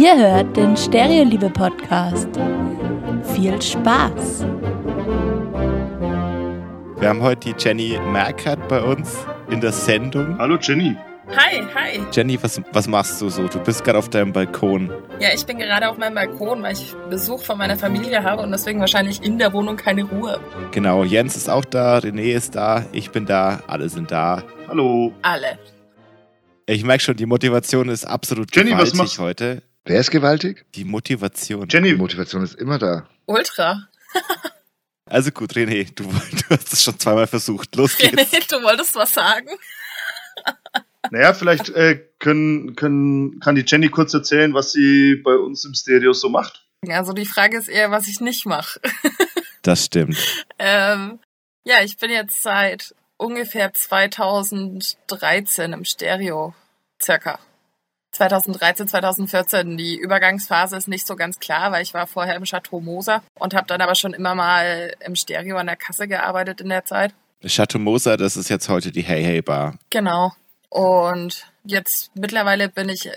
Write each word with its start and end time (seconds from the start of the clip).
Ihr 0.00 0.16
hört 0.16 0.56
den 0.56 0.76
Stereoliebe 0.76 1.50
Podcast. 1.50 2.28
Viel 3.34 3.60
Spaß! 3.60 4.44
Wir 7.00 7.08
haben 7.08 7.20
heute 7.20 7.52
die 7.52 7.54
Jenny 7.58 7.98
Merkert 8.12 8.68
bei 8.68 8.80
uns 8.80 9.16
in 9.50 9.60
der 9.60 9.72
Sendung. 9.72 10.38
Hallo 10.38 10.56
Jenny. 10.60 10.96
Hi, 11.36 11.62
hi. 11.74 12.00
Jenny, 12.12 12.40
was, 12.40 12.60
was 12.72 12.86
machst 12.86 13.20
du 13.20 13.28
so? 13.28 13.48
Du 13.48 13.58
bist 13.58 13.82
gerade 13.82 13.98
auf 13.98 14.08
deinem 14.08 14.32
Balkon. 14.32 14.88
Ja, 15.18 15.30
ich 15.34 15.44
bin 15.44 15.58
gerade 15.58 15.88
auf 15.90 15.98
meinem 15.98 16.14
Balkon, 16.14 16.62
weil 16.62 16.74
ich 16.74 16.94
Besuch 17.10 17.42
von 17.42 17.58
meiner 17.58 17.76
Familie 17.76 18.22
habe 18.22 18.42
und 18.42 18.52
deswegen 18.52 18.78
wahrscheinlich 18.78 19.20
in 19.24 19.36
der 19.36 19.52
Wohnung 19.52 19.76
keine 19.76 20.04
Ruhe. 20.04 20.38
Genau, 20.70 21.02
Jens 21.02 21.34
ist 21.36 21.50
auch 21.50 21.64
da, 21.64 21.98
René 21.98 22.34
ist 22.36 22.54
da, 22.54 22.84
ich 22.92 23.10
bin 23.10 23.26
da, 23.26 23.60
alle 23.66 23.88
sind 23.88 24.12
da. 24.12 24.44
Hallo. 24.68 25.12
Alle. 25.22 25.58
Ich 26.66 26.84
merke 26.84 27.02
schon, 27.02 27.16
die 27.16 27.26
Motivation 27.26 27.88
ist 27.88 28.04
absolut 28.04 28.54
Jenny, 28.54 28.70
was 28.72 28.92
gewaltig 28.92 28.98
machst- 28.98 29.18
heute. 29.18 29.62
Wer 29.88 30.00
ist 30.00 30.10
gewaltig? 30.10 30.66
Die 30.74 30.84
Motivation. 30.84 31.66
Die 31.66 31.74
Jenny, 31.74 31.94
Motivation 31.94 32.42
ist 32.42 32.54
immer 32.54 32.78
da. 32.78 33.08
Ultra. 33.26 33.88
Also 35.10 35.30
gut, 35.30 35.54
René, 35.54 35.90
du, 35.94 36.04
du 36.04 36.50
hast 36.50 36.70
es 36.70 36.82
schon 36.82 36.98
zweimal 36.98 37.26
versucht. 37.26 37.74
Los 37.76 37.96
geht's. 37.96 38.12
René, 38.12 38.46
du 38.46 38.62
wolltest 38.62 38.94
was 38.94 39.14
sagen? 39.14 39.48
naja, 41.10 41.32
vielleicht 41.32 41.70
äh, 41.70 42.04
können, 42.18 42.76
können, 42.76 43.40
kann 43.40 43.54
die 43.54 43.64
Jenny 43.66 43.88
kurz 43.88 44.12
erzählen, 44.12 44.52
was 44.52 44.72
sie 44.72 45.16
bei 45.24 45.34
uns 45.34 45.64
im 45.64 45.72
Stereo 45.72 46.12
so 46.12 46.28
macht. 46.28 46.68
Also 46.86 47.14
die 47.14 47.24
Frage 47.24 47.56
ist 47.56 47.68
eher, 47.68 47.90
was 47.90 48.06
ich 48.06 48.20
nicht 48.20 48.44
mache. 48.44 48.78
Das 49.62 49.86
stimmt. 49.86 50.18
ähm, 50.58 51.20
ja, 51.64 51.76
ich 51.82 51.96
bin 51.96 52.10
jetzt 52.10 52.42
seit 52.42 52.94
ungefähr 53.16 53.72
2013 53.72 55.72
im 55.72 55.86
Stereo. 55.86 56.54
Circa. 57.02 57.38
2013, 58.12 58.88
2014. 58.88 59.76
Die 59.76 59.96
Übergangsphase 59.96 60.76
ist 60.76 60.88
nicht 60.88 61.06
so 61.06 61.16
ganz 61.16 61.38
klar, 61.38 61.72
weil 61.72 61.82
ich 61.82 61.94
war 61.94 62.06
vorher 62.06 62.36
im 62.36 62.44
Chateau 62.44 62.80
Moser 62.80 63.22
und 63.34 63.54
habe 63.54 63.66
dann 63.66 63.80
aber 63.80 63.94
schon 63.94 64.14
immer 64.14 64.34
mal 64.34 64.94
im 65.00 65.14
Stereo 65.14 65.56
an 65.56 65.66
der 65.66 65.76
Kasse 65.76 66.08
gearbeitet 66.08 66.60
in 66.60 66.68
der 66.68 66.84
Zeit. 66.84 67.14
Chateau 67.46 67.78
Moser, 67.78 68.16
das 68.16 68.36
ist 68.36 68.48
jetzt 68.48 68.68
heute 68.68 68.90
die 68.90 69.02
Hey 69.02 69.22
Hey 69.22 69.42
Bar. 69.42 69.78
Genau. 69.90 70.32
Und 70.70 71.46
jetzt 71.64 72.10
mittlerweile 72.14 72.68
bin 72.68 72.88
ich 72.88 73.10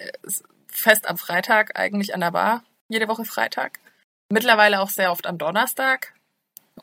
fest 0.67 1.09
am 1.09 1.17
Freitag 1.17 1.77
eigentlich 1.79 2.13
an 2.13 2.21
der 2.21 2.31
Bar. 2.31 2.63
Jede 2.87 3.07
Woche 3.07 3.25
Freitag. 3.25 3.79
Mittlerweile 4.29 4.81
auch 4.81 4.89
sehr 4.89 5.11
oft 5.11 5.25
am 5.25 5.37
Donnerstag. 5.37 6.13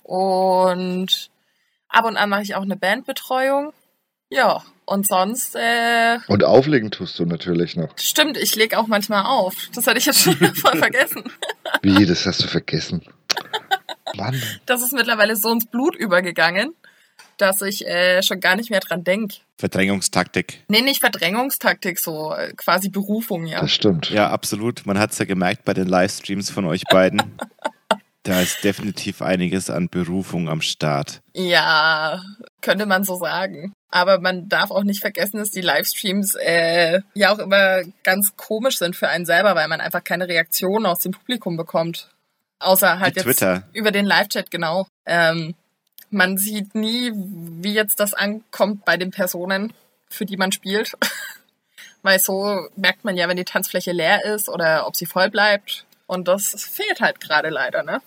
Und 0.02 1.30
ab 1.88 2.04
und 2.04 2.16
an 2.16 2.28
mache 2.28 2.42
ich 2.42 2.54
auch 2.54 2.62
eine 2.62 2.76
Bandbetreuung. 2.76 3.72
Ja, 4.30 4.62
und 4.84 5.06
sonst, 5.06 5.54
äh, 5.54 6.18
Und 6.28 6.44
auflegen 6.44 6.90
tust 6.90 7.18
du 7.18 7.24
natürlich 7.26 7.76
noch. 7.76 7.96
stimmt, 7.98 8.36
ich 8.36 8.56
lege 8.56 8.78
auch 8.78 8.86
manchmal 8.86 9.24
auf. 9.24 9.54
Das 9.74 9.86
hatte 9.86 9.98
ich 9.98 10.06
jetzt 10.06 10.20
schon 10.20 10.34
voll 10.54 10.76
vergessen. 10.78 11.24
Wie, 11.82 12.06
das 12.06 12.26
hast 12.26 12.42
du 12.42 12.46
vergessen. 12.48 13.02
Mann. 14.16 14.40
Das 14.66 14.82
ist 14.82 14.92
mittlerweile 14.92 15.36
so 15.36 15.50
ins 15.50 15.66
Blut 15.66 15.94
übergegangen, 15.94 16.74
dass 17.36 17.60
ich 17.62 17.86
äh, 17.86 18.22
schon 18.22 18.40
gar 18.40 18.56
nicht 18.56 18.70
mehr 18.70 18.80
dran 18.80 19.04
denk. 19.04 19.34
Verdrängungstaktik. 19.58 20.64
Nee, 20.68 20.80
nicht 20.82 21.00
Verdrängungstaktik, 21.00 21.98
so 21.98 22.32
äh, 22.34 22.52
quasi 22.56 22.88
Berufung, 22.88 23.46
ja. 23.46 23.60
Das 23.60 23.72
stimmt. 23.72 24.10
Ja, 24.10 24.30
absolut. 24.30 24.86
Man 24.86 24.98
hat 24.98 25.12
es 25.12 25.18
ja 25.18 25.24
gemerkt 25.24 25.64
bei 25.64 25.74
den 25.74 25.88
Livestreams 25.88 26.50
von 26.50 26.64
euch 26.64 26.84
beiden. 26.90 27.22
da 28.22 28.40
ist 28.40 28.62
definitiv 28.64 29.22
einiges 29.22 29.70
an 29.70 29.88
Berufung 29.88 30.48
am 30.48 30.60
Start. 30.60 31.20
Ja, 31.34 32.22
könnte 32.60 32.86
man 32.86 33.04
so 33.04 33.16
sagen. 33.16 33.72
Aber 33.90 34.20
man 34.20 34.48
darf 34.48 34.70
auch 34.70 34.82
nicht 34.82 35.00
vergessen, 35.00 35.38
dass 35.38 35.50
die 35.50 35.62
Livestreams 35.62 36.34
äh, 36.34 37.00
ja 37.14 37.32
auch 37.32 37.38
immer 37.38 37.82
ganz 38.04 38.36
komisch 38.36 38.78
sind 38.78 38.96
für 38.96 39.08
einen 39.08 39.24
selber, 39.24 39.54
weil 39.54 39.68
man 39.68 39.80
einfach 39.80 40.04
keine 40.04 40.28
Reaktion 40.28 40.84
aus 40.84 41.00
dem 41.00 41.12
Publikum 41.12 41.56
bekommt. 41.56 42.10
Außer 42.58 42.98
halt 42.98 43.14
Wie 43.14 43.20
jetzt 43.20 43.24
Twitter. 43.24 43.62
über 43.72 43.92
den 43.92 44.04
Live-Chat, 44.04 44.50
genau. 44.50 44.86
Ähm, 45.06 45.54
man 46.10 46.36
sieht 46.36 46.74
nie, 46.74 47.12
wie 47.14 47.72
jetzt 47.72 48.00
das 48.00 48.14
ankommt 48.14 48.84
bei 48.84 48.96
den 48.96 49.10
Personen, 49.10 49.72
für 50.10 50.26
die 50.26 50.36
man 50.36 50.52
spielt. 50.52 50.92
weil 52.02 52.18
so 52.18 52.68
merkt 52.76 53.04
man 53.04 53.16
ja, 53.16 53.28
wenn 53.28 53.36
die 53.36 53.44
Tanzfläche 53.44 53.92
leer 53.92 54.24
ist 54.24 54.48
oder 54.48 54.86
ob 54.86 54.96
sie 54.96 55.06
voll 55.06 55.30
bleibt. 55.30 55.84
Und 56.08 56.26
das 56.26 56.54
fehlt 56.72 57.00
halt 57.00 57.20
gerade 57.20 57.50
leider, 57.50 57.82
ne? 57.82 58.00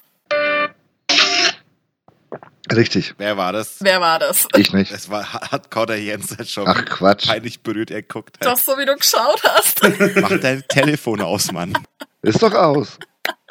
Richtig. 2.73 3.13
Wer 3.17 3.37
war 3.37 3.53
das? 3.53 3.77
Wer 3.79 4.01
war 4.01 4.17
das? 4.17 4.47
Ich 4.55 4.73
nicht. 4.73 4.91
Es 4.91 5.09
war 5.09 5.31
Hardcore 5.33 5.85
der 5.87 6.01
Jens 6.01 6.35
hat 6.37 6.47
schon 6.47 6.67
Ach 6.67 6.83
Quatsch. 6.85 7.27
peinlich 7.27 7.61
berührt 7.61 7.91
er 7.91 8.01
guckt. 8.01 8.37
Das 8.39 8.63
so 8.63 8.77
wie 8.77 8.85
du 8.85 8.95
geschaut 8.95 9.41
hast. 9.43 9.81
Mach 10.15 10.39
dein 10.39 10.63
Telefon 10.67 11.21
aus, 11.21 11.51
Mann. 11.51 11.73
Ist 12.23 12.41
doch 12.41 12.53
aus. 12.53 12.97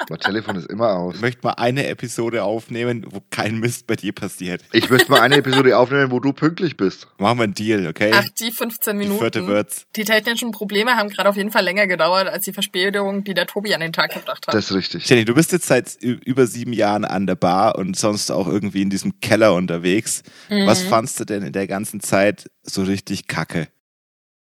Mein 0.09 0.19
Telefon 0.19 0.55
ist 0.55 0.69
immer 0.69 0.93
aus. 0.93 1.15
Ich 1.15 1.21
möchte 1.21 1.45
mal 1.45 1.53
eine 1.53 1.87
Episode 1.87 2.43
aufnehmen, 2.43 3.05
wo 3.09 3.21
kein 3.29 3.59
Mist 3.59 3.87
bei 3.87 3.95
dir 3.95 4.13
passiert. 4.13 4.61
Ich 4.71 4.89
möchte 4.89 5.11
mal 5.11 5.21
eine 5.21 5.35
Episode 5.35 5.77
aufnehmen, 5.77 6.11
wo 6.11 6.19
du 6.19 6.33
pünktlich 6.33 6.77
bist. 6.77 7.07
Machen 7.17 7.39
wir 7.39 7.43
einen 7.43 7.53
Deal, 7.53 7.87
okay? 7.87 8.11
Ach, 8.13 8.25
die 8.39 8.51
15 8.51 8.93
Die 8.93 8.97
Minuten. 9.05 9.19
vierte 9.19 9.47
wird's. 9.47 9.85
Die 9.95 10.03
technischen 10.03 10.51
Probleme 10.51 10.95
haben 10.95 11.09
gerade 11.09 11.29
auf 11.29 11.37
jeden 11.37 11.51
Fall 11.51 11.63
länger 11.63 11.87
gedauert 11.87 12.27
als 12.27 12.45
die 12.45 12.53
Verspätung, 12.53 13.23
die 13.23 13.33
der 13.33 13.47
Tobi 13.47 13.73
an 13.73 13.81
den 13.81 13.93
Tag 13.93 14.13
gebracht 14.13 14.47
hat. 14.47 14.53
Das 14.53 14.69
ist 14.71 14.75
richtig. 14.75 15.07
Jenny, 15.09 15.25
du 15.25 15.33
bist 15.33 15.51
jetzt 15.51 15.67
seit 15.67 15.95
über 16.01 16.47
sieben 16.47 16.73
Jahren 16.73 17.05
an 17.05 17.27
der 17.27 17.35
Bar 17.35 17.77
und 17.77 17.97
sonst 17.97 18.31
auch 18.31 18.47
irgendwie 18.47 18.81
in 18.81 18.89
diesem 18.89 19.19
Keller 19.19 19.53
unterwegs. 19.53 20.23
Mhm. 20.49 20.65
Was 20.67 20.81
fandst 20.83 21.19
du 21.19 21.25
denn 21.25 21.43
in 21.43 21.53
der 21.53 21.67
ganzen 21.67 21.99
Zeit 21.99 22.49
so 22.63 22.83
richtig 22.83 23.27
kacke? 23.27 23.67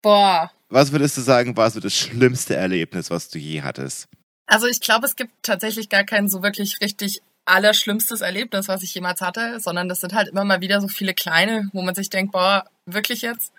Boah. 0.02 0.50
Was 0.68 0.92
würdest 0.92 1.16
du 1.16 1.20
sagen, 1.20 1.56
war 1.56 1.70
so 1.70 1.80
das 1.80 1.94
schlimmste 1.94 2.56
Erlebnis, 2.56 3.10
was 3.10 3.28
du 3.28 3.38
je 3.38 3.62
hattest? 3.62 4.08
Also 4.46 4.66
ich 4.66 4.80
glaube, 4.80 5.06
es 5.06 5.16
gibt 5.16 5.32
tatsächlich 5.42 5.88
gar 5.88 6.04
kein 6.04 6.28
so 6.28 6.42
wirklich 6.42 6.80
richtig 6.80 7.22
allerschlimmstes 7.46 8.20
Erlebnis, 8.20 8.68
was 8.68 8.82
ich 8.82 8.94
jemals 8.94 9.20
hatte, 9.20 9.60
sondern 9.60 9.88
das 9.88 10.00
sind 10.00 10.14
halt 10.14 10.28
immer 10.28 10.44
mal 10.44 10.60
wieder 10.60 10.80
so 10.80 10.88
viele 10.88 11.14
kleine, 11.14 11.68
wo 11.72 11.82
man 11.82 11.94
sich 11.94 12.10
denkt, 12.10 12.32
boah, 12.32 12.64
wirklich 12.86 13.22
jetzt? 13.22 13.52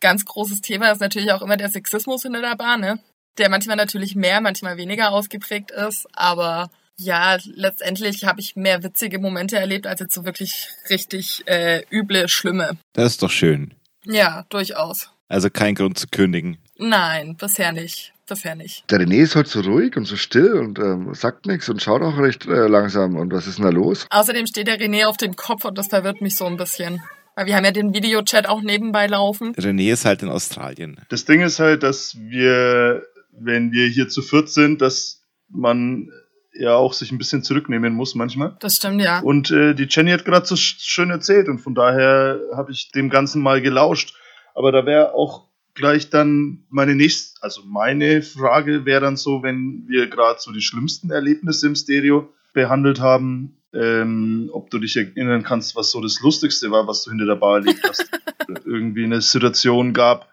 Ganz 0.00 0.24
großes 0.24 0.60
Thema 0.60 0.90
ist 0.90 1.00
natürlich 1.00 1.32
auch 1.32 1.42
immer 1.42 1.56
der 1.56 1.70
Sexismus 1.70 2.24
in 2.24 2.32
der 2.32 2.56
Bar, 2.56 2.76
ne? 2.76 2.98
Der 3.38 3.48
manchmal 3.48 3.76
natürlich 3.76 4.14
mehr, 4.14 4.40
manchmal 4.40 4.76
weniger 4.76 5.12
ausgeprägt 5.12 5.70
ist, 5.70 6.06
aber 6.12 6.70
ja, 6.98 7.38
letztendlich 7.44 8.24
habe 8.24 8.40
ich 8.40 8.54
mehr 8.54 8.82
witzige 8.82 9.18
Momente 9.18 9.56
erlebt, 9.56 9.86
als 9.86 10.00
jetzt 10.00 10.14
so 10.14 10.24
wirklich 10.24 10.68
richtig 10.90 11.42
äh, 11.46 11.84
üble, 11.90 12.28
schlimme. 12.28 12.76
Das 12.92 13.12
ist 13.12 13.22
doch 13.22 13.30
schön. 13.30 13.74
Ja, 14.04 14.44
durchaus. 14.50 15.10
Also 15.28 15.48
kein 15.48 15.74
Grund 15.74 15.98
zu 15.98 16.08
kündigen. 16.08 16.58
Nein, 16.88 17.36
bisher 17.36 17.72
nicht. 17.72 18.12
Bisher 18.28 18.54
nicht. 18.54 18.90
Der 18.90 19.00
René 19.00 19.22
ist 19.22 19.34
heute 19.36 19.48
so 19.48 19.60
ruhig 19.60 19.96
und 19.96 20.04
so 20.04 20.16
still 20.16 20.52
und 20.54 20.78
ähm, 20.78 21.12
sagt 21.14 21.46
nichts 21.46 21.68
und 21.68 21.82
schaut 21.82 22.02
auch 22.02 22.16
recht 22.18 22.46
äh, 22.46 22.66
langsam. 22.68 23.16
Und 23.16 23.32
was 23.32 23.46
ist 23.46 23.58
denn 23.58 23.64
da 23.64 23.70
los? 23.70 24.06
Außerdem 24.10 24.46
steht 24.46 24.68
der 24.68 24.78
René 24.80 25.06
auf 25.06 25.16
dem 25.16 25.34
Kopf 25.36 25.64
und 25.64 25.76
das 25.76 25.88
verwirrt 25.88 26.20
mich 26.20 26.36
so 26.36 26.46
ein 26.46 26.56
bisschen. 26.56 27.02
Weil 27.34 27.46
wir 27.46 27.56
haben 27.56 27.64
ja 27.64 27.70
den 27.72 27.94
Videochat 27.94 28.46
auch 28.48 28.60
nebenbei 28.62 29.06
laufen. 29.06 29.54
René 29.54 29.92
ist 29.92 30.04
halt 30.04 30.22
in 30.22 30.28
Australien. 30.28 31.00
Das 31.08 31.24
Ding 31.24 31.40
ist 31.40 31.58
halt, 31.58 31.82
dass 31.82 32.16
wir, 32.18 33.02
wenn 33.32 33.72
wir 33.72 33.86
hier 33.88 34.08
zu 34.08 34.22
viert 34.22 34.48
sind, 34.50 34.82
dass 34.82 35.22
man 35.48 36.10
ja 36.54 36.74
auch 36.74 36.92
sich 36.92 37.10
ein 37.10 37.18
bisschen 37.18 37.42
zurücknehmen 37.42 37.94
muss 37.94 38.14
manchmal. 38.14 38.56
Das 38.60 38.76
stimmt, 38.76 39.00
ja. 39.00 39.20
Und 39.20 39.50
äh, 39.50 39.74
die 39.74 39.86
Jenny 39.88 40.10
hat 40.10 40.24
gerade 40.24 40.46
so 40.46 40.54
sch- 40.54 40.76
schön 40.78 41.10
erzählt 41.10 41.48
und 41.48 41.58
von 41.58 41.74
daher 41.74 42.38
habe 42.54 42.70
ich 42.72 42.90
dem 42.92 43.08
Ganzen 43.10 43.42
mal 43.42 43.60
gelauscht. 43.62 44.14
Aber 44.54 44.70
da 44.70 44.84
wäre 44.84 45.14
auch 45.14 45.48
gleich 45.74 46.10
dann 46.10 46.64
meine 46.68 46.94
nächste, 46.94 47.42
also 47.42 47.62
meine 47.64 48.22
Frage 48.22 48.84
wäre 48.84 49.00
dann 49.00 49.16
so, 49.16 49.42
wenn 49.42 49.84
wir 49.88 50.08
gerade 50.08 50.40
so 50.40 50.52
die 50.52 50.60
schlimmsten 50.60 51.10
Erlebnisse 51.10 51.66
im 51.66 51.74
Stereo 51.74 52.32
behandelt 52.52 53.00
haben, 53.00 53.56
ähm, 53.74 54.50
ob 54.52 54.70
du 54.70 54.78
dich 54.78 54.96
erinnern 54.96 55.42
kannst, 55.42 55.74
was 55.76 55.90
so 55.90 56.00
das 56.00 56.20
Lustigste 56.20 56.70
war, 56.70 56.86
was 56.86 57.04
du 57.04 57.10
hinter 57.10 57.26
der 57.26 57.36
Bar 57.36 57.56
erlebt 57.58 57.82
hast. 57.88 58.06
Irgendwie 58.66 59.04
eine 59.04 59.22
Situation 59.22 59.94
gab, 59.94 60.28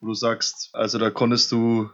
wo 0.00 0.08
du 0.08 0.14
sagst, 0.14 0.70
also 0.72 0.98
da 0.98 1.10
konntest 1.10 1.50
du, 1.52 1.88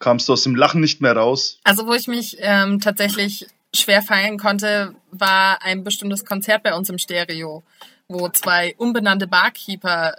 kamst 0.00 0.28
du 0.28 0.32
aus 0.32 0.42
dem 0.42 0.56
Lachen 0.56 0.80
nicht 0.80 1.00
mehr 1.00 1.16
raus. 1.16 1.60
Also 1.62 1.86
wo 1.86 1.92
ich 1.92 2.08
mich 2.08 2.36
ähm, 2.40 2.80
tatsächlich 2.80 3.46
schwer 3.74 4.02
feiern 4.02 4.38
konnte, 4.38 4.94
war 5.12 5.62
ein 5.62 5.84
bestimmtes 5.84 6.24
Konzert 6.24 6.64
bei 6.64 6.74
uns 6.74 6.88
im 6.88 6.98
Stereo, 6.98 7.62
wo 8.08 8.28
zwei 8.28 8.74
unbenannte 8.76 9.28
Barkeeper 9.28 10.16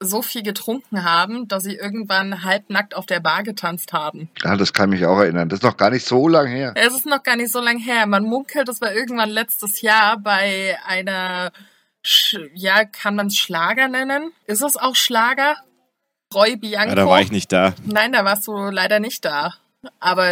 so 0.00 0.22
viel 0.22 0.42
getrunken 0.42 1.04
haben, 1.04 1.48
dass 1.48 1.62
sie 1.64 1.74
irgendwann 1.74 2.44
halbnackt 2.44 2.94
auf 2.94 3.06
der 3.06 3.20
Bar 3.20 3.42
getanzt 3.42 3.92
haben. 3.92 4.28
Ah, 4.42 4.56
das 4.56 4.72
kann 4.72 4.90
mich 4.90 5.06
auch 5.06 5.18
erinnern. 5.18 5.48
Das 5.48 5.60
ist 5.60 5.62
noch 5.62 5.76
gar 5.76 5.90
nicht 5.90 6.06
so 6.06 6.28
lang 6.28 6.48
her. 6.48 6.72
Es 6.76 6.94
ist 6.94 7.06
noch 7.06 7.22
gar 7.22 7.36
nicht 7.36 7.52
so 7.52 7.60
lang 7.60 7.78
her. 7.78 8.06
Man 8.06 8.24
munkelt, 8.24 8.68
das 8.68 8.80
war 8.80 8.92
irgendwann 8.92 9.30
letztes 9.30 9.80
Jahr 9.80 10.18
bei 10.18 10.76
einer, 10.86 11.52
Sch 12.02 12.38
ja, 12.54 12.84
kann 12.84 13.14
man 13.14 13.28
es 13.28 13.36
Schlager 13.36 13.88
nennen? 13.88 14.32
Ist 14.46 14.62
es 14.62 14.76
auch 14.76 14.96
Schlager? 14.96 15.56
Roy 16.34 16.56
Bianco? 16.56 16.90
Ja, 16.90 16.94
da 16.96 17.06
war 17.08 17.20
ich 17.20 17.30
nicht 17.30 17.52
da. 17.52 17.74
Nein, 17.84 18.12
da 18.12 18.24
warst 18.24 18.46
du 18.46 18.52
leider 18.52 19.00
nicht 19.00 19.24
da. 19.24 19.54
Aber 20.00 20.28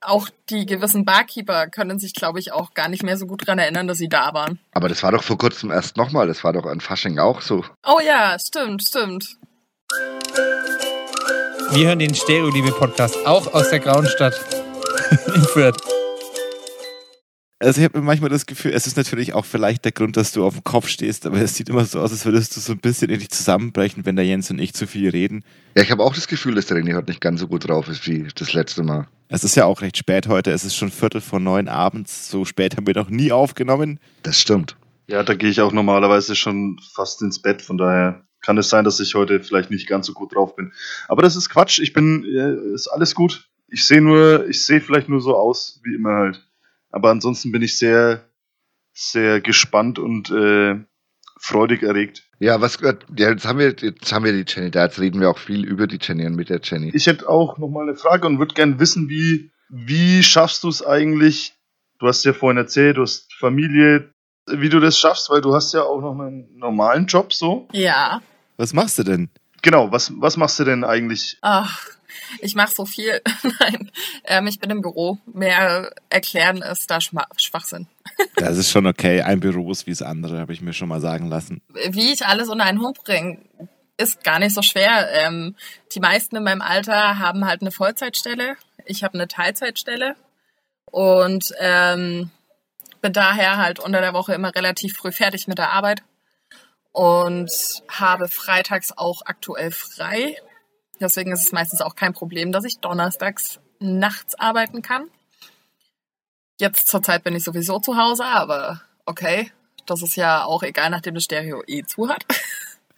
auch 0.00 0.28
die 0.50 0.66
gewissen 0.66 1.04
Barkeeper 1.04 1.68
können 1.68 1.98
sich, 1.98 2.14
glaube 2.14 2.38
ich, 2.38 2.52
auch 2.52 2.74
gar 2.74 2.88
nicht 2.88 3.02
mehr 3.02 3.16
so 3.16 3.26
gut 3.26 3.46
dran 3.46 3.58
erinnern, 3.58 3.88
dass 3.88 3.98
sie 3.98 4.08
da 4.08 4.34
waren. 4.34 4.58
Aber 4.72 4.88
das 4.88 5.02
war 5.02 5.12
doch 5.12 5.22
vor 5.22 5.38
kurzem 5.38 5.70
erst 5.70 5.96
nochmal. 5.96 6.26
Das 6.26 6.44
war 6.44 6.52
doch 6.52 6.66
an 6.66 6.80
Fasching 6.80 7.18
auch 7.18 7.40
so. 7.40 7.64
Oh 7.86 8.00
ja, 8.04 8.36
stimmt, 8.38 8.82
stimmt. 8.86 9.36
Wir 11.70 11.88
hören 11.88 11.98
den 11.98 12.14
Stereo-Liebe-Podcast 12.14 13.26
auch 13.26 13.52
aus 13.52 13.70
der 13.70 13.80
Grauen 13.80 14.06
Stadt. 14.06 14.38
in 15.34 15.42
Fürth. 15.42 15.95
Also 17.58 17.80
ich 17.80 17.86
habe 17.86 18.02
manchmal 18.02 18.28
das 18.28 18.44
Gefühl, 18.44 18.72
es 18.74 18.86
ist 18.86 18.98
natürlich 18.98 19.32
auch 19.32 19.46
vielleicht 19.46 19.86
der 19.86 19.92
Grund, 19.92 20.18
dass 20.18 20.30
du 20.32 20.44
auf 20.44 20.54
dem 20.54 20.64
Kopf 20.64 20.88
stehst, 20.88 21.24
aber 21.24 21.40
es 21.40 21.54
sieht 21.54 21.70
immer 21.70 21.86
so 21.86 22.00
aus, 22.00 22.12
als 22.12 22.26
würdest 22.26 22.54
du 22.54 22.60
so 22.60 22.72
ein 22.72 22.78
bisschen 22.80 23.08
in 23.08 23.18
dich 23.18 23.30
zusammenbrechen, 23.30 24.04
wenn 24.04 24.14
der 24.14 24.26
Jens 24.26 24.50
und 24.50 24.58
ich 24.58 24.74
zu 24.74 24.86
viel 24.86 25.08
reden. 25.08 25.42
Ja, 25.74 25.82
ich 25.82 25.90
habe 25.90 26.02
auch 26.02 26.14
das 26.14 26.28
Gefühl, 26.28 26.54
dass 26.54 26.66
der 26.66 26.76
René 26.76 26.94
heute 26.94 27.08
nicht 27.08 27.22
ganz 27.22 27.40
so 27.40 27.48
gut 27.48 27.66
drauf 27.66 27.88
ist 27.88 28.06
wie 28.06 28.28
das 28.34 28.52
letzte 28.52 28.82
Mal. 28.82 29.08
Es 29.28 29.42
ist 29.42 29.54
ja 29.54 29.64
auch 29.64 29.80
recht 29.80 29.96
spät 29.96 30.28
heute, 30.28 30.50
es 30.50 30.64
ist 30.64 30.76
schon 30.76 30.90
Viertel 30.90 31.22
vor 31.22 31.40
neun 31.40 31.68
abends, 31.68 32.30
so 32.30 32.44
spät 32.44 32.76
haben 32.76 32.86
wir 32.86 32.94
noch 32.94 33.08
nie 33.08 33.32
aufgenommen. 33.32 34.00
Das 34.22 34.38
stimmt. 34.38 34.76
Ja, 35.06 35.22
da 35.22 35.34
gehe 35.34 35.48
ich 35.48 35.62
auch 35.62 35.72
normalerweise 35.72 36.36
schon 36.36 36.78
fast 36.94 37.22
ins 37.22 37.40
Bett, 37.40 37.62
von 37.62 37.78
daher 37.78 38.26
kann 38.42 38.58
es 38.58 38.68
sein, 38.68 38.84
dass 38.84 39.00
ich 39.00 39.14
heute 39.14 39.42
vielleicht 39.42 39.70
nicht 39.70 39.88
ganz 39.88 40.06
so 40.06 40.12
gut 40.12 40.34
drauf 40.34 40.56
bin. 40.56 40.72
Aber 41.08 41.22
das 41.22 41.36
ist 41.36 41.48
Quatsch, 41.48 41.78
ich 41.78 41.94
bin, 41.94 42.22
äh, 42.24 42.74
ist 42.74 42.88
alles 42.88 43.14
gut. 43.14 43.48
Ich 43.68 43.86
sehe 43.86 44.02
nur, 44.02 44.46
ich 44.46 44.64
sehe 44.64 44.80
vielleicht 44.80 45.08
nur 45.08 45.20
so 45.20 45.34
aus, 45.34 45.80
wie 45.82 45.94
immer 45.94 46.12
halt. 46.12 46.45
Aber 46.96 47.10
ansonsten 47.10 47.52
bin 47.52 47.60
ich 47.60 47.76
sehr, 47.76 48.24
sehr 48.94 49.42
gespannt 49.42 49.98
und 49.98 50.30
äh, 50.30 50.76
freudig 51.38 51.82
erregt. 51.82 52.22
Ja, 52.38 52.62
was 52.62 52.78
ja, 52.80 52.94
jetzt 53.14 53.44
haben 53.44 53.58
wir 53.58 53.76
jetzt 53.78 54.10
haben 54.14 54.24
wir 54.24 54.32
die 54.32 54.50
Jenny 54.50 54.70
da, 54.70 54.84
jetzt 54.84 54.98
reden 54.98 55.20
wir 55.20 55.28
auch 55.28 55.36
viel 55.36 55.66
über 55.66 55.86
die 55.86 55.98
Jenny 56.00 56.24
und 56.24 56.36
mit 56.36 56.48
der 56.48 56.60
Jenny. 56.62 56.92
Ich 56.94 57.06
hätte 57.06 57.28
auch 57.28 57.58
noch 57.58 57.68
mal 57.68 57.82
eine 57.82 57.96
Frage 57.96 58.26
und 58.26 58.38
würde 58.38 58.54
gerne 58.54 58.80
wissen, 58.80 59.10
wie, 59.10 59.50
wie 59.68 60.22
schaffst 60.22 60.64
du 60.64 60.70
es 60.70 60.82
eigentlich? 60.82 61.52
Du 61.98 62.06
hast 62.06 62.24
ja 62.24 62.32
vorhin 62.32 62.56
erzählt, 62.56 62.96
du 62.96 63.02
hast 63.02 63.30
Familie, 63.34 64.10
wie 64.46 64.70
du 64.70 64.80
das 64.80 64.98
schaffst, 64.98 65.28
weil 65.28 65.42
du 65.42 65.54
hast 65.54 65.74
ja 65.74 65.82
auch 65.82 66.00
noch 66.00 66.18
einen 66.18 66.56
normalen 66.56 67.04
Job 67.04 67.34
so. 67.34 67.68
Ja. 67.72 68.22
Was 68.56 68.72
machst 68.72 68.98
du 68.98 69.02
denn? 69.02 69.28
Genau, 69.60 69.92
was, 69.92 70.10
was 70.16 70.38
machst 70.38 70.58
du 70.60 70.64
denn 70.64 70.82
eigentlich? 70.82 71.36
Ach, 71.42 71.78
ich 72.40 72.54
mache 72.54 72.72
so 72.74 72.86
viel. 72.86 73.20
Nein, 73.60 73.90
ähm, 74.24 74.46
ich 74.46 74.58
bin 74.60 74.70
im 74.70 74.82
Büro. 74.82 75.18
Mehr 75.32 75.92
erklären 76.10 76.62
ist 76.62 76.90
da 76.90 77.00
Schwachsinn. 77.00 77.88
Das 78.36 78.56
ist 78.56 78.70
schon 78.70 78.86
okay. 78.86 79.20
Ein 79.20 79.40
Büro 79.40 79.70
ist 79.70 79.86
wie 79.86 79.90
das 79.90 80.00
andere, 80.00 80.38
habe 80.38 80.52
ich 80.52 80.62
mir 80.62 80.72
schon 80.72 80.88
mal 80.88 81.00
sagen 81.00 81.28
lassen. 81.28 81.60
Wie 81.90 82.12
ich 82.12 82.24
alles 82.24 82.48
unter 82.48 82.64
einen 82.64 82.80
Hut 82.80 83.02
bringe, 83.04 83.38
ist 83.98 84.24
gar 84.24 84.38
nicht 84.38 84.54
so 84.54 84.62
schwer. 84.62 85.08
Ähm, 85.12 85.54
die 85.92 86.00
meisten 86.00 86.36
in 86.36 86.42
meinem 86.42 86.62
Alter 86.62 87.18
haben 87.18 87.46
halt 87.46 87.60
eine 87.60 87.72
Vollzeitstelle. 87.72 88.56
Ich 88.86 89.04
habe 89.04 89.14
eine 89.14 89.28
Teilzeitstelle 89.28 90.16
und 90.86 91.52
ähm, 91.58 92.30
bin 93.02 93.12
daher 93.12 93.56
halt 93.56 93.80
unter 93.80 94.00
der 94.00 94.14
Woche 94.14 94.34
immer 94.34 94.54
relativ 94.54 94.96
früh 94.96 95.12
fertig 95.12 95.46
mit 95.46 95.58
der 95.58 95.72
Arbeit 95.72 96.02
und 96.92 97.50
habe 97.88 98.28
freitags 98.28 98.92
auch 98.96 99.22
aktuell 99.26 99.70
frei. 99.70 100.36
Deswegen 101.00 101.32
ist 101.32 101.44
es 101.44 101.52
meistens 101.52 101.80
auch 101.80 101.94
kein 101.94 102.14
Problem, 102.14 102.52
dass 102.52 102.64
ich 102.64 102.78
donnerstags 102.78 103.60
nachts 103.78 104.34
arbeiten 104.34 104.82
kann. 104.82 105.10
Jetzt 106.58 106.88
zurzeit 106.88 107.22
bin 107.22 107.34
ich 107.36 107.44
sowieso 107.44 107.78
zu 107.80 107.96
Hause, 107.96 108.24
aber 108.24 108.80
okay, 109.04 109.52
das 109.84 110.02
ist 110.02 110.16
ja 110.16 110.44
auch 110.44 110.62
egal, 110.62 110.90
nachdem 110.90 111.14
das 111.14 111.24
Stereo 111.24 111.62
eh 111.66 111.82
zu 111.82 112.08
hat. 112.08 112.24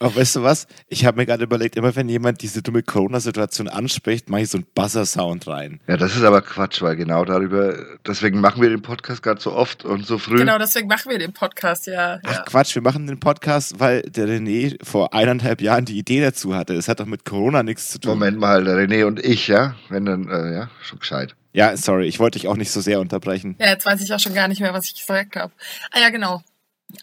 Auch 0.01 0.15
weißt 0.15 0.37
du 0.37 0.43
was? 0.43 0.65
Ich 0.87 1.05
habe 1.05 1.17
mir 1.17 1.25
gerade 1.25 1.43
überlegt, 1.43 1.75
immer 1.75 1.93
wenn 1.93 2.07
jemand 2.07 2.41
diese 2.41 2.61
dumme 2.61 2.83
Corona-Situation 2.83 3.67
anspricht, 3.67 4.29
mache 4.29 4.43
ich 4.43 4.49
so 4.49 4.57
einen 4.57 4.67
Buzzer-Sound 4.73 5.45
rein. 5.47 5.81
Ja, 5.87 5.97
das 5.97 6.15
ist 6.15 6.23
aber 6.23 6.41
Quatsch, 6.41 6.81
weil 6.81 6.95
genau 6.95 7.25
darüber, 7.25 7.75
deswegen 8.07 8.39
machen 8.39 8.61
wir 8.61 8.69
den 8.69 8.81
Podcast 8.81 9.21
gerade 9.21 9.41
so 9.41 9.51
oft 9.51 9.83
und 9.83 10.05
so 10.05 10.17
früh. 10.17 10.37
Genau, 10.37 10.57
deswegen 10.57 10.87
machen 10.87 11.11
wir 11.11 11.19
den 11.19 11.33
Podcast, 11.33 11.85
ja. 11.87 12.19
Ach 12.23 12.33
ja. 12.33 12.41
Quatsch, 12.43 12.75
wir 12.75 12.81
machen 12.81 13.07
den 13.07 13.19
Podcast, 13.19 13.81
weil 13.81 14.03
der 14.03 14.27
René 14.27 14.77
vor 14.85 15.13
eineinhalb 15.13 15.59
Jahren 15.59 15.83
die 15.83 15.97
Idee 15.97 16.21
dazu 16.21 16.55
hatte. 16.55 16.75
Es 16.75 16.87
hat 16.87 17.01
doch 17.01 17.05
mit 17.05 17.25
Corona 17.25 17.61
nichts 17.63 17.89
zu 17.89 17.99
tun. 17.99 18.11
Moment 18.11 18.39
mal, 18.39 18.63
der 18.63 18.77
René 18.77 19.03
und 19.03 19.19
ich, 19.19 19.49
ja? 19.49 19.75
Wenn 19.89 20.05
dann, 20.05 20.29
äh, 20.29 20.53
ja, 20.53 20.69
schon 20.81 20.99
gescheit. 20.99 21.35
Ja, 21.51 21.75
sorry, 21.75 22.05
ich 22.07 22.19
wollte 22.19 22.39
dich 22.39 22.47
auch 22.47 22.55
nicht 22.55 22.71
so 22.71 22.79
sehr 22.79 23.01
unterbrechen. 23.01 23.57
Ja, 23.59 23.67
jetzt 23.67 23.85
weiß 23.85 23.99
ich 23.99 24.13
auch 24.13 24.19
schon 24.19 24.33
gar 24.33 24.47
nicht 24.47 24.61
mehr, 24.61 24.73
was 24.73 24.85
ich 24.85 24.95
gesagt 24.95 25.35
habe. 25.35 25.51
Ah 25.91 25.99
ja, 25.99 26.09
genau. 26.09 26.41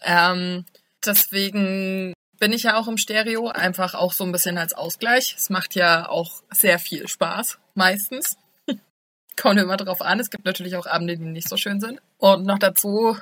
Ähm, 0.03 0.65
deswegen 1.05 2.13
bin 2.39 2.53
ich 2.53 2.63
ja 2.63 2.77
auch 2.77 2.87
im 2.87 2.97
Stereo, 2.97 3.47
einfach 3.49 3.93
auch 3.93 4.13
so 4.13 4.23
ein 4.23 4.31
bisschen 4.31 4.57
als 4.57 4.73
Ausgleich. 4.73 5.35
Es 5.37 5.49
macht 5.49 5.75
ja 5.75 6.09
auch 6.09 6.43
sehr 6.51 6.79
viel 6.79 7.07
Spaß, 7.07 7.59
meistens. 7.75 8.37
Kommt 9.35 9.59
immer 9.59 9.77
drauf 9.77 10.01
an. 10.01 10.19
Es 10.19 10.29
gibt 10.29 10.45
natürlich 10.45 10.75
auch 10.75 10.85
Abende, 10.85 11.17
die 11.17 11.25
nicht 11.25 11.49
so 11.49 11.57
schön 11.57 11.79
sind. 11.79 12.01
Und 12.17 12.45
noch 12.45 12.59
dazu 12.59 13.17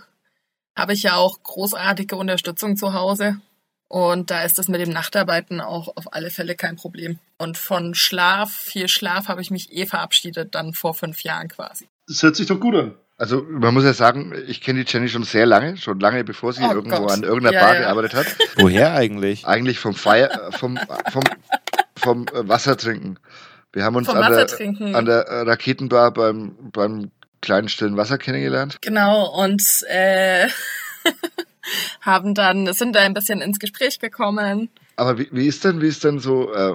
habe 0.77 0.93
ich 0.93 1.03
ja 1.03 1.15
auch 1.15 1.41
großartige 1.43 2.15
Unterstützung 2.15 2.77
zu 2.77 2.93
Hause. 2.93 3.39
Und 3.87 4.31
da 4.31 4.43
ist 4.43 4.57
das 4.57 4.67
mit 4.67 4.81
dem 4.81 4.89
Nachtarbeiten 4.89 5.61
auch 5.61 5.95
auf 5.95 6.13
alle 6.13 6.31
Fälle 6.31 6.55
kein 6.55 6.75
Problem. 6.75 7.19
Und 7.37 7.57
von 7.57 7.93
Schlaf, 7.93 8.51
viel 8.51 8.87
Schlaf, 8.87 9.27
habe 9.27 9.41
ich 9.41 9.51
mich 9.51 9.71
eh 9.71 9.85
verabschiedet, 9.85 10.55
dann 10.55 10.73
vor 10.73 10.93
fünf 10.93 11.23
Jahren 11.23 11.47
quasi. 11.47 11.87
Das 12.07 12.23
hört 12.23 12.35
sich 12.35 12.47
doch 12.47 12.59
gut 12.59 12.75
an. 12.75 12.95
Also 13.17 13.45
man 13.49 13.73
muss 13.73 13.85
ja 13.85 13.93
sagen, 13.93 14.33
ich 14.47 14.59
kenne 14.61 14.83
die 14.83 14.91
Jenny 14.91 15.07
schon 15.07 15.23
sehr 15.23 15.45
lange, 15.45 15.77
schon 15.77 15.99
lange 15.99 16.23
bevor 16.25 16.51
sie 16.51 16.63
Oh 16.63 16.73
irgendwo 16.73 16.97
Gott. 17.03 17.11
an 17.11 17.23
irgendeiner 17.23 17.53
Ja, 17.55 17.61
Bar 17.65 17.73
ja. 17.75 17.79
gearbeitet 17.81 18.13
hat. 18.13 18.25
Woher 18.57 18.93
eigentlich? 18.93 19.45
Eigentlich 19.47 19.79
vom 19.79 19.93
Feier, 19.93 20.51
vom, 20.51 20.77
vom, 21.11 21.23
vom 21.97 22.25
äh, 22.27 22.47
Wasser 22.47 22.75
trinken. 22.75 23.17
Wir 23.71 23.83
haben 23.85 23.95
uns 23.95 24.09
an 24.09 24.31
der, 24.31 24.95
an 24.95 25.05
der 25.05 25.27
äh, 25.27 25.41
Raketenbar 25.41 26.11
beim, 26.11 26.55
beim 26.73 27.11
kleinen 27.41 27.69
stillen 27.69 27.95
Wasser 27.95 28.17
kennengelernt. 28.17 28.77
Genau, 28.81 29.27
und 29.43 29.63
äh, 29.87 30.47
haben 32.01 32.33
dann, 32.33 32.71
sind 32.73 32.95
da 32.95 33.01
ein 33.01 33.13
bisschen 33.13 33.41
ins 33.41 33.59
Gespräch 33.59 33.99
gekommen. 33.99 34.69
Aber 34.97 35.17
wie, 35.17 35.29
wie 35.31 35.47
ist 35.47 35.63
denn, 35.63 35.81
wie 35.81 35.87
ist 35.87 36.03
denn 36.03 36.19
so 36.19 36.53
äh, 36.53 36.73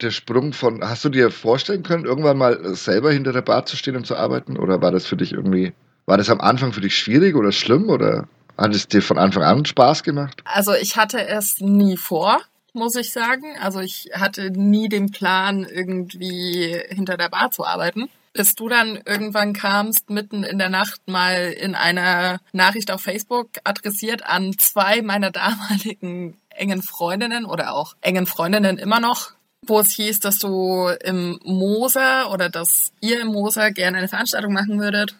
der 0.00 0.10
Sprung 0.10 0.52
von, 0.52 0.82
hast 0.82 1.04
du 1.04 1.08
dir 1.08 1.30
vorstellen 1.30 1.82
können, 1.82 2.04
irgendwann 2.04 2.36
mal 2.36 2.74
selber 2.74 3.12
hinter 3.12 3.32
der 3.32 3.42
Bar 3.42 3.66
zu 3.66 3.76
stehen 3.76 3.96
und 3.96 4.06
zu 4.06 4.16
arbeiten? 4.16 4.58
Oder 4.58 4.82
war 4.82 4.90
das 4.90 5.06
für 5.06 5.16
dich 5.16 5.32
irgendwie, 5.32 5.72
war 6.04 6.18
das 6.18 6.30
am 6.30 6.40
Anfang 6.40 6.72
für 6.72 6.80
dich 6.80 6.96
schwierig 6.96 7.34
oder 7.34 7.52
schlimm? 7.52 7.88
Oder 7.88 8.28
hat 8.58 8.74
es 8.74 8.88
dir 8.88 9.02
von 9.02 9.18
Anfang 9.18 9.42
an 9.42 9.64
Spaß 9.64 10.02
gemacht? 10.02 10.42
Also 10.44 10.74
ich 10.74 10.96
hatte 10.96 11.26
es 11.26 11.60
nie 11.60 11.96
vor, 11.96 12.40
muss 12.72 12.94
ich 12.96 13.12
sagen. 13.12 13.56
Also 13.60 13.80
ich 13.80 14.10
hatte 14.12 14.50
nie 14.50 14.88
den 14.88 15.10
Plan, 15.10 15.64
irgendwie 15.64 16.78
hinter 16.88 17.16
der 17.16 17.30
Bar 17.30 17.50
zu 17.50 17.64
arbeiten. 17.64 18.08
Bis 18.34 18.54
du 18.54 18.68
dann 18.68 19.00
irgendwann 19.06 19.54
kamst, 19.54 20.10
mitten 20.10 20.44
in 20.44 20.58
der 20.58 20.68
Nacht 20.68 21.08
mal 21.08 21.54
in 21.58 21.74
einer 21.74 22.38
Nachricht 22.52 22.90
auf 22.90 23.00
Facebook 23.00 23.48
adressiert 23.64 24.26
an 24.26 24.52
zwei 24.58 25.00
meiner 25.00 25.30
damaligen 25.30 26.36
engen 26.50 26.82
Freundinnen 26.82 27.46
oder 27.46 27.72
auch 27.72 27.94
engen 28.02 28.26
Freundinnen 28.26 28.76
immer 28.76 29.00
noch, 29.00 29.35
wo 29.68 29.80
es 29.80 29.92
hieß, 29.92 30.20
dass 30.20 30.38
du 30.38 30.88
im 31.04 31.38
Moser 31.44 32.30
oder 32.32 32.48
dass 32.48 32.92
ihr 33.00 33.20
im 33.20 33.28
Moser 33.28 33.70
gerne 33.70 33.98
eine 33.98 34.08
Veranstaltung 34.08 34.52
machen 34.52 34.80
würdet 34.80 35.16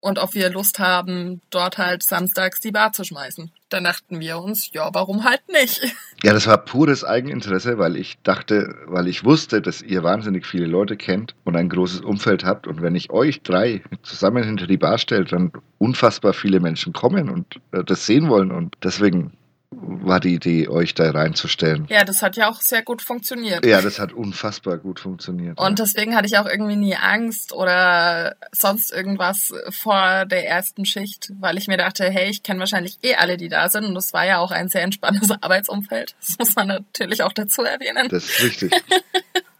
und 0.00 0.18
ob 0.18 0.34
wir 0.34 0.50
Lust 0.50 0.78
haben, 0.78 1.42
dort 1.50 1.76
halt 1.76 2.02
samstags 2.02 2.58
die 2.60 2.72
Bar 2.72 2.92
zu 2.92 3.04
schmeißen. 3.04 3.50
Dann 3.68 3.84
dachten 3.84 4.18
wir 4.18 4.38
uns, 4.38 4.70
ja, 4.72 4.88
warum 4.92 5.24
halt 5.24 5.42
nicht? 5.48 5.80
Ja, 6.22 6.34
das 6.34 6.46
war 6.46 6.58
pures 6.58 7.02
Eigeninteresse, 7.02 7.78
weil 7.78 7.96
ich 7.96 8.18
dachte, 8.22 8.74
weil 8.84 9.08
ich 9.08 9.24
wusste, 9.24 9.62
dass 9.62 9.80
ihr 9.80 10.02
wahnsinnig 10.02 10.44
viele 10.44 10.66
Leute 10.66 10.98
kennt 10.98 11.34
und 11.44 11.56
ein 11.56 11.70
großes 11.70 12.02
Umfeld 12.02 12.44
habt. 12.44 12.66
Und 12.66 12.82
wenn 12.82 12.94
ich 12.94 13.10
euch 13.10 13.40
drei 13.40 13.82
zusammen 14.02 14.44
hinter 14.44 14.66
die 14.66 14.76
Bar 14.76 14.98
stelle, 14.98 15.24
dann 15.24 15.50
unfassbar 15.78 16.34
viele 16.34 16.60
Menschen 16.60 16.92
kommen 16.92 17.30
und 17.30 17.58
äh, 17.72 17.82
das 17.84 18.04
sehen 18.04 18.28
wollen. 18.28 18.50
Und 18.52 18.76
deswegen 18.82 19.32
war 19.82 20.20
die 20.20 20.34
Idee, 20.34 20.68
euch 20.68 20.94
da 20.94 21.10
reinzustellen. 21.10 21.86
Ja, 21.88 22.04
das 22.04 22.22
hat 22.22 22.36
ja 22.36 22.48
auch 22.48 22.60
sehr 22.60 22.82
gut 22.82 23.02
funktioniert. 23.02 23.64
Ja, 23.64 23.80
das 23.80 23.98
hat 23.98 24.12
unfassbar 24.12 24.78
gut 24.78 25.00
funktioniert. 25.00 25.58
Und 25.58 25.78
deswegen 25.78 26.14
hatte 26.14 26.26
ich 26.26 26.38
auch 26.38 26.46
irgendwie 26.46 26.76
nie 26.76 26.96
Angst 26.96 27.52
oder 27.52 28.36
sonst 28.52 28.92
irgendwas 28.92 29.52
vor 29.70 30.26
der 30.26 30.46
ersten 30.48 30.84
Schicht, 30.84 31.32
weil 31.40 31.56
ich 31.58 31.68
mir 31.68 31.76
dachte, 31.76 32.08
hey, 32.10 32.28
ich 32.30 32.42
kenne 32.42 32.60
wahrscheinlich 32.60 32.98
eh 33.02 33.14
alle, 33.14 33.36
die 33.36 33.48
da 33.48 33.68
sind. 33.68 33.84
Und 33.84 33.94
das 33.94 34.12
war 34.12 34.26
ja 34.26 34.38
auch 34.38 34.50
ein 34.50 34.68
sehr 34.68 34.82
entspanntes 34.82 35.30
Arbeitsumfeld. 35.40 36.14
Das 36.20 36.38
muss 36.38 36.56
man 36.56 36.68
natürlich 36.68 37.22
auch 37.22 37.32
dazu 37.32 37.62
erwähnen. 37.62 38.08
das 38.08 38.24
ist 38.24 38.42
richtig. 38.42 38.72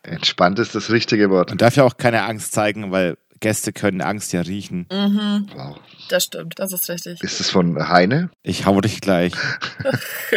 Entspannt 0.02 0.58
ist 0.58 0.74
das 0.74 0.90
richtige 0.90 1.30
Wort. 1.30 1.50
Man 1.50 1.58
darf 1.58 1.76
ja 1.76 1.84
auch 1.84 1.96
keine 1.96 2.22
Angst 2.22 2.52
zeigen, 2.52 2.90
weil 2.90 3.16
Gäste 3.40 3.72
können 3.72 4.02
Angst 4.02 4.32
ja 4.32 4.42
riechen. 4.42 4.86
Mhm, 4.92 5.48
Wow. 5.54 5.78
das 6.10 6.24
stimmt, 6.24 6.58
das 6.58 6.72
ist 6.72 6.88
richtig. 6.90 7.22
Ist 7.22 7.40
das 7.40 7.50
von 7.50 7.88
Heine? 7.88 8.30
Ich 8.42 8.66
hau 8.66 8.80
dich 8.80 9.00
gleich. 9.00 9.32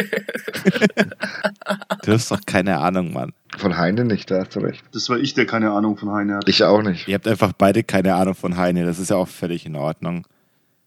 du 2.04 2.12
hast 2.12 2.30
doch 2.30 2.40
keine 2.46 2.78
Ahnung, 2.78 3.12
Mann. 3.12 3.32
Von 3.56 3.76
Heine 3.76 4.04
nicht, 4.04 4.30
da 4.30 4.40
hast 4.40 4.56
du 4.56 4.60
recht. 4.60 4.82
Das 4.92 5.08
war 5.08 5.18
ich, 5.18 5.34
der 5.34 5.46
keine 5.46 5.70
Ahnung 5.72 5.96
von 5.96 6.10
Heine 6.12 6.36
hat. 6.36 6.48
Ich 6.48 6.62
auch 6.64 6.82
nicht. 6.82 7.06
Ihr 7.08 7.14
habt 7.14 7.28
einfach 7.28 7.52
beide 7.52 7.82
keine 7.84 8.14
Ahnung 8.14 8.34
von 8.34 8.56
Heine. 8.56 8.84
Das 8.86 8.98
ist 8.98 9.10
ja 9.10 9.16
auch 9.16 9.28
völlig 9.28 9.66
in 9.66 9.76
Ordnung. 9.76 10.26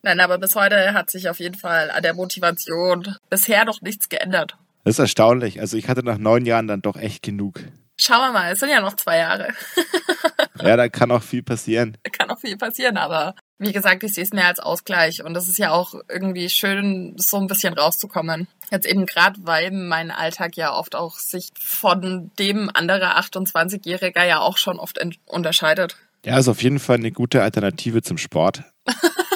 Nein, 0.03 0.19
aber 0.19 0.37
bis 0.37 0.55
heute 0.55 0.93
hat 0.93 1.09
sich 1.09 1.29
auf 1.29 1.39
jeden 1.39 1.57
Fall 1.57 1.91
an 1.91 2.03
der 2.03 2.13
Motivation 2.13 3.15
bisher 3.29 3.65
noch 3.65 3.81
nichts 3.81 4.09
geändert. 4.09 4.57
Das 4.83 4.95
ist 4.95 4.99
erstaunlich. 4.99 5.59
Also 5.59 5.75
ich 5.77 5.89
hatte 5.89 6.03
nach 6.03 6.17
neun 6.17 6.45
Jahren 6.45 6.67
dann 6.67 6.81
doch 6.81 6.95
echt 6.97 7.23
genug. 7.23 7.59
Schauen 7.99 8.19
wir 8.19 8.31
mal, 8.31 8.51
es 8.53 8.59
sind 8.59 8.69
ja 8.69 8.79
noch 8.79 8.95
zwei 8.95 9.17
Jahre. 9.17 9.47
Ja, 10.63 10.77
da 10.77 10.89
kann 10.89 11.11
auch 11.11 11.23
viel 11.23 11.43
passieren. 11.43 11.97
kann 12.11 12.29
auch 12.29 12.39
viel 12.39 12.57
passieren, 12.57 12.97
aber 12.97 13.35
wie 13.59 13.71
gesagt, 13.71 14.03
ich 14.03 14.13
sehe 14.13 14.23
es 14.23 14.31
mehr 14.31 14.47
als 14.47 14.59
Ausgleich 14.59 15.23
und 15.23 15.33
das 15.33 15.47
ist 15.47 15.57
ja 15.57 15.71
auch 15.71 15.95
irgendwie 16.09 16.49
schön, 16.49 17.15
so 17.17 17.37
ein 17.37 17.47
bisschen 17.47 17.73
rauszukommen. 17.73 18.47
Jetzt 18.71 18.85
eben 18.85 19.05
gerade, 19.05 19.39
weil 19.43 19.71
mein 19.71 20.11
Alltag 20.11 20.57
ja 20.57 20.73
oft 20.73 20.95
auch 20.95 21.17
sich 21.17 21.49
von 21.59 22.31
dem 22.37 22.69
anderer 22.73 23.17
28-Jähriger 23.19 24.25
ja 24.25 24.39
auch 24.39 24.57
schon 24.57 24.79
oft 24.79 24.99
unterscheidet. 25.25 25.97
Ja, 26.25 26.37
ist 26.37 26.49
auf 26.49 26.61
jeden 26.61 26.79
Fall 26.79 26.97
eine 26.97 27.11
gute 27.11 27.41
Alternative 27.41 28.01
zum 28.01 28.17
Sport. 28.17 28.63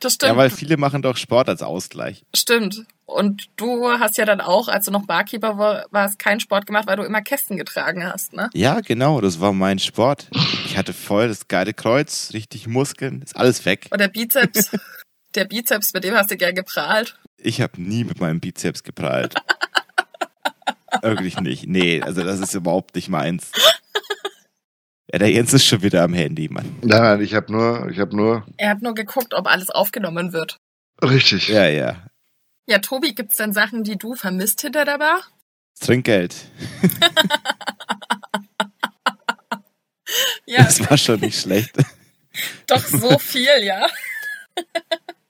Das 0.00 0.14
stimmt. 0.14 0.32
Ja, 0.32 0.36
weil 0.36 0.50
viele 0.50 0.76
machen 0.76 1.02
doch 1.02 1.16
Sport 1.16 1.48
als 1.48 1.62
Ausgleich. 1.62 2.24
Stimmt. 2.34 2.84
Und 3.06 3.48
du 3.56 3.88
hast 3.88 4.18
ja 4.18 4.24
dann 4.24 4.40
auch, 4.40 4.68
als 4.68 4.84
du 4.84 4.90
noch 4.90 5.06
Barkeeper 5.06 5.58
war, 5.58 5.86
warst, 5.90 6.18
keinen 6.18 6.40
Sport 6.40 6.66
gemacht, 6.66 6.86
weil 6.86 6.96
du 6.96 7.02
immer 7.02 7.22
Kästen 7.22 7.56
getragen 7.56 8.04
hast, 8.04 8.32
ne? 8.32 8.50
Ja, 8.54 8.80
genau, 8.80 9.20
das 9.20 9.40
war 9.40 9.52
mein 9.52 9.78
Sport. 9.78 10.28
Ich 10.64 10.76
hatte 10.76 10.92
voll 10.92 11.28
das 11.28 11.48
geile 11.48 11.74
Kreuz, 11.74 12.30
richtig 12.32 12.68
Muskeln, 12.68 13.22
ist 13.22 13.36
alles 13.36 13.64
weg. 13.64 13.88
Und 13.90 14.00
der 14.00 14.08
Bizeps, 14.08 14.70
der 15.34 15.44
Bizeps, 15.44 15.92
mit 15.92 16.04
dem 16.04 16.14
hast 16.14 16.30
du 16.30 16.36
gern 16.36 16.54
geprahlt. 16.54 17.18
Ich 17.36 17.60
habe 17.60 17.80
nie 17.82 18.04
mit 18.04 18.20
meinem 18.20 18.38
Bizeps 18.38 18.82
geprallt. 18.82 19.34
Wirklich 21.02 21.40
nicht. 21.40 21.66
Nee, 21.66 22.02
also 22.02 22.22
das 22.22 22.40
ist 22.40 22.54
überhaupt 22.54 22.94
nicht 22.94 23.08
meins. 23.08 23.50
Ja, 25.12 25.18
der 25.18 25.30
Jens 25.30 25.52
ist 25.52 25.64
schon 25.66 25.82
wieder 25.82 26.02
am 26.04 26.14
Handy, 26.14 26.48
Mann. 26.48 26.76
Nein, 26.82 27.02
nein, 27.02 27.20
ich 27.20 27.34
habe 27.34 27.50
nur, 27.52 27.88
ich 27.90 27.98
habe 27.98 28.14
nur, 28.16 28.46
Er 28.56 28.70
hat 28.70 28.82
nur 28.82 28.94
geguckt, 28.94 29.34
ob 29.34 29.46
alles 29.46 29.70
aufgenommen 29.70 30.32
wird. 30.32 30.58
richtig. 31.02 31.48
Ja, 31.48 31.66
ja. 31.66 31.96
Ja, 32.68 32.78
Tobi, 32.78 33.14
gibt's 33.14 33.36
denn 33.36 33.52
Sachen, 33.52 33.82
die 33.82 33.96
du 33.96 34.14
vermisst 34.14 34.60
hinter 34.60 34.84
der 34.84 34.98
Bar? 34.98 35.20
Trinkgeld. 35.80 36.34
Ja, 40.46 40.64
Das 40.64 40.80
war 40.90 40.96
schon 40.98 41.20
nicht 41.20 41.40
schlecht. 41.40 41.72
doch 42.66 42.84
so 42.84 43.18
viel, 43.18 43.62
ja. 43.62 43.86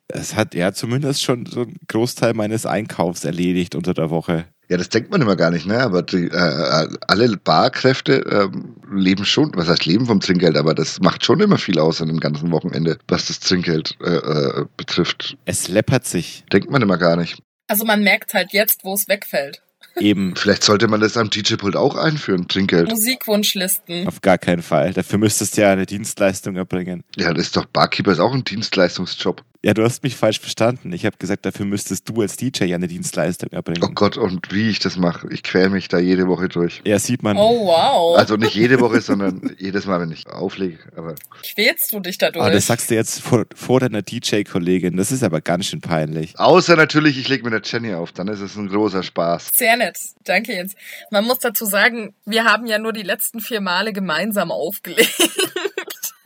Es 0.08 0.34
hat 0.34 0.54
ja 0.54 0.72
zumindest 0.72 1.22
schon 1.22 1.44
so 1.46 1.62
einen 1.62 1.78
Großteil 1.88 2.32
meines 2.34 2.64
Einkaufs 2.66 3.24
erledigt 3.24 3.74
unter 3.74 3.92
der 3.92 4.08
Woche. 4.10 4.46
Ja, 4.70 4.76
das 4.76 4.88
denkt 4.88 5.10
man 5.10 5.20
immer 5.20 5.34
gar 5.34 5.50
nicht, 5.50 5.66
ne? 5.66 5.80
Aber 5.80 6.02
die, 6.02 6.28
äh, 6.28 6.88
alle 7.08 7.36
Barkräfte 7.36 8.24
ähm, 8.30 8.76
leben 8.92 9.24
schon, 9.24 9.50
was 9.56 9.68
heißt 9.68 9.84
leben 9.84 10.06
vom 10.06 10.20
Trinkgeld, 10.20 10.56
aber 10.56 10.74
das 10.74 11.00
macht 11.00 11.24
schon 11.24 11.40
immer 11.40 11.58
viel 11.58 11.80
aus 11.80 12.00
an 12.00 12.06
dem 12.06 12.20
ganzen 12.20 12.52
Wochenende, 12.52 12.96
was 13.08 13.26
das 13.26 13.40
Trinkgeld 13.40 13.96
äh, 14.00 14.14
äh, 14.14 14.66
betrifft. 14.76 15.36
Es 15.44 15.66
läppert 15.66 16.06
sich 16.06 16.44
Denkt 16.52 16.70
man 16.70 16.82
immer 16.82 16.98
gar 16.98 17.16
nicht. 17.16 17.42
Also 17.66 17.84
man 17.84 18.04
merkt 18.04 18.32
halt 18.32 18.52
jetzt, 18.52 18.84
wo 18.84 18.94
es 18.94 19.08
wegfällt. 19.08 19.60
eben 19.98 20.36
Vielleicht 20.36 20.62
sollte 20.62 20.86
man 20.86 21.00
das 21.00 21.16
am 21.16 21.30
DJ-Pult 21.30 21.74
auch 21.74 21.96
einführen, 21.96 22.46
Trinkgeld. 22.46 22.90
Musikwunschlisten. 22.90 24.06
auf 24.06 24.20
gar 24.20 24.38
keinen 24.38 24.62
Fall. 24.62 24.92
Dafür 24.92 25.18
müsstest 25.18 25.56
du 25.56 25.62
ja 25.62 25.72
eine 25.72 25.86
Dienstleistung 25.86 26.54
erbringen. 26.54 27.02
Ja, 27.16 27.34
das 27.34 27.46
ist 27.46 27.56
doch 27.56 27.64
Barkeeper 27.64 28.12
ist 28.12 28.20
auch 28.20 28.34
ein 28.34 28.44
Dienstleistungsjob. 28.44 29.42
Ja, 29.62 29.74
du 29.74 29.84
hast 29.84 30.02
mich 30.02 30.16
falsch 30.16 30.40
verstanden. 30.40 30.90
Ich 30.94 31.04
habe 31.04 31.18
gesagt, 31.18 31.44
dafür 31.44 31.66
müsstest 31.66 32.08
du 32.08 32.22
als 32.22 32.36
DJ 32.36 32.64
ja 32.64 32.76
eine 32.76 32.88
Dienstleistung 32.88 33.50
erbringen. 33.52 33.82
Oh 33.84 33.92
Gott, 33.92 34.16
und 34.16 34.50
wie 34.52 34.70
ich 34.70 34.78
das 34.78 34.96
mache. 34.96 35.28
Ich 35.30 35.42
quäl 35.42 35.68
mich 35.68 35.88
da 35.88 35.98
jede 35.98 36.26
Woche 36.28 36.48
durch. 36.48 36.80
Ja, 36.86 36.98
sieht 36.98 37.22
man. 37.22 37.36
Oh 37.36 37.66
wow. 37.66 38.16
Also 38.18 38.36
nicht 38.36 38.54
jede 38.54 38.80
Woche, 38.80 39.02
sondern 39.02 39.54
jedes 39.58 39.84
Mal, 39.84 40.00
wenn 40.00 40.10
ich 40.12 40.26
auflege. 40.28 40.78
Aber 40.96 41.14
Quälst 41.42 41.92
du 41.92 42.00
dich 42.00 42.16
dadurch? 42.16 42.42
Aber 42.42 42.50
Ah, 42.50 42.54
das 42.54 42.68
sagst 42.68 42.90
du 42.90 42.94
jetzt 42.94 43.20
vor, 43.20 43.44
vor 43.54 43.80
deiner 43.80 44.00
DJ-Kollegin. 44.00 44.96
Das 44.96 45.12
ist 45.12 45.22
aber 45.22 45.42
ganz 45.42 45.66
schön 45.66 45.82
peinlich. 45.82 46.38
außer 46.38 46.74
natürlich, 46.76 47.18
ich 47.18 47.28
lege 47.28 47.44
mit 47.44 47.52
der 47.52 47.60
Jenny 47.62 47.92
auf, 47.92 48.12
dann 48.12 48.28
ist 48.28 48.40
es 48.40 48.56
ein 48.56 48.68
großer 48.68 49.02
Spaß. 49.02 49.50
Sehr 49.54 49.76
nett. 49.76 49.98
Danke, 50.24 50.54
Jens. 50.54 50.74
Man 51.10 51.26
muss 51.26 51.38
dazu 51.40 51.66
sagen, 51.66 52.14
wir 52.24 52.44
haben 52.44 52.64
ja 52.66 52.78
nur 52.78 52.94
die 52.94 53.02
letzten 53.02 53.40
vier 53.40 53.60
Male 53.60 53.92
gemeinsam 53.92 54.50
aufgelegt. 54.52 55.14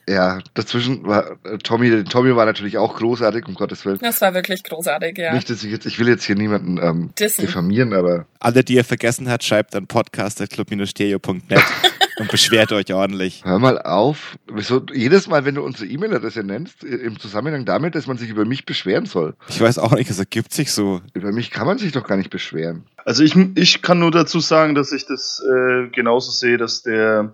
Ja, 0.08 0.40
dazwischen 0.54 1.06
war 1.06 1.38
äh, 1.44 1.58
Tommy, 1.58 2.04
Tommy 2.04 2.36
war 2.36 2.44
natürlich 2.44 2.76
auch 2.78 2.96
großartig, 2.96 3.46
um 3.46 3.54
Gottes 3.54 3.84
Willen. 3.86 3.98
Das 4.00 4.20
war 4.20 4.34
wirklich 4.34 4.62
großartig, 4.64 5.16
ja. 5.18 5.32
Nicht, 5.34 5.48
dass 5.48 5.64
ich 5.64 5.70
jetzt, 5.70 5.86
ich 5.86 5.98
will 5.98 6.08
jetzt 6.08 6.24
hier 6.24 6.36
niemanden 6.36 6.78
ähm, 6.78 7.10
Dissen. 7.18 7.40
diffamieren, 7.42 7.92
aber 7.94 8.26
Alle, 8.38 8.64
die 8.64 8.74
ihr 8.74 8.84
vergessen 8.84 9.28
hat, 9.30 9.44
schreibt 9.44 9.74
an 9.74 9.86
podcast.club-stereo.net 9.86 11.62
und 12.18 12.30
beschwert 12.30 12.72
euch 12.72 12.92
ordentlich. 12.92 13.42
hör 13.44 13.58
mal 13.58 13.80
auf. 13.80 14.36
Wieso, 14.52 14.82
jedes 14.92 15.26
Mal, 15.26 15.44
wenn 15.44 15.54
du 15.54 15.62
unsere 15.62 15.86
E-Mail-Adresse 15.86 16.44
nennst, 16.44 16.84
im 16.84 17.18
Zusammenhang 17.18 17.64
damit, 17.64 17.94
dass 17.94 18.06
man 18.06 18.18
sich 18.18 18.28
über 18.28 18.44
mich 18.44 18.66
beschweren 18.66 19.06
soll. 19.06 19.34
Ich 19.48 19.60
weiß 19.60 19.78
auch 19.78 19.92
nicht, 19.92 20.10
es 20.10 20.18
ergibt 20.18 20.52
sich 20.52 20.70
so. 20.72 21.00
Über 21.14 21.32
mich 21.32 21.50
kann 21.50 21.66
man 21.66 21.78
sich 21.78 21.92
doch 21.92 22.06
gar 22.06 22.16
nicht 22.16 22.30
beschweren. 22.30 22.84
Also 23.04 23.22
ich, 23.22 23.34
ich 23.54 23.82
kann 23.82 23.98
nur 23.98 24.10
dazu 24.10 24.40
sagen, 24.40 24.74
dass 24.74 24.92
ich 24.92 25.06
das 25.06 25.42
äh, 25.50 25.88
genauso 25.88 26.30
sehe, 26.30 26.56
dass 26.56 26.82
der, 26.82 27.32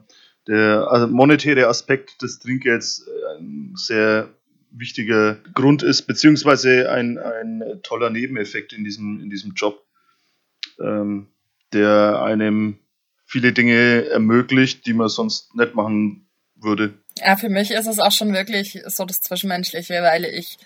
der 0.51 0.89
also 0.91 1.07
monetäre 1.07 1.69
Aspekt 1.69 2.23
des 2.23 2.41
Trinkgelds 2.41 3.07
äh, 3.07 3.39
ein 3.39 3.73
sehr 3.77 4.29
wichtiger 4.73 5.37
Grund 5.55 5.83
ist, 5.83 6.03
beziehungsweise 6.03 6.91
ein, 6.91 7.19
ein 7.19 7.81
toller 7.83 8.11
Nebeneffekt 8.11 8.73
in 8.73 8.85
diesem, 8.85 9.21
in 9.21 9.31
diesem 9.31 9.55
Job, 9.55 9.85
ähm, 10.81 11.29
der 11.73 12.21
einem 12.23 12.79
viele 13.27 13.53
Dinge 13.53 14.07
ermöglicht, 14.07 14.87
die 14.87 14.93
man 14.93 15.09
sonst 15.09 15.55
nicht 15.55 15.77
machen 15.77 16.29
würde. 16.57 16.95
Ja, 17.19 17.37
für 17.37 17.49
mich 17.49 17.71
ist 17.71 17.87
es 17.87 18.01
auch 18.01 18.13
schon 18.13 18.33
wirklich 18.33 18.81
so 18.87 19.05
das 19.05 19.21
Zwischenmenschliche, 19.21 20.03
weil 20.03 20.25
ich 20.25 20.59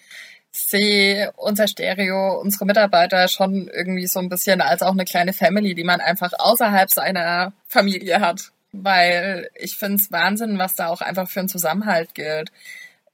sehe 0.50 1.32
unser 1.36 1.68
Stereo, 1.68 2.40
unsere 2.40 2.64
Mitarbeiter 2.64 3.28
schon 3.28 3.68
irgendwie 3.68 4.06
so 4.06 4.20
ein 4.20 4.30
bisschen 4.30 4.62
als 4.62 4.82
auch 4.82 4.92
eine 4.92 5.04
kleine 5.04 5.34
Family, 5.34 5.74
die 5.74 5.84
man 5.84 6.00
einfach 6.00 6.32
außerhalb 6.38 6.90
seiner 6.90 7.52
Familie 7.66 8.20
hat. 8.20 8.52
Weil 8.76 9.50
ich 9.54 9.76
finde 9.76 9.96
es 9.96 10.10
Wahnsinn, 10.10 10.58
was 10.58 10.74
da 10.74 10.88
auch 10.88 11.00
einfach 11.00 11.28
für 11.28 11.40
einen 11.40 11.48
Zusammenhalt 11.48 12.14
gilt. 12.14 12.50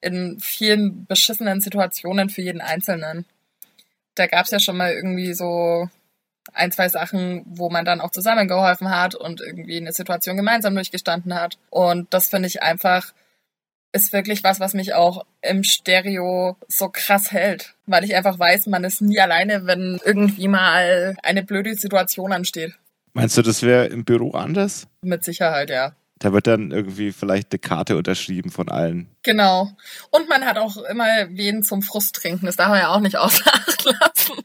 In 0.00 0.38
vielen 0.40 1.04
beschissenen 1.04 1.60
Situationen 1.60 2.30
für 2.30 2.40
jeden 2.40 2.62
Einzelnen. 2.62 3.26
Da 4.14 4.26
gab 4.26 4.46
es 4.46 4.50
ja 4.50 4.58
schon 4.58 4.78
mal 4.78 4.92
irgendwie 4.92 5.34
so 5.34 5.88
ein, 6.52 6.72
zwei 6.72 6.88
Sachen, 6.88 7.42
wo 7.46 7.68
man 7.70 7.84
dann 7.84 8.00
auch 8.00 8.10
zusammengeholfen 8.10 8.90
hat 8.90 9.14
und 9.14 9.40
irgendwie 9.40 9.76
eine 9.76 9.92
Situation 9.92 10.36
gemeinsam 10.36 10.74
durchgestanden 10.74 11.34
hat. 11.34 11.58
Und 11.68 12.12
das 12.14 12.28
finde 12.28 12.48
ich 12.48 12.62
einfach, 12.62 13.12
ist 13.92 14.12
wirklich 14.12 14.42
was, 14.42 14.60
was 14.60 14.74
mich 14.74 14.94
auch 14.94 15.26
im 15.42 15.62
Stereo 15.62 16.56
so 16.68 16.88
krass 16.88 17.32
hält. 17.32 17.74
Weil 17.86 18.04
ich 18.04 18.14
einfach 18.14 18.38
weiß, 18.38 18.66
man 18.66 18.84
ist 18.84 19.02
nie 19.02 19.20
alleine, 19.20 19.66
wenn 19.66 20.00
irgendwie 20.04 20.48
mal 20.48 21.16
eine 21.22 21.42
blöde 21.42 21.74
Situation 21.74 22.32
ansteht. 22.32 22.74
Meinst 23.12 23.36
du, 23.36 23.42
das 23.42 23.62
wäre 23.62 23.86
im 23.86 24.04
Büro 24.04 24.32
anders? 24.32 24.86
Mit 25.02 25.24
Sicherheit, 25.24 25.70
ja. 25.70 25.94
Da 26.18 26.32
wird 26.34 26.46
dann 26.46 26.70
irgendwie 26.70 27.12
vielleicht 27.12 27.50
eine 27.50 27.58
Karte 27.58 27.96
unterschrieben 27.96 28.50
von 28.50 28.68
allen. 28.68 29.08
Genau. 29.22 29.70
Und 30.10 30.28
man 30.28 30.44
hat 30.44 30.58
auch 30.58 30.76
immer 30.76 31.06
wen 31.30 31.62
zum 31.62 31.80
Frust 31.80 32.14
trinken. 32.14 32.46
Das 32.46 32.56
darf 32.56 32.68
man 32.68 32.78
ja 32.78 32.88
auch 32.94 33.00
nicht 33.00 33.16
außer 33.18 33.46
Acht 33.46 33.84
lassen. 33.84 34.42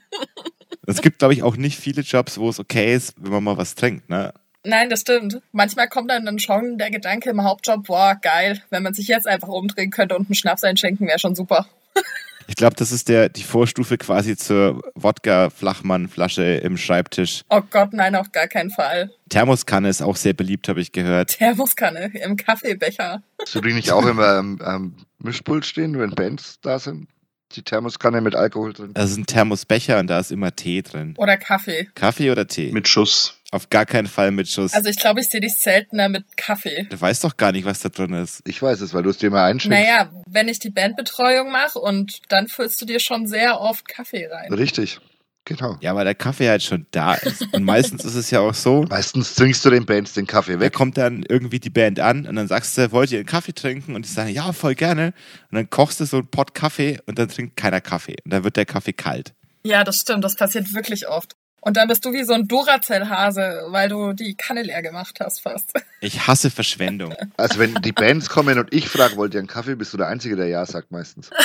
Es 0.88 1.02
gibt, 1.02 1.20
glaube 1.20 1.34
ich, 1.34 1.44
auch 1.44 1.58
nicht 1.58 1.80
viele 1.80 2.02
Jobs, 2.02 2.38
wo 2.38 2.50
es 2.50 2.60
okay 2.60 2.96
ist, 2.96 3.14
wenn 3.18 3.32
man 3.32 3.44
mal 3.44 3.58
was 3.58 3.76
trinkt. 3.76 4.10
Ne? 4.10 4.34
Nein, 4.64 4.90
das 4.90 5.02
stimmt. 5.02 5.42
Manchmal 5.52 5.90
kommt 5.90 6.10
dann, 6.10 6.26
dann 6.26 6.40
schon 6.40 6.78
der 6.78 6.92
Gedanke 6.92 7.30
im 7.30 7.44
Hauptjob, 7.44 7.86
boah, 7.86 8.16
geil, 8.22 8.62
wenn 8.70 8.84
man 8.84 8.94
sich 8.94 9.08
jetzt 9.08 9.28
einfach 9.28 9.48
umdrehen 9.48 9.92
könnte 9.92 10.16
und 10.16 10.28
einen 10.28 10.36
Schnaps 10.36 10.64
einschenken, 10.64 11.08
wäre 11.08 11.20
schon 11.20 11.36
super. 11.36 11.68
Ich 12.48 12.56
glaube, 12.56 12.76
das 12.76 12.92
ist 12.92 13.10
der, 13.10 13.30
die 13.30 13.44
Vorstufe 13.44 13.98
quasi 13.98 14.38
zur 14.38 14.82
Wodka-Flachmann-Flasche 14.96 16.44
im 16.44 16.78
Schreibtisch. 16.78 17.42
Oh 17.50 17.62
Gott, 17.70 17.94
nein, 17.94 18.16
auf 18.16 18.32
gar 18.32 18.48
keinen 18.48 18.70
Fall. 18.70 19.12
Thermoskanne 19.30 19.90
ist 19.90 20.02
auch 20.02 20.16
sehr 20.16 20.34
beliebt, 20.34 20.70
habe 20.70 20.82
ich 20.82 20.92
gehört. 20.92 21.38
Thermoskanne 21.38 22.12
im 22.24 22.38
Kaffeebecher. 22.38 23.24
Hast 23.40 23.56
du 23.56 23.62
die 23.62 23.74
nicht 23.74 23.92
auch 23.92 24.06
immer 24.06 24.28
am, 24.28 24.62
am 24.62 24.96
Mischpult 25.20 25.66
stehen, 25.66 25.98
wenn 25.98 26.12
Bands 26.12 26.60
da 26.62 26.80
sind? 26.80 27.08
Die 27.56 27.64
Thermoskanne 27.64 28.22
mit 28.22 28.36
Alkohol 28.36 28.74
drin. 28.74 28.92
Da 28.94 29.04
ist 29.04 29.18
ein 29.18 29.26
Thermosbecher 29.26 30.00
und 30.00 30.08
da 30.08 30.20
ist 30.20 30.32
immer 30.32 30.56
Tee 30.56 30.82
drin. 30.82 31.14
Oder 31.18 31.38
Kaffee. 31.38 31.88
Kaffee 31.96 32.32
oder 32.32 32.48
Tee? 32.48 32.72
Mit 32.72 32.88
Schuss. 32.88 33.38
Auf 33.52 33.70
gar 33.70 33.86
keinen 33.86 34.08
Fall 34.08 34.32
mit 34.32 34.50
Schuss. 34.50 34.74
Also 34.74 34.90
ich 34.90 34.98
glaube, 34.98 35.22
ich 35.22 35.30
sehe 35.30 35.40
dich 35.40 35.56
seltener 35.56 36.10
mit 36.10 36.36
Kaffee. 36.36 36.88
du 36.90 37.00
weißt 37.00 37.24
doch 37.24 37.38
gar 37.38 37.54
nicht, 37.54 37.64
was 37.64 37.80
da 37.80 37.90
drin 37.90 38.14
ist. 38.14 38.42
Ich 38.46 38.62
weiß 38.62 38.82
es, 38.82 38.94
weil 38.94 39.04
du 39.04 39.10
es 39.10 39.18
dir 39.18 39.30
mal 39.30 39.46
einschenkst. 39.46 39.80
Naja, 39.80 40.12
wenn 40.28 40.50
ich 40.50 40.60
die 40.60 40.72
Bandbetreuung 40.72 41.52
mache 41.52 41.80
und 41.80 42.20
dann 42.28 42.48
füllst 42.48 42.82
du 42.82 42.86
dir 42.86 43.00
schon 43.00 43.28
sehr 43.28 43.62
oft 43.62 43.88
Kaffee 43.88 44.28
rein. 44.28 44.52
Richtig. 44.52 45.00
Genau. 45.46 45.78
Ja, 45.80 45.96
weil 45.96 46.06
der 46.06 46.16
Kaffee 46.16 46.50
halt 46.50 46.64
schon 46.64 46.88
da 46.92 47.14
ist. 47.14 47.54
Und 47.54 47.64
meistens 47.64 48.04
ist 48.04 48.16
es 48.16 48.32
ja 48.32 48.40
auch 48.40 48.56
so, 48.56 48.84
Meistens 48.90 49.36
trinkst 49.36 49.64
du 49.64 49.70
den 49.70 49.86
Bands 49.86 50.14
den 50.14 50.26
Kaffee 50.26 50.54
da 50.54 50.60
weg. 50.60 50.74
kommt 50.74 50.98
dann 50.98 51.24
irgendwie 51.30 51.60
die 51.60 51.70
Band 51.70 52.00
an 52.00 52.26
und 52.26 52.36
dann 52.36 52.48
sagst 52.48 52.78
du, 52.78 52.92
wollt 52.92 53.12
ihr 53.12 53.20
einen 53.20 53.28
Kaffee 53.28 53.54
trinken? 53.54 53.96
Und 53.96 54.06
die 54.06 54.10
sagen, 54.10 54.30
ja, 54.30 54.52
voll 54.54 54.74
gerne. 54.76 55.14
Und 55.52 55.56
dann 55.58 55.70
kochst 55.70 56.00
du 56.00 56.06
so 56.06 56.18
einen 56.18 56.28
Pott 56.28 56.56
Kaffee 56.56 57.00
und 57.06 57.20
dann 57.20 57.30
trinkt 57.30 57.56
keiner 57.56 57.80
Kaffee. 57.80 58.16
Und 58.26 58.34
dann 58.34 58.44
wird 58.44 58.58
der 58.58 58.66
Kaffee 58.66 58.94
kalt. 58.94 59.34
Ja, 59.64 59.84
das 59.84 59.98
stimmt, 59.98 60.24
das 60.24 60.36
passiert 60.36 60.74
wirklich 60.74 61.08
oft. 61.08 61.36
Und 61.62 61.78
dann 61.78 61.88
bist 61.88 62.06
du 62.06 62.14
wie 62.14 62.24
so 62.24 62.34
ein 62.34 62.48
Duracell-Hase, 62.48 63.66
weil 63.70 63.90
du 63.90 64.14
die 64.14 64.36
Kanne 64.36 64.62
leer 64.62 64.84
gemacht 64.84 65.18
hast 65.20 65.42
fast. 65.42 65.72
Ich 66.00 66.28
hasse 66.28 66.52
Verschwendung. 66.52 67.14
Also 67.38 67.60
wenn 67.60 67.74
die 67.76 67.92
Bands 67.92 68.30
kommen 68.30 68.58
und 68.60 68.72
ich 68.74 68.88
frage, 68.88 69.16
wollt 69.18 69.34
ihr 69.34 69.40
einen 69.40 69.48
Kaffee, 69.48 69.76
bist 69.76 69.92
du 69.94 69.98
der 69.98 70.08
Einzige, 70.08 70.36
der 70.36 70.48
Ja 70.48 70.66
sagt 70.66 70.92
meistens. 70.92 71.30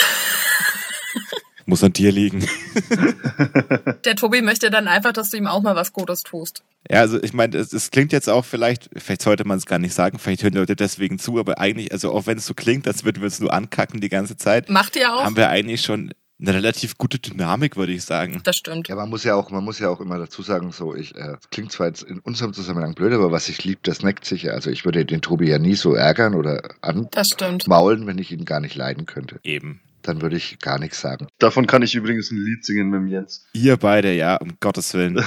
Muss 1.70 1.84
an 1.84 1.92
dir 1.92 2.10
liegen. 2.10 2.44
Der 4.04 4.16
Tobi 4.16 4.42
möchte 4.42 4.70
dann 4.70 4.88
einfach, 4.88 5.12
dass 5.12 5.30
du 5.30 5.36
ihm 5.36 5.46
auch 5.46 5.62
mal 5.62 5.76
was 5.76 5.92
Gutes 5.92 6.22
tust. 6.22 6.64
Ja, 6.90 6.98
also 6.98 7.22
ich 7.22 7.32
meine, 7.32 7.56
es, 7.56 7.72
es 7.72 7.92
klingt 7.92 8.10
jetzt 8.12 8.28
auch 8.28 8.44
vielleicht, 8.44 8.90
vielleicht 8.96 9.22
sollte 9.22 9.46
man 9.46 9.56
es 9.56 9.66
gar 9.66 9.78
nicht 9.78 9.94
sagen, 9.94 10.18
vielleicht 10.18 10.42
hören 10.42 10.52
die 10.52 10.58
Leute 10.58 10.74
deswegen 10.74 11.20
zu, 11.20 11.38
aber 11.38 11.60
eigentlich, 11.60 11.92
also 11.92 12.12
auch 12.12 12.26
wenn 12.26 12.38
es 12.38 12.46
so 12.46 12.54
klingt, 12.54 12.88
als 12.88 13.04
würden 13.04 13.22
wir 13.22 13.26
uns 13.26 13.38
nur 13.38 13.52
ankacken 13.52 14.00
die 14.00 14.08
ganze 14.08 14.36
Zeit, 14.36 14.68
Macht 14.68 14.96
ihr 14.96 15.14
auch? 15.14 15.22
haben 15.22 15.36
wir 15.36 15.48
eigentlich 15.48 15.82
schon 15.82 16.12
eine 16.40 16.54
relativ 16.54 16.98
gute 16.98 17.20
Dynamik, 17.20 17.76
würde 17.76 17.92
ich 17.92 18.02
sagen. 18.02 18.40
Das 18.42 18.56
stimmt. 18.56 18.88
Ja, 18.88 18.96
man 18.96 19.10
muss 19.10 19.22
ja 19.22 19.36
auch, 19.36 19.50
man 19.50 19.62
muss 19.62 19.78
ja 19.78 19.90
auch 19.90 20.00
immer 20.00 20.18
dazu 20.18 20.42
sagen, 20.42 20.72
so, 20.72 20.94
ich, 20.94 21.14
äh, 21.14 21.36
klingt 21.52 21.70
zwar 21.70 21.86
jetzt 21.86 22.02
in 22.02 22.18
unserem 22.18 22.52
Zusammenhang 22.52 22.94
blöd, 22.94 23.12
aber 23.12 23.30
was 23.30 23.48
ich 23.48 23.62
lieb, 23.62 23.84
das 23.84 24.02
neckt 24.02 24.24
sich 24.24 24.42
ja. 24.42 24.52
Also 24.54 24.70
ich 24.70 24.84
würde 24.84 25.04
den 25.04 25.20
Tobi 25.20 25.48
ja 25.48 25.58
nie 25.58 25.76
so 25.76 25.94
ärgern 25.94 26.34
oder 26.34 26.74
anmaulen, 26.80 28.08
wenn 28.08 28.18
ich 28.18 28.32
ihn 28.32 28.44
gar 28.44 28.58
nicht 28.58 28.74
leiden 28.74 29.06
könnte. 29.06 29.38
Eben. 29.44 29.80
Dann 30.02 30.22
würde 30.22 30.36
ich 30.36 30.58
gar 30.58 30.78
nichts 30.78 31.00
sagen. 31.00 31.26
Davon 31.38 31.66
kann 31.66 31.82
ich 31.82 31.94
übrigens 31.94 32.30
ein 32.30 32.38
Lied 32.38 32.64
singen 32.64 32.90
mit 32.90 33.00
dem 33.00 33.08
Jens. 33.08 33.46
Ihr 33.52 33.76
beide, 33.76 34.14
ja, 34.14 34.36
um 34.36 34.52
Gottes 34.60 34.94
Willen. 34.94 35.16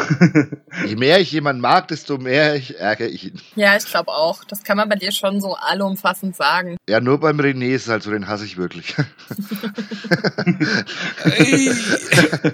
Je 0.85 0.95
mehr 0.95 1.19
ich 1.19 1.31
jemanden 1.31 1.61
mag, 1.61 1.87
desto 1.87 2.17
mehr 2.17 2.55
ich 2.55 2.79
ärgere 2.79 3.07
ich 3.07 3.27
ihn. 3.27 3.39
Ja, 3.55 3.77
ich 3.77 3.85
glaube 3.85 4.11
auch. 4.11 4.43
Das 4.45 4.63
kann 4.63 4.77
man 4.77 4.89
bei 4.89 4.95
dir 4.95 5.11
schon 5.11 5.41
so 5.41 5.55
allumfassend 5.55 6.35
sagen. 6.35 6.77
Ja, 6.89 6.99
nur 6.99 7.19
beim 7.19 7.39
René 7.39 7.73
ist 7.73 7.83
es 7.83 7.89
halt 7.89 8.03
so, 8.03 8.11
den 8.11 8.27
hasse 8.27 8.45
ich 8.45 8.57
wirklich. 8.57 8.93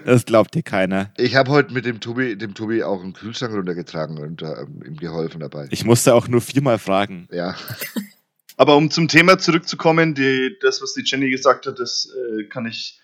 das 0.05 0.25
glaubt 0.25 0.55
dir 0.55 0.63
keiner. 0.63 1.11
Ich 1.17 1.35
habe 1.35 1.51
heute 1.51 1.73
mit 1.73 1.85
dem 1.85 1.99
Tobi, 1.99 2.38
dem 2.38 2.53
Tobi 2.53 2.83
auch 2.83 3.01
einen 3.01 3.13
Kühlschrank 3.13 3.53
runtergetragen 3.53 4.17
und 4.17 4.41
äh, 4.41 4.65
ihm 4.85 4.97
geholfen 4.97 5.39
dabei. 5.39 5.67
Ich 5.71 5.85
musste 5.85 6.13
auch 6.13 6.27
nur 6.27 6.41
viermal 6.41 6.79
fragen. 6.79 7.27
Ja, 7.31 7.55
Aber 8.60 8.75
um 8.75 8.92
zum 8.92 9.08
Thema 9.08 9.38
zurückzukommen, 9.38 10.16
die, 10.16 10.58
das, 10.60 10.82
was 10.82 10.94
die 10.94 11.04
Jenny 11.06 11.30
gesagt 11.30 11.66
hat, 11.66 11.80
das 11.80 12.13
äh, 12.13 12.44
kann 12.44 12.66
ich 12.66 13.00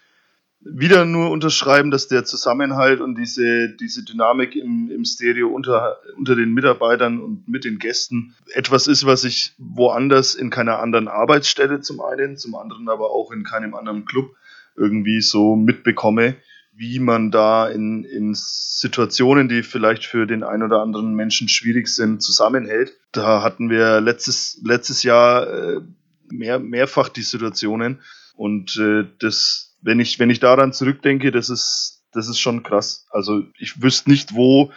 wieder 0.60 1.06
nur 1.06 1.32
unterschreiben, 1.32 1.92
dass 1.92 2.10
der 2.10 2.26
Zusammenhalt 2.26 3.00
und 3.00 3.16
diese, 3.18 3.70
diese 3.70 4.04
Dynamik 4.04 4.58
im, 4.58 4.92
im 4.92 5.06
Stereo 5.06 5.48
unter, 5.48 6.02
unter 6.18 6.36
den 6.36 6.54
Mitarbeitern 6.54 7.22
und 7.22 7.48
mit 7.48 7.64
den 7.64 7.80
Gästen 7.80 8.36
etwas 8.54 8.88
ist, 8.88 9.06
was 9.06 9.24
ich 9.24 9.54
woanders 9.58 10.36
in 10.36 10.50
keiner 10.50 10.80
anderen 10.80 11.08
Arbeitsstelle 11.08 11.80
zum 11.80 12.02
einen, 12.02 12.36
zum 12.36 12.56
anderen 12.56 12.90
aber 12.90 13.12
auch 13.12 13.32
in 13.32 13.46
keinem 13.46 13.76
anderen 13.76 14.04
Club 14.04 14.36
irgendwie 14.76 15.22
so 15.22 15.56
mitbekomme, 15.56 16.36
wie 16.78 17.00
man 17.00 17.32
da 17.32 17.68
in, 17.70 18.04
in 18.04 18.34
Situationen, 18.36 19.48
die 19.48 19.64
vielleicht 19.64 20.06
für 20.06 20.28
den 20.28 20.44
einen 20.44 20.64
oder 20.64 20.82
anderen 20.82 21.14
Menschen 21.14 21.48
schwierig 21.48 21.88
sind, 21.88 22.22
zusammenhält. 22.22 22.98
Da 23.14 23.42
hatten 23.42 23.70
wir 23.70 24.02
letztes, 24.02 24.60
letztes 24.64 25.04
Jahr 25.04 25.48
äh, 25.48 25.82
mehr, 26.30 26.60
mehrfach 26.60 27.10
die 27.10 27.22
Situationen 27.22 28.02
und 28.36 28.76
äh, 28.78 29.06
das, 29.20 29.78
wenn 29.82 30.00
ich, 30.00 30.20
wenn 30.20 30.30
ich 30.30 30.40
daran 30.40 30.74
zurückdenke, 30.74 31.32
das 31.32 31.50
ist, 31.50 32.04
das 32.12 32.28
ist 32.28 32.40
schon 32.40 32.64
krass. 32.64 33.08
Also 33.10 33.44
ich 33.58 33.82
wüsste 33.82 34.10
nicht, 34.10 34.36
wo 34.36 34.72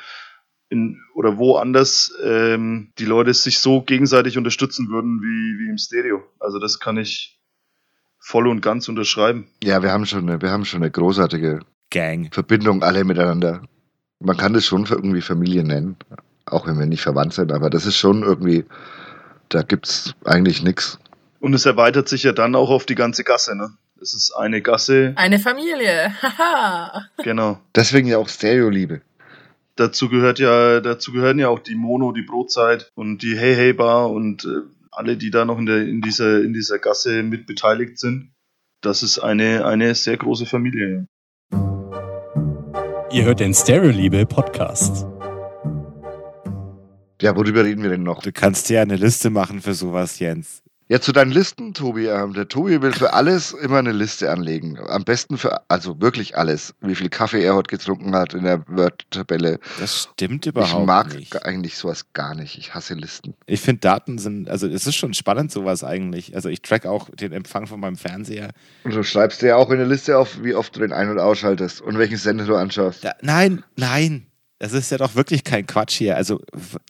in, 0.69 1.01
oder 1.15 1.39
wo 1.39 1.57
anders 1.57 2.13
ähm, 2.23 2.93
die 2.99 3.07
Leute 3.07 3.35
sich 3.35 3.59
so 3.59 3.83
gegenseitig 3.83 4.39
unterstützen 4.39 4.89
würden 4.89 5.21
wie, 5.21 5.59
wie 5.65 5.71
im 5.71 5.79
Stereo. 5.79 6.23
Also 6.39 6.59
das 6.61 6.79
kann 6.79 6.97
ich 6.97 7.41
voll 8.21 8.47
und 8.47 8.61
ganz 8.61 8.89
unterschreiben. 8.89 9.49
ja, 9.63 9.83
wir 9.83 9.91
haben 9.91 10.07
schon 10.07 10.29
wir 10.29 10.51
haben 10.51 10.65
schon 10.65 10.83
eine 10.83 10.91
großartige 10.91 11.61
Gang. 11.91 12.33
Verbindung 12.33 12.83
alle 12.83 13.05
miteinander. 13.05 13.63
Man 14.21 14.37
kann 14.37 14.53
das 14.53 14.67
schon 14.67 14.87
irgendwie 14.87 15.21
Familie 15.21 15.65
nennen, 15.65 15.97
auch 16.47 16.67
wenn 16.67 16.79
wir 16.79 16.87
nicht 16.87 17.03
verwandt 17.03 17.35
sind, 17.35 17.53
aber 17.53 17.71
das 17.71 17.87
ist 17.87 17.97
schon 17.97 18.23
irgendwie, 18.23 18.65
da 19.49 19.63
gibt's 19.63 20.15
eigentlich 20.25 20.63
nichts. 20.63 20.99
Und 21.41 21.55
es 21.55 21.67
erweitert 21.67 22.09
sich 22.09 22.25
ja 22.25 22.33
dann 22.33 22.57
auch 22.57 22.71
auf 22.71 22.85
die 22.85 22.97
ganze 22.97 23.23
Gasse, 23.25 23.57
ne? 23.57 23.71
Es 24.01 24.15
ist 24.15 24.33
eine 24.33 24.63
Gasse, 24.63 25.13
Eine 25.17 25.39
Familie. 25.39 26.15
Haha. 26.23 27.07
genau. 27.23 27.61
Deswegen 27.75 28.07
ja 28.07 28.19
auch 28.19 28.29
Stereo-Liebe. 28.29 29.01
Dazu 29.75 30.09
gehört 30.09 30.39
ja, 30.39 30.81
dazu 30.81 31.13
gehören 31.13 31.39
ja 31.39 31.49
auch 31.49 31.61
die 31.61 31.75
Mono, 31.75 32.13
die 32.13 32.23
Brotzeit 32.23 32.91
und 32.95 33.23
die 33.23 33.37
Hey 33.37 33.55
Hey 33.55 33.73
Bar 33.73 34.11
und 34.11 34.45
äh, 34.45 34.69
alle, 34.91 35.17
die 35.17 35.31
da 35.31 35.45
noch 35.45 35.59
in, 35.59 35.67
der, 35.67 35.83
in, 35.83 36.01
dieser, 36.01 36.43
in 36.43 36.53
dieser 36.53 36.79
Gasse 36.79 37.23
mit 37.23 37.47
beteiligt 37.47 37.99
sind. 37.99 38.33
Das 38.81 39.03
ist 39.03 39.19
eine, 39.19 39.65
eine 39.65 39.95
sehr 39.95 40.17
große 40.17 40.47
Familie. 40.47 41.07
Ihr 43.11 43.25
hört 43.25 43.41
den 43.41 43.55
Stereo-Liebe 43.55 44.27
Podcast. 44.27 45.07
Ja, 47.23 47.35
worüber 47.35 47.65
reden 47.65 47.83
wir 47.83 47.89
denn 47.89 48.03
noch? 48.03 48.23
Du 48.23 48.33
kannst 48.33 48.69
dir 48.69 48.83
eine 48.83 48.97
Liste 48.97 49.31
machen 49.31 49.63
für 49.63 49.73
sowas, 49.73 50.19
Jens. 50.19 50.63
Ja, 50.91 51.03
zu 51.03 51.13
deinen 51.13 51.31
Listen, 51.33 51.75
Tobi. 51.75 52.07
Ähm, 52.07 52.33
der 52.33 52.49
Tobi 52.49 52.81
will 52.81 52.93
für 52.95 53.13
alles 53.13 53.53
immer 53.53 53.79
eine 53.79 53.93
Liste 53.93 54.31
anlegen. 54.33 54.79
Am 54.89 55.05
besten 55.05 55.37
für, 55.37 55.61
also 55.71 56.01
wirklich 56.01 56.39
alles. 56.39 56.75
Wie 56.81 56.95
viel 56.95 57.11
Kaffee 57.11 57.43
er 57.43 57.55
heute 57.55 57.69
getrunken 57.77 58.15
hat 58.17 58.33
in 58.33 58.45
der 58.45 58.67
Word-Tabelle. 58.69 59.61
Das 59.79 60.09
stimmt 60.15 60.47
Ich 60.47 60.53
überhaupt 60.53 60.87
mag 60.87 61.15
nicht. 61.15 61.45
eigentlich 61.45 61.77
sowas 61.77 62.07
gar 62.15 62.35
nicht. 62.35 62.57
Ich 62.57 62.75
hasse 62.75 62.95
Listen. 62.95 63.35
Ich 63.45 63.61
finde 63.61 63.81
Daten 63.81 64.17
sind, 64.17 64.49
also 64.49 64.67
es 64.67 64.87
ist 64.87 64.97
schon 64.97 65.13
spannend 65.13 65.53
sowas 65.53 65.85
eigentlich. 65.85 66.35
Also 66.35 66.49
ich 66.49 66.63
track 66.63 66.87
auch 66.87 67.11
den 67.11 67.33
Empfang 67.33 67.67
von 67.67 67.81
meinem 67.81 67.97
Fernseher. 67.97 68.53
Und 68.85 68.95
du 68.95 69.03
schreibst 69.03 69.43
dir 69.43 69.49
ja 69.49 69.57
auch 69.57 69.71
in 69.71 69.77
der 69.77 69.87
Liste 69.87 70.17
auf, 70.17 70.43
wie 70.43 70.55
oft 70.55 70.75
du 70.75 70.81
den 70.81 70.93
ein- 70.95 71.11
und 71.11 71.19
ausschaltest 71.19 71.83
und 71.83 71.99
welchen 71.99 72.17
Sender 72.17 72.47
du 72.47 72.57
anschaust. 72.57 73.05
Da, 73.05 73.13
nein, 73.21 73.63
nein. 73.77 74.25
Das 74.61 74.73
ist 74.73 74.91
ja 74.91 74.97
doch 74.99 75.15
wirklich 75.15 75.45
kein 75.45 75.67
Quatsch 75.67 75.99
hier. 75.99 76.17
Also 76.17 76.41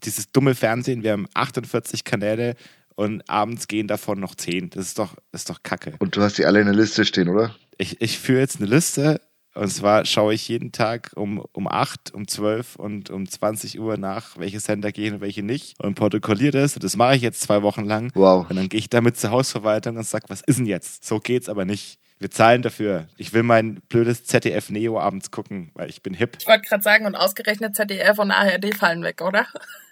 dieses 0.04 0.30
dumme 0.32 0.54
Fernsehen, 0.54 1.02
wir 1.02 1.12
haben 1.12 1.26
48 1.34 2.04
Kanäle 2.04 2.54
und 2.98 3.22
abends 3.30 3.68
gehen 3.68 3.86
davon 3.86 4.18
noch 4.18 4.34
10. 4.34 4.70
Das 4.70 4.88
ist 4.88 4.98
doch, 4.98 5.14
das 5.30 5.42
ist 5.42 5.50
doch 5.50 5.62
Kacke. 5.62 5.94
Und 6.00 6.16
du 6.16 6.20
hast 6.20 6.36
die 6.36 6.46
alle 6.46 6.58
in 6.58 6.66
der 6.66 6.74
Liste 6.74 7.04
stehen, 7.04 7.28
oder? 7.28 7.54
Ich, 7.76 8.00
ich 8.00 8.18
führe 8.18 8.40
jetzt 8.40 8.56
eine 8.60 8.66
Liste 8.66 9.20
und 9.54 9.68
zwar 9.68 10.04
schaue 10.04 10.34
ich 10.34 10.48
jeden 10.48 10.72
Tag 10.72 11.12
um, 11.14 11.44
um 11.52 11.68
8, 11.68 12.12
um 12.12 12.26
12 12.26 12.74
und 12.74 13.10
um 13.10 13.28
20 13.28 13.78
Uhr 13.78 13.98
nach, 13.98 14.36
welche 14.36 14.58
Sender 14.58 14.90
gehen 14.90 15.14
und 15.14 15.20
welche 15.20 15.44
nicht 15.44 15.78
und 15.80 15.94
protokolliere 15.94 16.50
das. 16.50 16.74
Und 16.74 16.82
das 16.82 16.96
mache 16.96 17.14
ich 17.14 17.22
jetzt 17.22 17.40
zwei 17.40 17.62
Wochen 17.62 17.84
lang. 17.84 18.10
Wow. 18.14 18.50
Und 18.50 18.56
dann 18.56 18.68
gehe 18.68 18.80
ich 18.80 18.90
damit 18.90 19.16
zur 19.16 19.30
Hausverwaltung 19.30 19.96
und 19.96 20.04
sage, 20.04 20.24
was 20.26 20.40
ist 20.40 20.58
denn 20.58 20.66
jetzt? 20.66 21.04
So 21.04 21.20
geht's 21.20 21.48
aber 21.48 21.64
nicht. 21.64 22.00
Wir 22.18 22.32
zahlen 22.32 22.62
dafür. 22.62 23.06
Ich 23.16 23.32
will 23.32 23.44
mein 23.44 23.76
blödes 23.88 24.24
ZDF 24.24 24.70
Neo 24.70 24.98
abends 24.98 25.30
gucken, 25.30 25.70
weil 25.74 25.88
ich 25.88 26.02
bin 26.02 26.14
hip. 26.14 26.36
Ich 26.40 26.48
wollte 26.48 26.68
gerade 26.68 26.82
sagen, 26.82 27.06
und 27.06 27.14
ausgerechnet 27.14 27.76
ZDF 27.76 28.18
und 28.18 28.32
ARD 28.32 28.74
fallen 28.74 29.04
weg, 29.04 29.22
oder? 29.22 29.46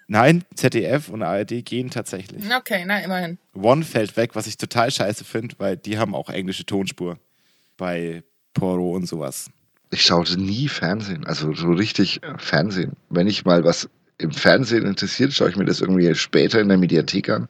Nein, 0.09 0.45
ZDF 0.55 1.09
und 1.09 1.23
ARD 1.23 1.65
gehen 1.65 1.91
tatsächlich. 1.91 2.45
Okay, 2.57 2.85
na 2.87 3.01
immerhin. 3.01 3.39
One 3.55 3.83
fällt 3.83 4.17
weg, 4.17 4.35
was 4.35 4.47
ich 4.47 4.57
total 4.57 4.91
scheiße 4.91 5.25
finde, 5.25 5.57
weil 5.59 5.77
die 5.77 5.99
haben 5.99 6.15
auch 6.15 6.31
englische 6.31 6.65
Tonspur 6.65 7.19
bei 7.77 8.23
Poro 8.55 8.95
und 8.95 9.07
sowas. 9.07 9.51
Ich 9.91 10.03
schaue 10.03 10.25
nie 10.37 10.69
Fernsehen, 10.69 11.27
also 11.27 11.53
so 11.55 11.71
richtig 11.73 12.23
äh, 12.23 12.39
Fernsehen. 12.39 12.93
Wenn 13.09 13.27
ich 13.27 13.45
mal 13.45 13.65
was 13.65 13.89
im 14.19 14.33
Fernsehen 14.33 14.87
interessiert, 14.87 15.33
schaue 15.33 15.51
ich 15.51 15.57
mir 15.57 15.65
das 15.65 15.81
irgendwie 15.81 16.15
später 16.15 16.61
in 16.61 16.69
der 16.69 16.79
Mediathek 16.79 17.29
an. 17.29 17.49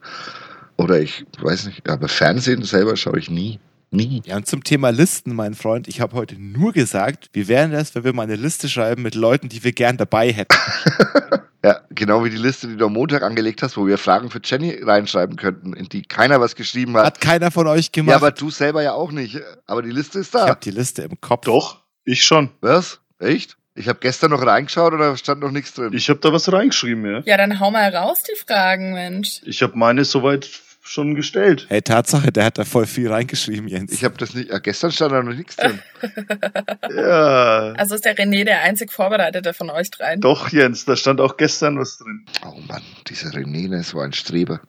Oder 0.77 0.99
ich 0.99 1.25
weiß 1.39 1.65
nicht, 1.67 1.89
aber 1.89 2.07
Fernsehen 2.07 2.63
selber 2.63 2.95
schaue 2.95 3.19
ich 3.19 3.29
nie. 3.29 3.59
Nie. 3.89 4.21
Ja, 4.25 4.35
und 4.35 4.47
zum 4.47 4.63
Thema 4.63 4.89
Listen, 4.89 5.33
mein 5.33 5.53
Freund, 5.53 5.87
ich 5.87 6.01
habe 6.01 6.15
heute 6.15 6.35
nur 6.35 6.73
gesagt, 6.73 7.29
wie 7.33 7.47
wäre 7.47 7.69
das, 7.69 7.95
wenn 7.95 8.03
wir 8.03 8.13
mal 8.13 8.23
eine 8.23 8.35
Liste 8.35 8.67
schreiben 8.67 9.01
mit 9.01 9.15
Leuten, 9.15 9.49
die 9.49 9.63
wir 9.63 9.71
gern 9.71 9.97
dabei 9.97 10.31
hätten. 10.31 10.55
Ja, 11.65 11.81
genau 11.89 12.23
wie 12.23 12.29
die 12.29 12.37
Liste, 12.37 12.67
die 12.67 12.77
du 12.77 12.85
am 12.85 12.93
Montag 12.93 13.23
angelegt 13.23 13.61
hast, 13.61 13.75
wo 13.75 13.87
wir 13.87 13.97
Fragen 13.97 14.29
für 14.29 14.39
Jenny 14.41 14.79
reinschreiben 14.81 15.35
könnten, 15.35 15.73
in 15.73 15.89
die 15.89 16.03
keiner 16.03 16.39
was 16.39 16.55
geschrieben 16.55 16.95
hat. 16.95 17.05
Hat 17.05 17.19
keiner 17.19 17.51
von 17.51 17.67
euch 17.67 17.91
gemacht. 17.91 18.11
Ja, 18.11 18.17
aber 18.17 18.31
du 18.31 18.51
selber 18.51 18.83
ja 18.83 18.93
auch 18.93 19.11
nicht. 19.11 19.41
Aber 19.65 19.81
die 19.81 19.89
Liste 19.89 20.19
ist 20.19 20.27
ich 20.27 20.31
da. 20.31 20.47
habe 20.47 20.59
die 20.63 20.71
Liste 20.71 21.01
im 21.01 21.19
Kopf. 21.19 21.45
Doch, 21.45 21.81
ich 22.05 22.23
schon. 22.23 22.51
Was? 22.61 22.99
Echt? 23.19 23.57
Ich 23.73 23.89
habe 23.89 23.99
gestern 23.99 24.31
noch 24.31 24.45
reingeschaut 24.45 24.93
und 24.93 24.99
da 24.99 25.17
stand 25.17 25.41
noch 25.41 25.51
nichts 25.51 25.73
drin. 25.73 25.91
Ich 25.93 26.07
habe 26.09 26.19
da 26.19 26.31
was 26.31 26.49
reingeschrieben, 26.51 27.05
ja. 27.05 27.21
Ja, 27.25 27.37
dann 27.37 27.59
hau 27.59 27.69
mal 27.71 27.93
raus 27.93 28.23
die 28.23 28.39
Fragen, 28.39 28.93
Mensch. 28.93 29.41
Ich 29.43 29.61
habe 29.61 29.77
meine 29.77 30.05
soweit 30.05 30.45
schon 30.87 31.15
gestellt. 31.15 31.65
Hey, 31.69 31.81
Tatsache, 31.81 32.31
der 32.31 32.45
hat 32.45 32.57
da 32.57 32.65
voll 32.65 32.85
viel 32.85 33.11
reingeschrieben, 33.11 33.67
Jens. 33.67 33.91
Ich 33.91 34.03
habe 34.03 34.17
das 34.17 34.33
nicht. 34.33 34.49
Ja, 34.49 34.59
gestern 34.59 34.91
stand 34.91 35.11
da 35.11 35.21
noch 35.23 35.33
nichts 35.33 35.55
drin. 35.55 35.79
Ja, 36.95 37.73
Also 37.73 37.95
ist 37.95 38.05
der 38.05 38.15
René 38.15 38.43
der 38.45 38.61
einzig 38.61 38.91
Vorbereitete 38.91 39.53
von 39.53 39.69
euch 39.69 39.91
dreien. 39.91 40.21
doch, 40.21 40.49
Jens, 40.49 40.85
da 40.85 40.95
stand 40.95 41.21
auch 41.21 41.37
gestern 41.37 41.77
was 41.79 41.97
drin. 41.97 42.25
Oh 42.45 42.59
Mann, 42.67 42.81
dieser 43.07 43.29
René, 43.29 43.69
das 43.69 43.93
war 43.93 44.03
ein 44.05 44.13
Streber. 44.13 44.61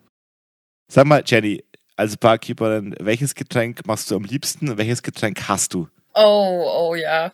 Sag 0.90 1.06
mal, 1.06 1.22
Jenny, 1.24 1.64
als 1.96 2.16
Barkeeperin, 2.16 2.94
welches 3.00 3.34
Getränk 3.34 3.86
machst 3.86 4.10
du 4.10 4.16
am 4.16 4.24
liebsten 4.24 4.68
und 4.70 4.78
welches 4.78 5.02
Getränk 5.02 5.48
hast 5.48 5.74
du? 5.74 5.88
Oh, 6.14 6.64
oh 6.90 6.94
ja. 6.94 7.32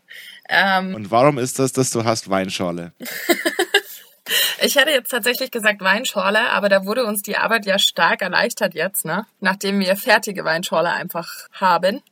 Ähm, 0.48 0.94
Und 0.94 1.10
warum 1.10 1.38
ist 1.38 1.58
das, 1.58 1.72
dass 1.72 1.90
du 1.90 2.04
hast 2.04 2.28
Weinschorle? 2.28 2.92
ich 4.62 4.76
hätte 4.76 4.90
jetzt 4.90 5.10
tatsächlich 5.10 5.50
gesagt 5.50 5.80
Weinschorle, 5.80 6.50
aber 6.50 6.68
da 6.68 6.84
wurde 6.84 7.04
uns 7.04 7.22
die 7.22 7.36
Arbeit 7.36 7.66
ja 7.66 7.78
stark 7.78 8.22
erleichtert 8.22 8.74
jetzt, 8.74 9.04
ne? 9.04 9.26
Nachdem 9.40 9.80
wir 9.80 9.96
fertige 9.96 10.44
Weinschorle 10.44 10.90
einfach 10.90 11.48
haben. 11.52 12.02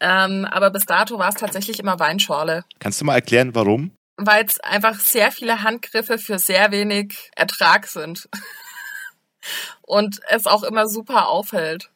Ähm, 0.00 0.44
aber 0.50 0.70
bis 0.70 0.86
dato 0.86 1.18
war 1.18 1.28
es 1.28 1.36
tatsächlich 1.36 1.78
immer 1.78 1.98
Weinschorle. 1.98 2.64
Kannst 2.78 3.00
du 3.00 3.04
mal 3.04 3.14
erklären, 3.14 3.54
warum? 3.54 3.92
weil 4.16 4.44
es 4.44 4.60
einfach 4.60 4.98
sehr 4.98 5.32
viele 5.32 5.62
Handgriffe 5.62 6.18
für 6.18 6.38
sehr 6.38 6.70
wenig 6.70 7.30
Ertrag 7.34 7.86
sind. 7.86 8.28
und 9.82 10.20
es 10.28 10.46
auch 10.46 10.62
immer 10.62 10.88
super 10.88 11.28
aufhält, 11.28 11.90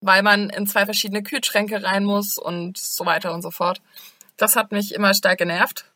weil 0.00 0.22
man 0.22 0.50
in 0.50 0.66
zwei 0.66 0.84
verschiedene 0.84 1.22
Kühlschränke 1.22 1.82
rein 1.82 2.04
muss 2.04 2.38
und 2.38 2.78
so 2.78 3.06
weiter 3.06 3.32
und 3.32 3.42
so 3.42 3.50
fort. 3.50 3.80
Das 4.36 4.56
hat 4.56 4.72
mich 4.72 4.94
immer 4.94 5.14
stark 5.14 5.38
genervt. 5.38 5.86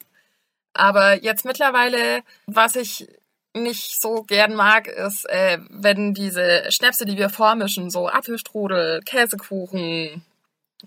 Aber 0.79 1.23
jetzt 1.23 1.45
mittlerweile, 1.45 2.23
was 2.47 2.77
ich 2.77 3.09
nicht 3.53 4.01
so 4.01 4.23
gern 4.23 4.55
mag, 4.55 4.87
ist, 4.87 5.29
äh, 5.29 5.59
wenn 5.71 6.15
diese 6.15 6.71
Schnäpse, 6.71 7.05
die 7.05 7.17
wir 7.17 7.31
vormischen, 7.31 7.91
so 7.91 8.09
Apfelstrudel, 8.09 9.01
Käsekuchen, 9.05 10.25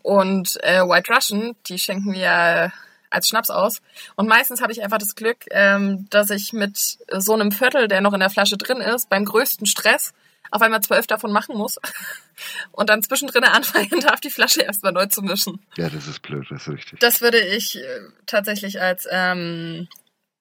Und 0.04 0.58
äh, 0.64 0.82
White 0.82 1.14
Russian, 1.14 1.56
die 1.68 1.78
schenken 1.78 2.14
wir 2.14 2.72
als 3.10 3.28
Schnaps 3.28 3.50
aus. 3.50 3.82
Und 4.16 4.30
meistens 4.30 4.62
habe 4.62 4.72
ich 4.72 4.82
einfach 4.82 5.00
das 5.00 5.16
Glück, 5.16 5.40
ähm, 5.52 6.08
dass 6.10 6.30
ich 6.30 6.54
mit 6.54 6.78
so 6.78 7.34
einem 7.34 7.52
Viertel, 7.52 7.90
der 7.90 8.00
noch 8.00 8.14
in 8.14 8.22
der 8.22 8.30
Flasche 8.30 8.58
drin 8.58 8.80
ist, 8.80 9.10
beim 9.10 9.26
größten 9.26 9.68
Stress 9.68 10.14
auf 10.52 10.62
einmal 10.62 10.82
zwölf 10.82 11.08
davon 11.08 11.32
machen 11.32 11.58
muss 11.58 11.78
und 12.72 12.90
dann 12.90 13.02
zwischendrin 13.02 13.44
anfangen 13.44 14.02
darf, 14.02 14.20
die 14.20 14.30
Flasche 14.30 14.62
erstmal 14.62 14.92
neu 14.92 15.08
zu 15.08 15.22
mischen. 15.22 15.60
Ja, 15.78 15.90
das 15.90 16.08
ist 16.08 16.22
blöd, 16.22 16.46
das 16.50 16.62
ist 16.64 16.70
richtig. 16.74 17.00
Das 17.00 17.22
würde 17.22 17.40
ich 17.40 17.78
äh, 17.78 18.00
tatsächlich 18.26 18.80
als 18.82 19.08
ähm, 19.10 19.88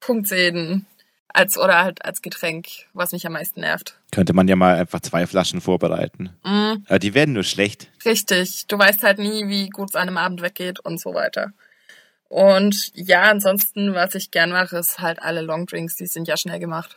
Punkt 0.00 0.26
sehen, 0.26 0.86
als 1.28 1.56
oder 1.56 1.82
halt 1.84 2.04
als 2.04 2.22
Getränk, 2.22 2.66
was 2.92 3.12
mich 3.12 3.26
am 3.26 3.32
meisten 3.34 3.60
nervt. 3.60 3.94
Könnte 4.12 4.32
man 4.32 4.48
ja 4.48 4.56
mal 4.56 4.76
einfach 4.76 5.00
zwei 5.00 5.26
Flaschen 5.26 5.60
vorbereiten. 5.60 6.30
Mm, 6.42 6.84
Aber 6.88 6.98
die 6.98 7.14
werden 7.14 7.34
nur 7.34 7.44
schlecht. 7.44 7.88
richtig. 8.04 8.66
Du 8.66 8.78
weißt 8.78 9.02
halt 9.02 9.18
nie, 9.18 9.46
wie 9.48 9.68
gut 9.68 9.90
es 9.90 9.94
an 9.94 10.08
einem 10.08 10.18
Abend 10.18 10.42
weggeht 10.42 10.80
und 10.80 11.00
so 11.00 11.14
weiter. 11.14 11.52
Und 12.28 12.92
ja, 12.94 13.22
ansonsten, 13.22 13.94
was 13.94 14.14
ich 14.14 14.30
gern 14.30 14.50
mache, 14.50 14.78
ist 14.78 15.00
halt 15.00 15.20
alle 15.20 15.40
Longdrinks, 15.40 15.96
die 15.96 16.06
sind 16.06 16.28
ja 16.28 16.36
schnell 16.36 16.60
gemacht. 16.60 16.96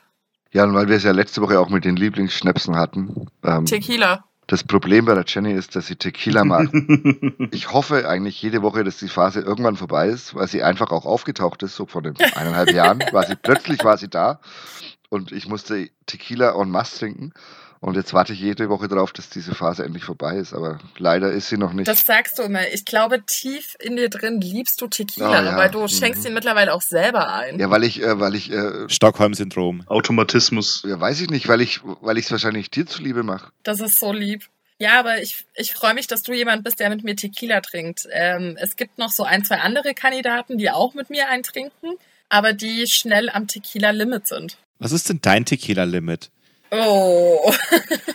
Ja, 0.54 0.64
und 0.64 0.74
weil 0.76 0.88
wir 0.88 0.96
es 0.96 1.04
ja 1.04 1.12
letzte 1.12 1.42
Woche 1.42 1.60
auch 1.60 1.70
mit 1.70 1.84
den 1.84 1.96
Lieblingsschnäpsen 1.96 2.76
hatten. 2.78 3.28
Ähm, 3.44 3.66
Tequila. 3.66 4.24
das 4.46 4.64
Problem 4.64 5.06
bei 5.06 5.16
der 5.16 5.26
Jenny 5.28 5.52
ist, 5.52 5.76
dass 5.76 5.88
sie 5.88 5.96
Tequila 5.96 6.46
mag. 6.46 6.70
ich 7.52 7.74
hoffe 7.74 8.08
eigentlich 8.08 8.40
jede 8.42 8.62
Woche, 8.62 8.84
dass 8.84 8.98
die 8.98 9.10
Phase 9.10 9.42
irgendwann 9.42 9.76
vorbei 9.76 10.08
ist, 10.08 10.36
weil 10.36 10.48
sie 10.48 10.62
einfach 10.62 10.92
auch 10.92 11.06
aufgetaucht 11.06 11.64
ist, 11.64 11.76
so 11.76 11.88
vor 11.88 12.04
den 12.04 12.16
eineinhalb 12.36 12.72
Jahren. 12.72 13.04
War 13.12 13.26
sie, 13.26 13.36
plötzlich 13.36 13.84
war 13.84 13.98
sie 13.98 14.10
da 14.10 14.40
und 15.10 15.32
ich 15.32 15.48
musste 15.48 15.90
Tequila 16.06 16.60
en 16.60 16.70
masse 16.70 17.00
trinken. 17.00 17.34
Und 17.84 17.96
jetzt 17.98 18.14
warte 18.14 18.32
ich 18.32 18.40
jede 18.40 18.70
Woche 18.70 18.88
darauf, 18.88 19.12
dass 19.12 19.30
diese 19.30 19.54
Phase 19.54 19.84
endlich 19.84 20.06
vorbei 20.06 20.38
ist. 20.38 20.54
Aber 20.54 20.80
leider 20.98 21.32
ist 21.34 21.50
sie 21.50 21.58
noch 21.58 21.74
nicht. 21.74 21.86
Das 21.88 22.06
sagst 22.06 22.40
du 22.40 22.44
immer. 22.44 22.66
Ich 22.74 22.86
glaube, 22.86 23.26
tief 23.26 23.76
in 23.82 23.98
dir 23.98 24.08
drin 24.10 24.40
liebst 24.40 24.80
du 24.80 24.88
Tequila, 24.88 25.42
Oh 25.42 25.44
ja. 25.44 25.58
weil 25.58 25.70
du 25.70 25.82
Mhm. 25.82 25.90
schenkst 25.90 26.26
ihn 26.26 26.34
mittlerweile 26.34 26.74
auch 26.74 26.82
selber 26.82 27.34
ein. 27.34 27.60
ja, 27.60 27.70
weil 27.70 27.84
ich, 27.84 28.02
äh, 28.02 28.18
weil 28.22 28.36
ich, 28.36 28.50
äh, 28.52 28.88
Stockholm-Syndrom. 28.88 29.84
Automatismus. 29.88 30.84
ja, 30.88 30.98
weiß 30.98 31.20
ich 31.20 31.30
nicht, 31.30 31.50
weil 31.50 31.60
ich, 31.60 31.82
weil 31.84 32.18
ich 32.18 32.26
es 32.26 32.32
wahrscheinlich 32.32 32.72
dir 32.72 32.86
zuliebe 32.86 33.22
mache. 33.24 33.52
Das 33.64 33.82
ist 33.82 34.00
so 34.00 34.14
lieb. 34.14 34.46
Ja, 34.80 34.98
aber 35.00 35.22
ich, 35.22 35.46
ich 35.56 35.74
freue 35.74 35.94
mich, 35.94 36.08
dass 36.08 36.24
du 36.24 36.32
jemand 36.34 36.64
bist, 36.64 36.80
der 36.80 36.90
mit 36.90 37.04
mir 37.04 37.18
Tequila 37.18 37.60
trinkt. 37.60 38.08
Ähm, 38.12 38.58
es 38.62 38.78
gibt 38.78 38.98
noch 38.98 39.12
so 39.12 39.24
ein, 39.24 39.44
zwei 39.44 39.58
andere 39.60 39.94
Kandidaten, 39.94 40.58
die 40.58 40.72
auch 40.72 40.94
mit 40.94 41.10
mir 41.10 41.28
eintrinken, 41.28 41.96
aber 42.30 42.54
die 42.54 42.88
schnell 42.88 43.30
am 43.30 43.48
Tequila-Limit 43.48 44.28
sind. 44.28 44.58
Was 44.80 44.94
ist 44.94 45.10
denn 45.10 45.20
dein 45.22 45.44
Tequila-Limit? 45.46 46.32
Oh. 46.74 47.54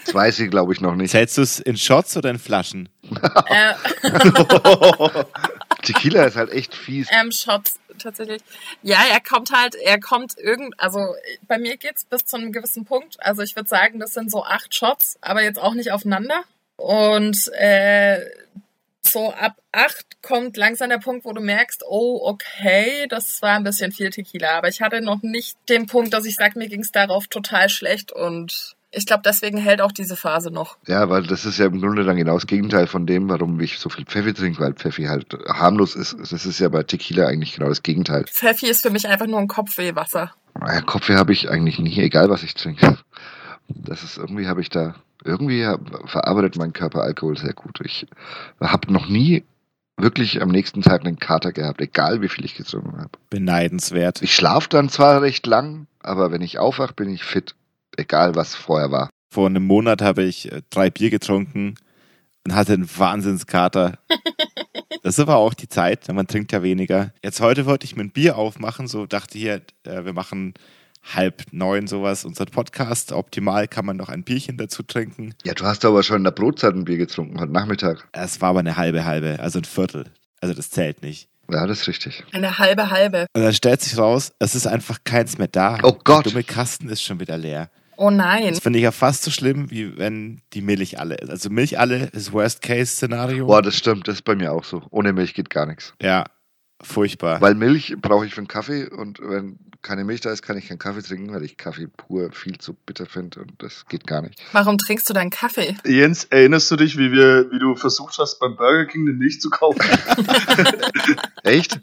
Das 0.04 0.14
weiß 0.14 0.36
sie, 0.36 0.48
glaube 0.48 0.72
ich, 0.72 0.80
noch 0.80 0.94
nicht. 0.94 1.10
Zählst 1.10 1.38
du 1.38 1.42
es 1.42 1.60
in 1.60 1.76
Shots 1.76 2.16
oder 2.16 2.30
in 2.30 2.38
Flaschen? 2.38 2.88
äh, 3.46 3.74
Tequila 5.82 6.24
ist 6.24 6.36
halt 6.36 6.50
echt 6.50 6.74
fies. 6.74 7.08
ähm, 7.10 7.30
Shots 7.30 7.74
tatsächlich. 7.98 8.42
Ja, 8.82 8.98
er 9.10 9.20
kommt 9.20 9.52
halt, 9.52 9.74
er 9.74 10.00
kommt 10.00 10.36
irgend, 10.38 10.74
also 10.78 11.00
bei 11.46 11.58
mir 11.58 11.76
geht's 11.76 12.04
bis 12.04 12.24
zu 12.24 12.36
einem 12.36 12.52
gewissen 12.52 12.84
Punkt. 12.84 13.16
Also 13.20 13.42
ich 13.42 13.54
würde 13.56 13.68
sagen, 13.68 13.98
das 14.00 14.14
sind 14.14 14.30
so 14.30 14.44
acht 14.44 14.74
Shots, 14.74 15.18
aber 15.20 15.42
jetzt 15.42 15.58
auch 15.58 15.74
nicht 15.74 15.92
aufeinander. 15.92 16.42
Und 16.76 17.50
äh, 17.54 18.20
so 19.02 19.32
ab 19.32 19.56
acht 19.72 20.06
kommt 20.22 20.56
langsam 20.56 20.90
der 20.90 20.98
Punkt, 20.98 21.24
wo 21.24 21.32
du 21.32 21.40
merkst, 21.40 21.84
oh, 21.88 22.20
okay, 22.22 23.06
das 23.08 23.40
war 23.42 23.56
ein 23.56 23.64
bisschen 23.64 23.92
viel 23.92 24.10
Tequila. 24.10 24.58
Aber 24.58 24.68
ich 24.68 24.82
hatte 24.82 25.00
noch 25.00 25.22
nicht 25.22 25.56
den 25.68 25.86
Punkt, 25.86 26.12
dass 26.12 26.26
ich 26.26 26.36
sage, 26.36 26.58
mir 26.58 26.68
ging's 26.68 26.92
darauf 26.92 27.26
total 27.26 27.68
schlecht 27.68 28.12
und 28.12 28.76
ich 28.90 29.04
glaube, 29.04 29.22
deswegen 29.24 29.58
hält 29.58 29.82
auch 29.82 29.92
diese 29.92 30.16
Phase 30.16 30.50
noch. 30.50 30.78
Ja, 30.86 31.10
weil 31.10 31.22
das 31.24 31.44
ist 31.44 31.58
ja 31.58 31.66
im 31.66 31.80
Grunde 31.80 32.04
dann 32.04 32.16
genau 32.16 32.34
das 32.34 32.46
Gegenteil 32.46 32.86
von 32.86 33.06
dem, 33.06 33.28
warum 33.28 33.60
ich 33.60 33.78
so 33.78 33.90
viel 33.90 34.06
Pfeffi 34.06 34.32
trinke, 34.32 34.60
weil 34.60 34.72
Pfeffi 34.72 35.04
halt 35.04 35.26
harmlos 35.46 35.94
ist. 35.94 36.16
Das 36.18 36.46
ist 36.46 36.58
ja 36.58 36.70
bei 36.70 36.82
Tequila 36.84 37.26
eigentlich 37.26 37.54
genau 37.54 37.68
das 37.68 37.82
Gegenteil. 37.82 38.24
Pfeffi 38.24 38.66
ist 38.66 38.80
für 38.82 38.90
mich 38.90 39.06
einfach 39.06 39.26
nur 39.26 39.40
ein 39.40 39.48
Kopfwehwasser. 39.48 40.32
Naja, 40.58 40.80
Kopfweh 40.80 41.16
habe 41.16 41.32
ich 41.32 41.50
eigentlich 41.50 41.78
nie, 41.78 42.00
egal 42.00 42.30
was 42.30 42.42
ich 42.42 42.54
trinke. 42.54 42.98
Das 43.68 44.02
ist 44.02 44.16
irgendwie 44.16 44.46
habe 44.46 44.60
ich 44.60 44.70
da, 44.70 44.94
irgendwie 45.24 45.66
verarbeitet 46.06 46.56
mein 46.56 46.72
Körper 46.72 47.02
Alkohol 47.02 47.36
sehr 47.36 47.52
gut. 47.52 47.80
Ich 47.84 48.06
habe 48.60 48.92
noch 48.92 49.08
nie 49.08 49.44
wirklich 49.96 50.40
am 50.40 50.48
nächsten 50.48 50.82
Tag 50.82 51.04
einen 51.04 51.18
Kater 51.18 51.52
gehabt, 51.52 51.80
egal 51.80 52.22
wie 52.22 52.28
viel 52.28 52.44
ich 52.44 52.54
getrunken 52.54 52.98
habe. 52.98 53.10
Beneidenswert. 53.30 54.22
Ich 54.22 54.34
schlafe 54.34 54.68
dann 54.68 54.88
zwar 54.88 55.22
recht 55.22 55.46
lang, 55.46 55.86
aber 56.00 56.30
wenn 56.30 56.42
ich 56.42 56.58
aufwache, 56.58 56.94
bin 56.94 57.10
ich 57.10 57.24
fit, 57.24 57.54
egal 57.96 58.34
was 58.34 58.54
vorher 58.54 58.90
war. 58.90 59.10
Vor 59.30 59.46
einem 59.46 59.66
Monat 59.66 60.00
habe 60.00 60.22
ich 60.22 60.50
äh, 60.50 60.62
drei 60.70 60.88
Bier 60.88 61.10
getrunken 61.10 61.74
und 62.46 62.54
hatte 62.54 62.74
einen 62.74 62.88
Wahnsinnskater. 62.98 63.98
Das 65.04 65.16
war 65.26 65.36
auch 65.36 65.54
die 65.54 65.68
Zeit, 65.68 66.08
denn 66.08 66.16
man 66.16 66.26
trinkt 66.26 66.52
ja 66.52 66.62
weniger. 66.62 67.12
Jetzt 67.22 67.40
heute 67.40 67.66
wollte 67.66 67.84
ich 67.84 67.94
mir 67.94 68.02
ein 68.02 68.10
Bier 68.10 68.36
aufmachen, 68.36 68.88
so 68.88 69.06
dachte 69.06 69.38
hier, 69.38 69.62
äh, 69.84 70.04
wir 70.04 70.12
machen 70.12 70.54
halb 71.02 71.44
neun 71.52 71.86
sowas, 71.86 72.24
unseren 72.24 72.48
Podcast. 72.48 73.12
Optimal 73.12 73.68
kann 73.68 73.86
man 73.86 73.96
noch 73.96 74.08
ein 74.08 74.24
Bierchen 74.24 74.56
dazu 74.56 74.82
trinken. 74.82 75.34
Ja, 75.44 75.54
du 75.54 75.64
hast 75.64 75.84
aber 75.84 76.02
schon 76.02 76.18
in 76.18 76.24
der 76.24 76.30
Brotzeit 76.30 76.74
ein 76.74 76.84
Bier 76.84 76.98
getrunken, 76.98 77.40
heute 77.40 77.52
Nachmittag. 77.52 78.08
Es 78.12 78.40
war 78.40 78.50
aber 78.50 78.60
eine 78.60 78.76
halbe 78.76 79.04
halbe, 79.04 79.38
also 79.40 79.58
ein 79.58 79.64
Viertel. 79.64 80.04
Also 80.40 80.54
das 80.54 80.70
zählt 80.70 81.02
nicht. 81.02 81.28
Ja, 81.50 81.66
das 81.66 81.80
ist 81.80 81.88
richtig. 81.88 82.24
Eine 82.32 82.58
halbe 82.58 82.90
halbe. 82.90 83.26
Und 83.32 83.42
dann 83.42 83.54
stellt 83.54 83.80
sich 83.80 83.96
raus, 83.96 84.32
es 84.38 84.54
ist 84.54 84.66
einfach 84.66 84.98
keins 85.04 85.38
mehr 85.38 85.48
da. 85.48 85.78
Oh 85.82 85.96
Gott. 86.04 86.26
Der 86.26 86.32
dumme 86.32 86.44
Kasten 86.44 86.88
ist 86.90 87.02
schon 87.02 87.20
wieder 87.20 87.38
leer. 87.38 87.70
Oh 87.96 88.10
nein. 88.10 88.50
Das 88.50 88.60
finde 88.60 88.78
ich 88.78 88.84
ja 88.84 88.92
fast 88.92 89.24
so 89.24 89.30
schlimm, 89.32 89.70
wie 89.72 89.98
wenn 89.98 90.40
die 90.52 90.62
Milch 90.62 91.00
alle 91.00 91.16
ist. 91.16 91.30
Also 91.30 91.50
Milch 91.50 91.80
alle 91.80 92.04
ist 92.12 92.32
Worst-Case-Szenario. 92.32 93.46
Boah, 93.46 93.60
das 93.60 93.76
stimmt, 93.76 94.06
das 94.06 94.16
ist 94.16 94.22
bei 94.22 94.36
mir 94.36 94.52
auch 94.52 94.62
so. 94.62 94.82
Ohne 94.90 95.12
Milch 95.12 95.34
geht 95.34 95.50
gar 95.50 95.66
nichts. 95.66 95.94
Ja, 96.00 96.24
furchtbar. 96.82 97.40
Weil 97.40 97.54
Milch 97.54 97.96
brauche 98.00 98.26
ich 98.26 98.34
für 98.34 98.38
einen 98.38 98.48
Kaffee 98.48 98.88
und 98.88 99.20
wenn 99.20 99.58
keine 99.82 100.04
Milch 100.04 100.20
da 100.20 100.30
ist, 100.30 100.42
kann 100.42 100.56
ich 100.58 100.68
keinen 100.68 100.78
Kaffee 100.78 101.02
trinken, 101.02 101.32
weil 101.32 101.44
ich 101.44 101.56
Kaffee 101.56 101.86
pur 101.86 102.32
viel 102.32 102.58
zu 102.58 102.74
bitter 102.74 103.06
finde 103.06 103.40
und 103.40 103.52
das 103.58 103.86
geht 103.86 104.06
gar 104.06 104.22
nicht. 104.22 104.40
Warum 104.52 104.76
trinkst 104.76 105.08
du 105.08 105.14
deinen 105.14 105.30
Kaffee? 105.30 105.76
Jens, 105.84 106.24
erinnerst 106.24 106.70
du 106.70 106.76
dich, 106.76 106.98
wie 106.98 107.12
wir, 107.12 107.50
wie 107.50 107.58
du 107.58 107.76
versucht 107.76 108.18
hast, 108.18 108.38
beim 108.40 108.56
Burger 108.56 108.86
King 108.86 109.08
eine 109.08 109.16
Milch 109.16 109.40
zu 109.40 109.50
kaufen? 109.50 109.80
Echt? 111.44 111.80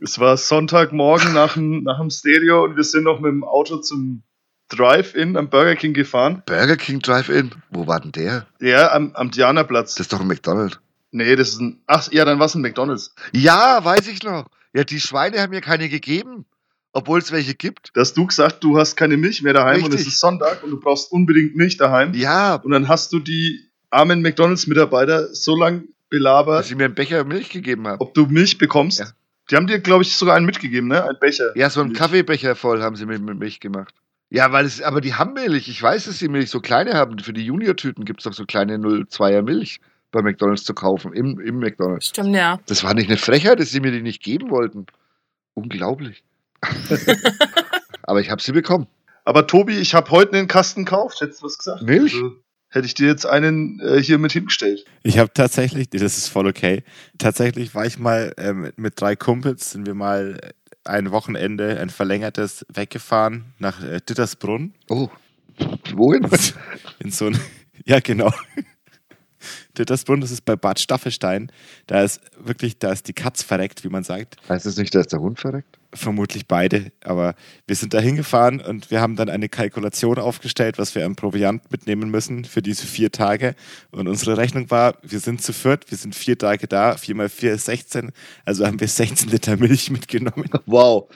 es 0.00 0.18
war 0.18 0.36
Sonntagmorgen 0.36 1.32
nach 1.32 1.54
dem, 1.54 1.82
nach 1.82 1.98
dem 1.98 2.10
Stereo 2.10 2.64
und 2.64 2.76
wir 2.76 2.84
sind 2.84 3.04
noch 3.04 3.20
mit 3.20 3.30
dem 3.30 3.44
Auto 3.44 3.78
zum 3.78 4.22
Drive-In 4.68 5.36
am 5.36 5.50
Burger 5.50 5.76
King 5.76 5.92
gefahren. 5.92 6.42
Burger 6.46 6.76
King 6.76 7.00
Drive-In? 7.00 7.50
Wo 7.70 7.86
war 7.86 8.00
denn 8.00 8.12
der? 8.12 8.46
Ja, 8.60 8.92
am, 8.92 9.14
am 9.14 9.30
Dianaplatz. 9.30 9.94
Das 9.94 10.06
ist 10.06 10.12
doch 10.12 10.20
ein 10.20 10.26
McDonald's. 10.26 10.78
Nee, 11.14 11.36
das 11.36 11.50
ist 11.50 11.60
ein. 11.60 11.80
Ach, 11.86 12.10
ja, 12.10 12.24
dann 12.24 12.40
war 12.40 12.46
es 12.46 12.56
ein 12.56 12.60
McDonalds. 12.60 13.14
Ja, 13.32 13.84
weiß 13.84 14.08
ich 14.08 14.24
noch. 14.24 14.46
Ja, 14.72 14.82
die 14.82 14.98
Schweine 14.98 15.40
haben 15.40 15.50
mir 15.50 15.60
keine 15.60 15.88
gegeben, 15.88 16.44
obwohl 16.92 17.20
es 17.20 17.30
welche 17.30 17.54
gibt. 17.54 17.92
Da 17.94 18.00
hast 18.00 18.16
du 18.16 18.26
gesagt, 18.26 18.64
du 18.64 18.76
hast 18.78 18.96
keine 18.96 19.16
Milch 19.16 19.40
mehr 19.40 19.52
daheim 19.52 19.84
und 19.84 19.90
es 19.90 20.00
Richtig. 20.00 20.14
ist 20.14 20.18
Sonntag 20.18 20.64
und 20.64 20.72
du 20.72 20.80
brauchst 20.80 21.12
unbedingt 21.12 21.54
Milch 21.54 21.76
daheim. 21.76 22.14
Ja, 22.14 22.56
Und 22.56 22.72
dann 22.72 22.88
hast 22.88 23.12
du 23.12 23.20
die 23.20 23.70
armen 23.90 24.22
McDonalds-Mitarbeiter 24.22 25.32
so 25.32 25.54
lange 25.56 25.82
dass 25.82 25.86
belabert, 26.10 26.64
sie 26.64 26.74
mir 26.74 26.86
einen 26.86 26.94
Becher 26.96 27.22
Milch 27.24 27.50
gegeben 27.50 27.86
haben. 27.86 28.00
ob 28.00 28.12
du 28.14 28.26
Milch 28.26 28.58
bekommst. 28.58 28.98
Ja. 28.98 29.06
Die 29.50 29.54
haben 29.56 29.68
dir, 29.68 29.78
glaube 29.78 30.02
ich, 30.02 30.16
sogar 30.16 30.34
einen 30.34 30.46
mitgegeben, 30.46 30.88
ne? 30.88 31.08
Ein 31.08 31.16
Becher. 31.20 31.56
Ja, 31.56 31.70
so 31.70 31.80
einen 31.80 31.90
Milch. 31.90 32.00
Kaffeebecher 32.00 32.56
voll 32.56 32.82
haben 32.82 32.96
sie 32.96 33.06
mit, 33.06 33.22
mit 33.22 33.38
Milch 33.38 33.60
gemacht. 33.60 33.94
Ja, 34.30 34.50
weil 34.50 34.64
es, 34.66 34.82
aber 34.82 35.00
die 35.00 35.14
haben 35.14 35.34
Milch. 35.34 35.68
Ich 35.68 35.80
weiß, 35.80 36.06
dass 36.06 36.18
sie 36.18 36.26
Milch 36.28 36.50
so 36.50 36.58
kleine 36.60 36.94
haben. 36.94 37.20
Für 37.20 37.32
die 37.32 37.44
Junior-Tüten 37.46 38.04
gibt 38.04 38.18
es 38.18 38.24
doch 38.24 38.32
so 38.32 38.46
kleine 38.46 38.78
0,2er 38.78 39.42
Milch 39.42 39.80
bei 40.14 40.22
McDonalds 40.22 40.64
zu 40.64 40.72
kaufen. 40.72 41.12
Im, 41.12 41.38
Im 41.40 41.58
McDonalds. 41.58 42.06
Stimmt, 42.06 42.34
ja. 42.34 42.58
Das 42.66 42.82
war 42.84 42.94
nicht 42.94 43.10
eine 43.10 43.18
Frechheit, 43.18 43.60
dass 43.60 43.70
sie 43.70 43.80
mir 43.80 43.90
die 43.90 44.00
nicht 44.00 44.22
geben 44.22 44.50
wollten. 44.50 44.86
Unglaublich. 45.54 46.24
aber 48.02 48.20
ich 48.20 48.30
habe 48.30 48.40
sie 48.40 48.52
bekommen. 48.52 48.86
Aber 49.24 49.46
Tobi, 49.46 49.76
ich 49.76 49.94
habe 49.94 50.10
heute 50.10 50.36
einen 50.36 50.48
Kasten 50.48 50.84
gekauft. 50.84 51.20
Hättest 51.20 51.42
du 51.42 51.46
was 51.46 51.58
gesagt? 51.58 51.82
Milch? 51.82 52.14
Also, 52.14 52.36
hätte 52.70 52.86
ich 52.86 52.94
dir 52.94 53.06
jetzt 53.06 53.26
einen 53.26 53.80
äh, 53.80 54.02
hier 54.02 54.18
mit 54.18 54.32
hingestellt. 54.32 54.84
Ich 55.02 55.18
habe 55.18 55.32
tatsächlich, 55.32 55.90
das 55.90 56.02
ist 56.02 56.28
voll 56.28 56.46
okay, 56.46 56.82
tatsächlich 57.18 57.74
war 57.74 57.86
ich 57.86 57.98
mal 57.98 58.32
ähm, 58.36 58.72
mit 58.76 59.00
drei 59.00 59.16
Kumpels, 59.16 59.70
sind 59.70 59.86
wir 59.86 59.94
mal 59.94 60.38
ein 60.84 61.10
Wochenende, 61.10 61.80
ein 61.80 61.90
verlängertes, 61.90 62.66
weggefahren 62.72 63.54
nach 63.58 63.82
äh, 63.82 64.00
Dittersbrunn. 64.00 64.74
Oh. 64.88 65.08
Wohin? 65.94 66.28
In 66.98 67.10
so 67.10 67.26
ein, 67.26 67.38
ja 67.84 68.00
genau. 68.00 68.32
Das 69.74 70.30
ist 70.30 70.44
bei 70.44 70.56
Bad 70.56 70.78
Staffelstein. 70.78 71.50
Da 71.86 72.02
ist 72.02 72.20
wirklich, 72.38 72.78
da 72.78 72.92
ist 72.92 73.08
die 73.08 73.12
Katz 73.12 73.42
verreckt, 73.42 73.84
wie 73.84 73.88
man 73.88 74.04
sagt. 74.04 74.36
heißt 74.48 74.66
es 74.66 74.76
nicht, 74.76 74.94
dass 74.94 75.08
der 75.08 75.20
Hund 75.20 75.40
verreckt? 75.40 75.78
Vermutlich 75.92 76.48
beide, 76.48 76.90
aber 77.04 77.36
wir 77.68 77.76
sind 77.76 77.94
da 77.94 78.00
hingefahren 78.00 78.60
und 78.60 78.90
wir 78.90 79.00
haben 79.00 79.14
dann 79.14 79.28
eine 79.28 79.48
Kalkulation 79.48 80.18
aufgestellt, 80.18 80.76
was 80.76 80.96
wir 80.96 81.06
an 81.06 81.14
Proviant 81.14 81.70
mitnehmen 81.70 82.10
müssen 82.10 82.44
für 82.44 82.62
diese 82.62 82.84
vier 82.84 83.12
Tage. 83.12 83.54
Und 83.92 84.08
unsere 84.08 84.36
Rechnung 84.36 84.70
war, 84.72 84.96
wir 85.02 85.20
sind 85.20 85.40
zu 85.40 85.52
viert, 85.52 85.90
wir 85.92 85.98
sind 85.98 86.16
vier 86.16 86.36
Tage 86.36 86.66
da, 86.66 86.96
vier 86.96 87.14
mal 87.14 87.28
vier 87.28 87.52
ist 87.52 87.66
16, 87.66 88.10
also 88.44 88.66
haben 88.66 88.80
wir 88.80 88.88
16 88.88 89.28
Liter 89.30 89.56
Milch 89.56 89.90
mitgenommen. 89.90 90.48
Wow. 90.66 91.08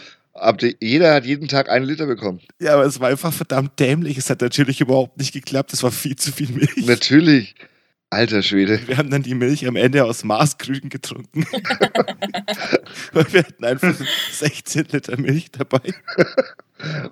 Jeder 0.80 1.14
hat 1.14 1.24
jeden 1.24 1.48
Tag 1.48 1.68
einen 1.68 1.84
Liter 1.84 2.06
bekommen. 2.06 2.40
Ja, 2.60 2.74
aber 2.74 2.84
es 2.84 3.00
war 3.00 3.08
einfach 3.08 3.32
verdammt 3.32 3.80
dämlich. 3.80 4.18
Es 4.18 4.30
hat 4.30 4.40
natürlich 4.40 4.80
überhaupt 4.80 5.18
nicht 5.18 5.32
geklappt, 5.32 5.72
es 5.72 5.82
war 5.82 5.90
viel 5.90 6.14
zu 6.14 6.30
viel 6.30 6.50
Milch. 6.50 6.86
Natürlich. 6.86 7.56
Alter 8.10 8.42
Schwede. 8.42 8.80
Wir 8.86 8.96
haben 8.96 9.10
dann 9.10 9.22
die 9.22 9.34
Milch 9.34 9.66
am 9.66 9.76
Ende 9.76 10.04
aus 10.04 10.24
Maßkrügen 10.24 10.88
getrunken. 10.88 11.44
Weil 13.12 13.32
wir 13.32 13.40
hatten 13.40 13.64
einfach 13.64 13.94
16 14.30 14.86
Liter 14.92 15.20
Milch 15.20 15.50
dabei. 15.50 15.92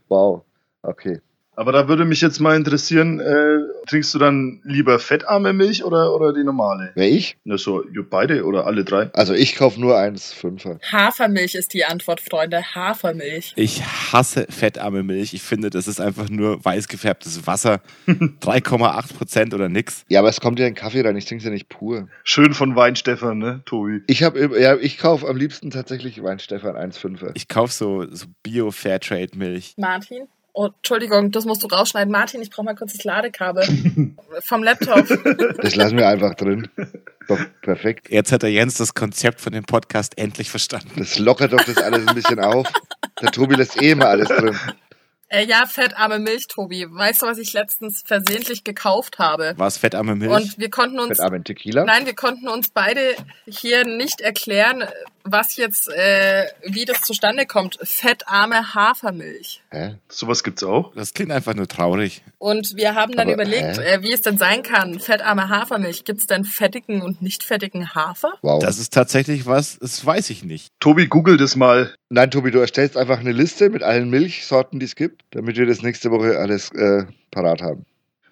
Wow. 0.09 0.44
Okay. 0.82 1.20
Aber 1.57 1.73
da 1.73 1.88
würde 1.88 2.05
mich 2.05 2.21
jetzt 2.21 2.38
mal 2.38 2.55
interessieren, 2.55 3.19
äh, 3.19 3.59
trinkst 3.88 4.14
du 4.14 4.19
dann 4.19 4.61
lieber 4.62 4.99
fettarme 4.99 5.55
Milch 5.55 5.85
oder, 5.85 6.14
oder 6.14 6.35
die 6.35 6.45
normale? 6.45 6.92
Wer 6.95 7.09
ich? 7.09 7.38
Na 7.45 7.57
so, 7.57 7.83
beide 8.11 8.45
oder 8.45 8.66
alle 8.66 8.85
drei? 8.85 9.11
Also 9.14 9.33
ich 9.33 9.57
kaufe 9.57 9.81
nur 9.81 9.97
1,5er. 9.97 10.79
Hafermilch 10.92 11.55
ist 11.55 11.73
die 11.73 11.85
Antwort, 11.85 12.21
Freunde. 12.21 12.62
Hafermilch. 12.75 13.55
Ich 13.57 13.83
hasse 13.83 14.47
fettarme 14.51 15.03
Milch. 15.03 15.33
Ich 15.33 15.42
finde, 15.42 15.71
das 15.71 15.88
ist 15.88 15.99
einfach 16.01 16.29
nur 16.29 16.62
weiß 16.62 16.88
gefärbtes 16.88 17.47
Wasser. 17.47 17.81
3,8 18.07 19.14
Prozent 19.16 19.55
oder 19.55 19.71
nix. 19.71 20.05
Ja, 20.09 20.21
aber 20.21 20.29
es 20.29 20.40
kommt 20.40 20.59
ja 20.59 20.66
in 20.66 20.75
Kaffee 20.75 21.01
rein. 21.01 21.16
Ich 21.16 21.25
trinke 21.25 21.40
es 21.40 21.45
ja 21.47 21.51
nicht 21.51 21.71
pur. 21.71 22.09
Schön 22.23 22.53
von 22.53 22.77
Weinstefan, 22.77 23.38
ne, 23.38 23.62
Tobi? 23.64 24.03
Ich 24.07 24.23
habe 24.23 24.61
ja, 24.61 24.77
ich 24.77 24.99
kaufe 24.99 25.27
am 25.27 25.37
liebsten 25.37 25.71
tatsächlich 25.71 26.23
Weinstefan 26.23 26.77
1,5er. 26.77 27.31
Ich 27.35 27.49
kaufe 27.49 27.73
so, 27.73 28.07
so 28.11 28.27
Bio-Fairtrade-Milch. 28.42 29.75
Martin? 29.79 30.29
Oh, 30.59 30.71
Entschuldigung, 30.75 31.33
das 31.33 31.45
musst 31.45 31.62
du 31.62 31.66
rausschneiden. 31.66 32.11
Martin, 32.11 32.40
ich 32.40 32.49
brauche 32.49 32.64
mal 32.64 32.75
kurz 32.75 32.95
das 32.95 33.05
Ladekabel 33.05 33.62
vom 34.40 34.62
Laptop. 34.62 35.07
Das 35.61 35.77
lassen 35.77 35.99
wir 35.99 36.09
einfach 36.09 36.33
drin. 36.33 36.66
Doch, 37.29 37.38
perfekt. 37.61 38.09
Jetzt 38.09 38.33
hat 38.33 38.42
der 38.42 38.51
Jens 38.51 38.79
das 38.79 38.95
Konzept 38.95 39.42
von 39.42 39.53
dem 39.53 39.64
Podcast 39.64 40.16
endlich 40.16 40.49
verstanden. 40.49 40.92
Das 40.97 41.19
lockert 41.19 41.53
doch 41.53 41.62
das 41.62 41.77
alles 41.77 42.09
ein 42.09 42.14
bisschen 42.14 42.40
auf. 42.40 42.66
Der 43.21 43.33
Tobi 43.33 43.57
lässt 43.57 43.83
eh 43.83 43.90
immer 43.90 44.07
alles 44.07 44.29
drin. 44.29 44.59
Äh, 45.29 45.45
ja, 45.45 45.66
fettarme 45.66 46.21
Milch, 46.21 46.47
Tobi. 46.47 46.87
Weißt 46.88 47.21
du, 47.21 47.27
was 47.27 47.37
ich 47.37 47.53
letztens 47.53 48.03
versehentlich 48.07 48.64
gekauft 48.64 49.19
habe? 49.19 49.55
War 49.59 49.66
es 49.66 49.77
fettarme 49.77 50.14
Milch? 50.14 50.31
Und 50.31 50.59
wir 50.59 50.71
konnten 50.71 51.01
uns 51.01 51.21
Abend 51.21 51.47
Tequila. 51.47 51.85
Nein, 51.85 52.07
wir 52.07 52.14
konnten 52.14 52.49
uns 52.49 52.71
beide 52.71 53.14
hier 53.47 53.85
nicht 53.85 54.23
erklären, 54.23 54.85
was 55.27 55.57
jetzt, 55.57 55.89
äh, 55.89 56.47
wie 56.65 56.85
das 56.85 57.03
zustande 57.03 57.47
kommt. 57.47 57.79
Fettarme 57.83 58.75
Hafermilch. 58.75 59.62
Hä? 59.71 59.97
Sowas 60.09 60.43
gibt's 60.43 60.65
auch? 60.65 60.93
das 60.95 61.15
klingt 61.15 61.33
einfach 61.33 61.55
nur 61.55 61.69
traurig. 61.69 62.23
Und 62.39 62.77
wir 62.77 62.95
haben 62.95 63.12
dann 63.12 63.29
Aber, 63.29 63.35
überlegt, 63.35 63.79
äh, 63.79 64.03
wie 64.03 64.12
es 64.12 64.23
denn 64.23 64.39
sein 64.39 64.62
kann. 64.62 64.99
Fettarme 65.01 65.49
Hafermilch. 65.49 66.05
Gibt 66.05 66.21
es 66.21 66.27
denn 66.27 66.45
fettigen 66.45 67.03
und 67.03 67.23
nicht 67.23 67.43
fettigen 67.43 67.95
Hafer? 67.95 68.33
Wow. 68.43 68.62
Das 68.62 68.79
ist 68.79 68.93
tatsächlich 68.93 69.47
was, 69.47 69.79
das 69.79 70.05
weiß 70.05 70.31
ich 70.31 70.45
nicht. 70.45 70.73
Tobi, 70.81 71.07
google 71.07 71.37
das 71.37 71.57
mal. 71.57 71.95
Nein, 72.09 72.31
Tobi, 72.31 72.51
du 72.51 72.59
erstellst 72.59 72.97
einfach 72.97 73.19
eine 73.19 73.33
Liste 73.33 73.71
mit 73.71 73.83
allen 73.83 74.11
Milchsorten, 74.11 74.81
die 74.81 74.87
es 74.87 74.97
gibt, 74.97 75.23
damit 75.31 75.57
wir 75.57 75.67
das 75.67 75.83
nächste 75.83 76.11
Woche 76.11 76.39
alles 76.39 76.71
äh, 76.73 77.05
parat 77.31 77.62
haben. 77.62 77.85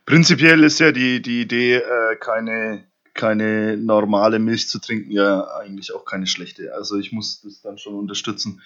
Prinzipiell 0.06 0.62
ist 0.64 0.80
ja 0.80 0.92
die, 0.92 1.22
die 1.22 1.40
Idee, 1.40 1.76
äh, 1.76 2.16
keine, 2.20 2.84
keine 3.14 3.76
normale 3.76 4.38
Milch 4.38 4.68
zu 4.68 4.80
trinken, 4.80 5.10
ja 5.10 5.46
eigentlich 5.56 5.94
auch 5.94 6.04
keine 6.04 6.26
schlechte. 6.26 6.74
Also 6.74 6.98
ich 6.98 7.12
muss 7.12 7.40
das 7.42 7.60
dann 7.62 7.78
schon 7.78 7.94
unterstützen, 7.94 8.60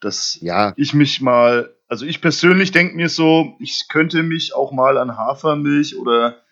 dass 0.00 0.38
Ja, 0.40 0.72
ich 0.76 0.94
mich 0.94 1.20
mal, 1.20 1.74
also 1.88 2.04
ich 2.06 2.20
persönlich 2.20 2.70
denke 2.70 2.96
mir 2.96 3.08
so, 3.08 3.56
ich 3.58 3.88
könnte 3.88 4.22
mich 4.22 4.54
auch 4.54 4.72
mal 4.72 4.98
an 4.98 5.16
Hafermilch 5.16 5.96
oder 5.96 6.42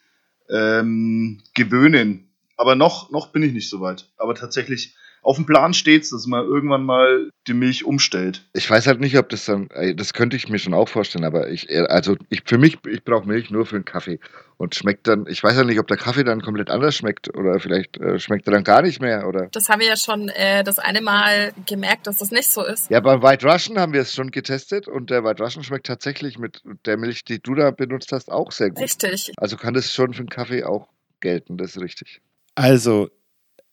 ähm, 0.49 1.43
gewöhnen. 1.55 2.29
Aber 2.57 2.75
noch, 2.75 3.11
noch 3.11 3.29
bin 3.29 3.43
ich 3.43 3.53
nicht 3.53 3.69
so 3.69 3.81
weit. 3.81 4.09
Aber 4.17 4.35
tatsächlich 4.35 4.95
auf 5.27 5.37
dem 5.37 5.47
Plan 5.47 5.75
steht's, 5.75 6.11
dass 6.11 6.27
man 6.27 6.45
irgendwann 6.45 6.85
mal 6.85 7.31
die 7.49 7.55
Milch 7.55 7.85
umstellt. 7.85 8.49
ich 8.53 8.71
weiß 8.71 8.87
halt 8.87 9.01
nicht, 9.01 9.19
ob 9.19 9.29
das 9.29 9.45
dann, 9.45 9.69
das 9.97 10.13
könnte 10.13 10.37
ich 10.37 10.49
mir 10.49 10.59
schon 10.59 10.73
auch 10.73 10.89
vorstellen, 10.89 11.25
aber 11.25 11.49
ich, 11.49 11.69
äh, 11.69 11.81
also 11.89 12.17
ich, 12.29 12.43
für 12.45 12.59
mich, 12.59 12.79
ich 12.89 13.05
brauche 13.05 13.27
Milch 13.27 13.51
nur 13.51 13.67
für 13.67 13.77
einen 13.77 13.85
Kaffee 13.85 14.21
und 14.57 14.75
schmeckt 14.75 15.09
dann, 15.09 15.27
ich 15.29 15.43
weiß 15.43 15.57
ja 15.57 15.65
nicht, 15.65 15.81
ob 15.81 15.89
der 15.89 15.97
Kaffee 15.97 16.23
dann 16.23 16.43
komplett 16.43 16.71
anders 16.71 16.95
schmeckt 16.95 17.35
oder 17.37 17.59
vielleicht 17.59 17.99
äh, 17.99 18.19
schmeckt 18.21 18.47
er 18.47 18.53
dann 18.53 18.65
gar 18.65 18.83
nicht 18.83 19.01
mehr 19.01 19.27
oder. 19.27 19.49
Das 19.51 19.69
haben 19.69 19.81
wir 19.81 19.89
ja 19.89 19.97
schon 19.97 20.29
äh, 20.29 20.63
das 20.63 20.79
eine 20.79 21.01
Mal 21.01 21.53
gemerkt, 21.67 22.07
dass 22.07 22.19
das 22.19 22.31
nicht 22.31 22.49
so 22.49 22.65
ist. 22.65 22.89
Ja, 22.89 23.01
beim 23.01 23.21
White 23.21 23.47
Russian 23.47 23.79
haben 23.79 23.93
wir 23.93 24.03
es 24.03 24.15
schon 24.15 24.31
getestet 24.31 24.87
und 24.87 25.11
der 25.11 25.25
White 25.25 25.43
Russian 25.43 25.65
schmeckt 25.65 25.87
tatsächlich 25.87 26.39
mit 26.39 26.63
der 26.85 26.97
Milch, 26.97 27.25
die 27.25 27.41
du 27.41 27.55
da 27.55 27.73
benutzt 27.73 28.13
hast, 28.13 28.31
auch 28.31 28.53
sehr 28.53 28.71
gut. 28.71 28.85
Richtig. 28.85 29.33
Also 29.37 29.57
kann 29.57 29.75
das 29.75 29.93
schon 29.93 30.15
für 30.15 30.21
einen 30.21 30.29
Kaffee 30.29 30.63
auch 30.63 30.89
gelten, 31.21 31.57
das 31.57 31.77
ist 31.77 31.83
richtig. 31.83 32.21
Also, 32.55 33.11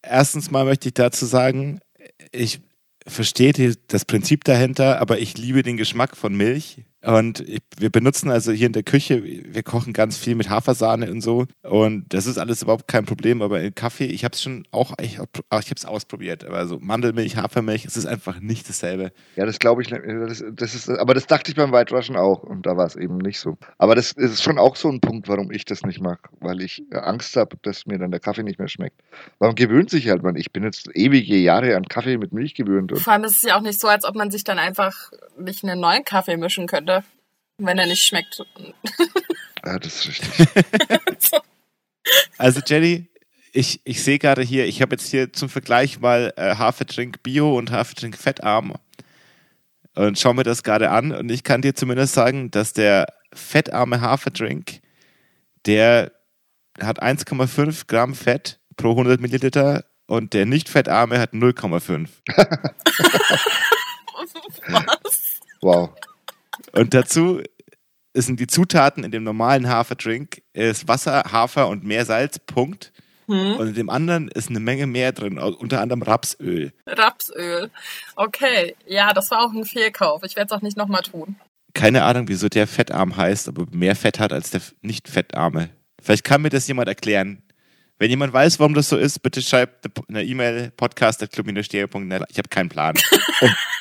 erstens 0.04 0.52
mal 0.52 0.66
möchte 0.66 0.90
ich 0.90 0.94
dazu 0.94 1.26
sagen, 1.26 1.80
ich 2.32 2.62
verstehe 3.08 3.76
das 3.88 4.06
Prinzip 4.06 4.44
dahinter, 4.44 5.00
aber 5.00 5.20
ich 5.20 5.38
liebe 5.38 5.64
den 5.64 5.78
Geschmack 5.78 6.16
von 6.16 6.36
Milch. 6.36 6.84
Und 7.04 7.42
ich, 7.42 7.62
wir 7.78 7.90
benutzen 7.90 8.32
also 8.32 8.52
hier 8.52 8.68
in 8.68 8.74
der 8.74 8.84
Küche, 8.84 9.24
wir 9.24 9.64
kochen 9.64 9.92
ganz 9.92 10.18
viel 10.18 10.36
mit 10.36 10.50
Hafersahne 10.50 11.12
und 11.12 11.22
so. 11.22 11.46
Und 11.64 12.06
das 12.14 12.26
ist 12.26 12.38
alles 12.38 12.62
überhaupt 12.62 12.88
kein 12.88 13.06
Problem. 13.06 13.42
Aber 13.42 13.62
in 13.62 13.76
Kaffee, 13.76 14.06
ich 14.06 14.24
habe 14.24 14.34
es 14.34 14.42
schon 14.42 14.66
auch, 14.72 14.94
ich 15.02 15.20
habe 15.20 15.30
es 15.52 15.86
ausprobiert. 15.86 16.46
Aber 16.46 16.66
so 16.66 16.80
Mandelmilch, 16.80 17.36
Hafermilch, 17.36 17.86
es 17.86 17.98
ist 17.98 18.06
einfach 18.06 18.40
nicht 18.40 18.70
dasselbe. 18.70 19.12
Ja, 19.36 19.46
das 19.46 19.60
glaube 19.60 19.82
ich, 19.82 19.92
nicht. 19.92 20.02
das, 20.06 20.44
das 20.54 20.76
ist, 20.76 20.90
aber 20.90 21.14
das 21.14 21.28
dachte 21.28 21.52
ich 21.52 21.58
beim 21.58 21.74
White 21.74 21.94
Russian 21.94 22.18
auch 22.18 22.42
und 22.44 22.66
da 22.66 22.78
war 22.78 22.86
es 22.86 22.96
eben 22.96 23.18
nicht 23.18 23.40
so. 23.40 23.58
Aber 23.78 23.96
das 23.96 24.14
ist 24.14 24.42
schon 24.42 24.58
auch 24.58 24.76
so 24.76 24.90
ein 24.90 25.02
Punkt, 25.02 25.28
warum 25.28 25.52
ich 25.52 25.66
das 25.66 25.84
nicht 25.84 26.00
mag, 26.00 26.30
weil 26.40 26.62
ich 26.62 26.84
äh, 26.92 26.98
Angst 26.98 27.36
habe, 27.36 27.58
dass 27.64 27.86
mir 27.86 27.98
dann 27.98 28.12
der 28.12 28.20
Kaffee 28.20 28.44
nicht 28.44 28.60
mehr 28.60 28.70
schmeckt. 28.70 29.02
Man 29.40 29.56
gewöhnt 29.56 29.90
sich 29.90 30.10
halt, 30.10 30.24
man. 30.24 30.36
Ich 30.36 30.52
bin 30.52 30.64
jetzt 30.64 30.90
ewige 30.94 31.38
Jahre 31.38 31.76
an 31.76 31.84
Kaffee 31.84 32.18
mit 32.18 32.32
Milch 32.32 32.56
gewöhnt 32.56 32.92
und 32.92 33.00
Vor 33.00 33.14
allem 33.14 33.24
ist 33.26 33.38
es 33.38 33.42
ja 33.44 33.58
auch 33.58 33.62
nicht 33.62 33.80
so, 33.80 33.88
als 33.88 34.06
ob 34.06 34.16
man 34.16 34.32
sich 34.32 34.44
dann 34.44 34.58
einfach 34.58 35.12
nicht 35.38 35.64
einen 35.64 35.80
neuen 35.80 36.04
Kaffee 36.04 36.38
mischen 36.38 36.68
könnte, 36.68 36.93
wenn 37.58 37.78
er 37.78 37.88
nicht 37.88 38.04
schmeckt. 38.04 38.42
ja, 39.66 39.80
das 39.80 40.06
ist 40.06 40.08
richtig. 40.08 40.48
Also 42.38 42.60
Jenny, 42.66 43.08
ich, 43.54 43.80
ich 43.86 44.04
sehe 44.04 44.20
gerade 44.20 44.42
hier, 44.42 44.66
ich 44.66 44.82
habe 44.82 44.96
jetzt 44.96 45.10
hier 45.10 45.32
zum 45.32 45.48
Vergleich 45.48 46.02
mal 46.02 46.34
äh, 46.36 46.56
Haferdrink 46.56 47.24
Bio 47.24 47.58
und 47.58 47.72
Haferdrink 47.72 48.18
Fettarm 48.18 48.74
und 49.96 50.20
schau 50.20 50.34
mir 50.34 50.44
das 50.44 50.64
gerade 50.64 50.90
an 50.90 51.14
und 51.14 51.32
ich 51.32 51.44
kann 51.44 51.62
dir 51.62 51.76
zumindest 51.76 52.14
sagen, 52.14 52.52
dass 52.52 52.74
der 52.74 53.08
fettarme 53.34 54.02
Haferdrink, 54.02 54.82
der 55.66 56.12
hat 56.82 57.02
1,5 57.02 57.88
Gramm 57.88 58.16
Fett 58.16 58.60
pro 58.76 58.90
100 58.92 59.22
Milliliter 59.22 59.86
und 60.08 60.34
der 60.34 60.46
nicht 60.46 60.68
fettarme 60.68 61.20
hat 61.20 61.34
0,5. 61.34 62.10
Was? 64.68 65.40
Wow. 65.62 65.94
Und 66.74 66.94
dazu 66.94 67.42
sind 68.14 68.40
die 68.40 68.48
Zutaten 68.48 69.04
in 69.04 69.12
dem 69.12 69.24
normalen 69.24 69.68
Haferdrink 69.68 70.42
ist 70.54 70.88
Wasser, 70.88 71.24
Hafer 71.32 71.68
und 71.68 71.84
Meersalz, 71.84 72.40
Punkt. 72.40 72.92
Hm? 73.28 73.56
Und 73.56 73.68
in 73.70 73.74
dem 73.74 73.90
anderen 73.90 74.28
ist 74.28 74.50
eine 74.50 74.60
Menge 74.60 74.86
mehr 74.86 75.14
drin, 75.14 75.38
unter 75.38 75.82
anderem 75.82 76.02
Rapsöl. 76.02 76.74
Rapsöl. 76.86 77.72
Okay, 78.16 78.76
ja, 78.86 79.14
das 79.14 79.32
war 79.32 79.46
auch 79.46 79.54
ein 79.54 79.66
Fehlkauf. 79.66 80.24
Ich 80.24 80.36
werde 80.36 80.54
es 80.54 80.58
auch 80.58 80.62
nicht 80.62 80.78
nochmal 80.78 81.04
tun. 81.04 81.38
Keine 81.74 82.04
Ahnung, 82.04 82.28
wieso 82.28 82.50
der 82.50 82.68
fettarm 82.68 83.16
heißt, 83.16 83.48
aber 83.48 83.66
mehr 83.72 83.96
Fett 83.96 84.20
hat 84.20 84.34
als 84.34 84.52
der 84.52 84.62
nicht 84.82 85.08
fettarme. 85.08 85.70
Vielleicht 86.02 86.24
kann 86.24 86.42
mir 86.42 86.50
das 86.50 86.68
jemand 86.68 86.88
erklären. 86.88 87.42
Wenn 87.98 88.10
jemand 88.10 88.34
weiß, 88.34 88.60
warum 88.60 88.74
das 88.74 88.90
so 88.90 88.98
ist, 88.98 89.20
bitte 89.20 89.42
schreibt 89.42 89.86
eine 90.10 90.24
E-Mail 90.24 90.72
podcast.club-stereo.net. 90.72 92.24
Ich 92.30 92.38
habe 92.38 92.50
keinen 92.50 92.70
Plan. 92.70 92.96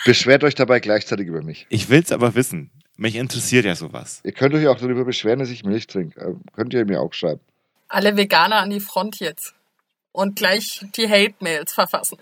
Beschwert 0.05 0.44
euch 0.44 0.55
dabei 0.55 0.81
gleichzeitig 0.81 1.26
über 1.26 1.42
mich. 1.42 1.66
Ich 1.70 1.88
will 1.88 2.00
es 2.00 2.12
aber 2.12 2.35
wissen. 2.35 2.70
Mich 2.96 3.16
interessiert 3.16 3.64
ja 3.64 3.74
sowas. 3.74 4.20
Ihr 4.22 4.33
könnt 4.33 4.55
euch 4.55 4.68
auch 4.68 4.78
darüber 4.78 5.05
beschweren, 5.05 5.38
dass 5.38 5.48
ich 5.48 5.64
Milch 5.64 5.87
trinke. 5.87 6.20
Äh, 6.20 6.35
Könnt 6.55 6.74
ihr 6.74 6.85
mir 6.85 7.00
auch 7.00 7.12
schreiben. 7.14 7.40
Alle 7.88 8.16
Veganer 8.16 8.57
an 8.57 8.70
die 8.70 8.81
Front 8.81 9.18
jetzt. 9.18 9.55
Und 10.12 10.37
gleich 10.37 10.85
die 10.96 11.09
Hate-Mails 11.09 11.72
verfassen. 11.72 12.18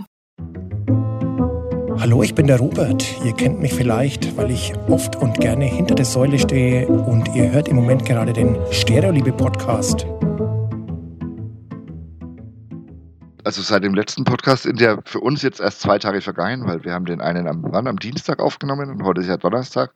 Hallo, 1.98 2.22
ich 2.22 2.37
bin 2.37 2.46
der 2.46 2.59
Robert. 2.59 3.04
Ihr 3.24 3.33
kennt 3.35 3.61
mich 3.61 3.74
vielleicht, 3.74 4.37
weil 4.37 4.52
ich 4.52 4.72
oft 4.88 5.16
und 5.16 5.40
gerne 5.40 5.64
hinter 5.64 5.96
der 5.96 6.04
Säule 6.04 6.38
stehe 6.38 6.87
und 6.87 7.35
ihr 7.35 7.50
hört 7.50 7.66
im 7.66 7.74
Moment 7.76 8.06
gerade 8.06 8.33
den 8.33 8.56
Stereoliebe-Podcast. 8.70 10.06
Also 13.42 13.62
seit 13.62 13.83
dem 13.83 13.94
letzten 13.94 14.22
Podcast 14.22 14.62
sind 14.62 14.80
ja 14.80 14.98
für 15.04 15.18
uns 15.18 15.42
jetzt 15.42 15.59
erst 15.61 15.80
zwei 15.80 15.98
Tage 15.98 16.20
vergangen, 16.20 16.64
weil 16.66 16.85
wir 16.85 16.92
haben 16.92 17.06
den 17.06 17.20
einen 17.20 17.48
am, 17.48 17.64
wann, 17.64 17.88
am 17.88 17.98
Dienstag 17.98 18.38
aufgenommen 18.38 18.88
und 18.88 19.02
heute 19.02 19.20
ist 19.20 19.26
ja 19.26 19.37
Donnerstag. 19.37 19.92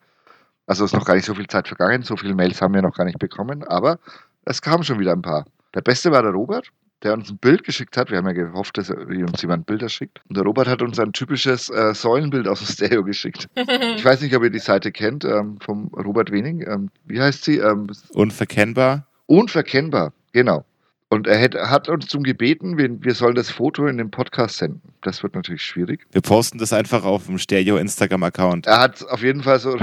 Also 0.66 0.84
ist 0.84 0.94
noch 0.94 1.04
gar 1.04 1.14
nicht 1.14 1.26
so 1.26 1.34
viel 1.34 1.46
Zeit 1.46 1.68
vergangen, 1.68 2.02
so 2.02 2.16
viele 2.16 2.34
Mails 2.34 2.60
haben 2.62 2.74
wir 2.74 2.82
noch 2.82 2.96
gar 2.96 3.04
nicht 3.04 3.18
bekommen, 3.18 3.64
aber 3.64 3.98
es 4.44 4.62
kamen 4.62 4.84
schon 4.84 4.98
wieder 4.98 5.12
ein 5.12 5.22
paar. 5.22 5.44
Der 5.74 5.82
beste 5.82 6.10
war 6.10 6.22
der 6.22 6.32
Robert, 6.32 6.70
der 7.02 7.12
uns 7.14 7.30
ein 7.30 7.38
Bild 7.38 7.64
geschickt 7.64 7.96
hat. 7.96 8.10
Wir 8.10 8.18
haben 8.18 8.26
ja 8.26 8.32
gehofft, 8.32 8.78
dass 8.78 8.90
uns 8.90 9.42
jemand 9.42 9.66
Bilder 9.66 9.88
schickt. 9.88 10.20
Und 10.28 10.36
der 10.36 10.44
Robert 10.44 10.68
hat 10.68 10.80
uns 10.80 10.98
ein 10.98 11.12
typisches 11.12 11.68
äh, 11.68 11.94
Säulenbild 11.94 12.48
aus 12.48 12.60
dem 12.60 12.68
Stereo 12.68 13.04
geschickt. 13.04 13.48
Ich 13.96 14.04
weiß 14.04 14.20
nicht, 14.22 14.34
ob 14.34 14.42
ihr 14.42 14.50
die 14.50 14.58
Seite 14.58 14.92
kennt, 14.92 15.24
ähm, 15.24 15.58
vom 15.60 15.88
Robert 15.88 16.30
Wening. 16.30 16.64
Ähm, 16.66 16.90
wie 17.04 17.20
heißt 17.20 17.44
sie? 17.44 17.58
Ähm, 17.58 17.88
Unverkennbar. 18.10 19.06
Unverkennbar, 19.26 20.12
genau. 20.32 20.64
Und 21.08 21.26
er 21.26 21.38
hätte, 21.38 21.70
hat 21.70 21.88
uns 21.88 22.06
zum 22.06 22.22
gebeten, 22.22 22.76
wir, 22.76 22.90
wir 23.02 23.14
sollen 23.14 23.34
das 23.34 23.50
Foto 23.50 23.86
in 23.86 23.98
den 23.98 24.10
Podcast 24.10 24.58
senden. 24.58 24.82
Das 25.02 25.22
wird 25.22 25.34
natürlich 25.34 25.62
schwierig. 25.62 26.06
Wir 26.10 26.22
posten 26.22 26.58
das 26.58 26.72
einfach 26.72 27.04
auf 27.04 27.26
dem 27.26 27.38
Stereo 27.38 27.76
Instagram-Account. 27.76 28.66
Er 28.66 28.80
hat 28.80 29.06
auf 29.08 29.22
jeden 29.22 29.42
Fall 29.42 29.60
so, 29.60 29.78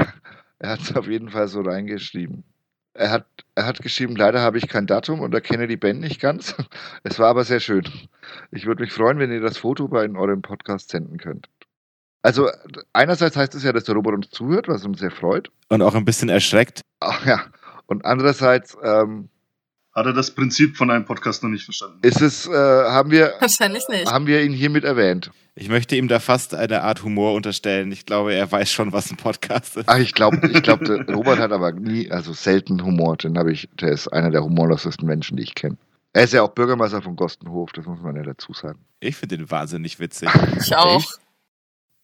er 0.62 0.70
hat 0.70 0.82
es 0.82 0.96
auf 0.96 1.08
jeden 1.08 1.30
Fall 1.30 1.48
so 1.48 1.62
reingeschrieben. 1.62 2.44
Er 2.94 3.10
hat, 3.10 3.26
er 3.56 3.66
hat 3.66 3.82
geschrieben, 3.82 4.16
leider 4.16 4.42
habe 4.42 4.60
ich 4.60 4.68
kein 4.68 4.86
Datum 4.86 5.22
und 5.22 5.34
erkenne 5.34 5.68
die 5.68 5.78
Band 5.78 6.02
nicht 6.02 6.22
ganz. 6.22 6.56
Es 7.04 7.18
war 7.18 7.30
aber 7.30 7.44
sehr 7.44 7.60
schön. 7.60 7.84
Ich 8.52 8.68
würde 8.68 8.84
mich 8.84 8.94
freuen, 8.94 9.18
wenn 9.18 9.32
ihr 9.32 9.42
das 9.42 9.58
Foto 9.58 9.88
bei 9.88 10.06
in 10.06 10.16
eurem 10.16 10.44
Podcast 10.44 10.90
senden 10.90 11.18
könnt. 11.18 11.50
Also 12.22 12.52
einerseits 12.94 13.36
heißt 13.36 13.56
es 13.56 13.64
ja, 13.64 13.74
dass 13.74 13.86
der 13.86 13.96
Robot 13.96 14.14
uns 14.14 14.30
zuhört, 14.30 14.68
was 14.68 14.86
uns 14.86 15.00
sehr 15.00 15.10
freut. 15.10 15.50
Und 15.70 15.82
auch 15.82 15.96
ein 15.96 16.06
bisschen 16.06 16.30
erschreckt. 16.30 16.82
Ach, 17.00 17.26
ja. 17.26 17.46
Und 17.88 18.06
andererseits 18.06 18.78
ähm, 18.84 19.30
Hat 19.94 20.06
er 20.06 20.14
das 20.14 20.32
Prinzip 20.32 20.78
von 20.78 20.90
einem 20.90 21.04
Podcast 21.06 21.44
noch 21.44 21.50
nicht 21.50 21.66
verstanden? 21.66 22.00
ist 22.02 22.22
es, 22.22 22.48
äh, 22.48 22.52
haben 22.52 23.12
wir, 23.12 23.34
Wahrscheinlich 23.40 23.88
nicht. 23.90 24.10
haben 24.10 24.26
wir 24.26 24.42
ihn 24.42 24.54
hiermit 24.54 24.84
erwähnt. 24.86 25.32
Ich 25.54 25.68
möchte 25.68 25.98
ihm 25.98 26.08
da 26.08 26.20
fast 26.20 26.56
eine 26.56 26.82
Art 26.82 27.04
Humor 27.04 27.34
unterstellen. 27.34 27.92
Ich 27.92 28.06
glaube, 28.06 28.34
er 28.34 28.50
weiß 28.50 28.72
schon, 28.72 28.94
was 28.94 29.12
ein 29.12 29.18
Podcast 29.18 29.76
ist. 29.76 29.90
Ach, 29.90 29.98
ich 29.98 30.14
glaube, 30.14 30.50
ich 30.50 30.64
glaub, 30.64 30.80
Robert 31.10 31.40
hat 31.40 31.52
aber 31.52 31.74
nie, 31.74 32.10
also 32.10 32.32
selten 32.32 32.84
Humor. 32.86 33.18
Den 33.18 33.38
habe 33.38 33.52
ich, 33.52 33.68
der 33.82 33.92
ist 33.92 34.08
einer 34.08 34.32
der 34.32 34.44
humorlosesten 34.44 35.06
Menschen, 35.06 35.36
die 35.36 35.44
ich 35.44 35.56
kenne. 35.56 35.78
Er 36.14 36.24
ist 36.24 36.34
ja 36.34 36.42
auch 36.44 36.50
Bürgermeister 36.52 37.02
von 37.02 37.16
Gostenhof, 37.18 37.74
das 37.74 37.86
muss 37.86 38.02
man 38.02 38.16
ja 38.16 38.24
dazu 38.24 38.54
sagen. 38.54 38.80
Ich 39.02 39.18
finde 39.18 39.36
ihn 39.36 39.52
wahnsinnig 39.52 40.00
witzig. 40.00 40.30
Ich 40.60 40.76
auch. 40.76 41.04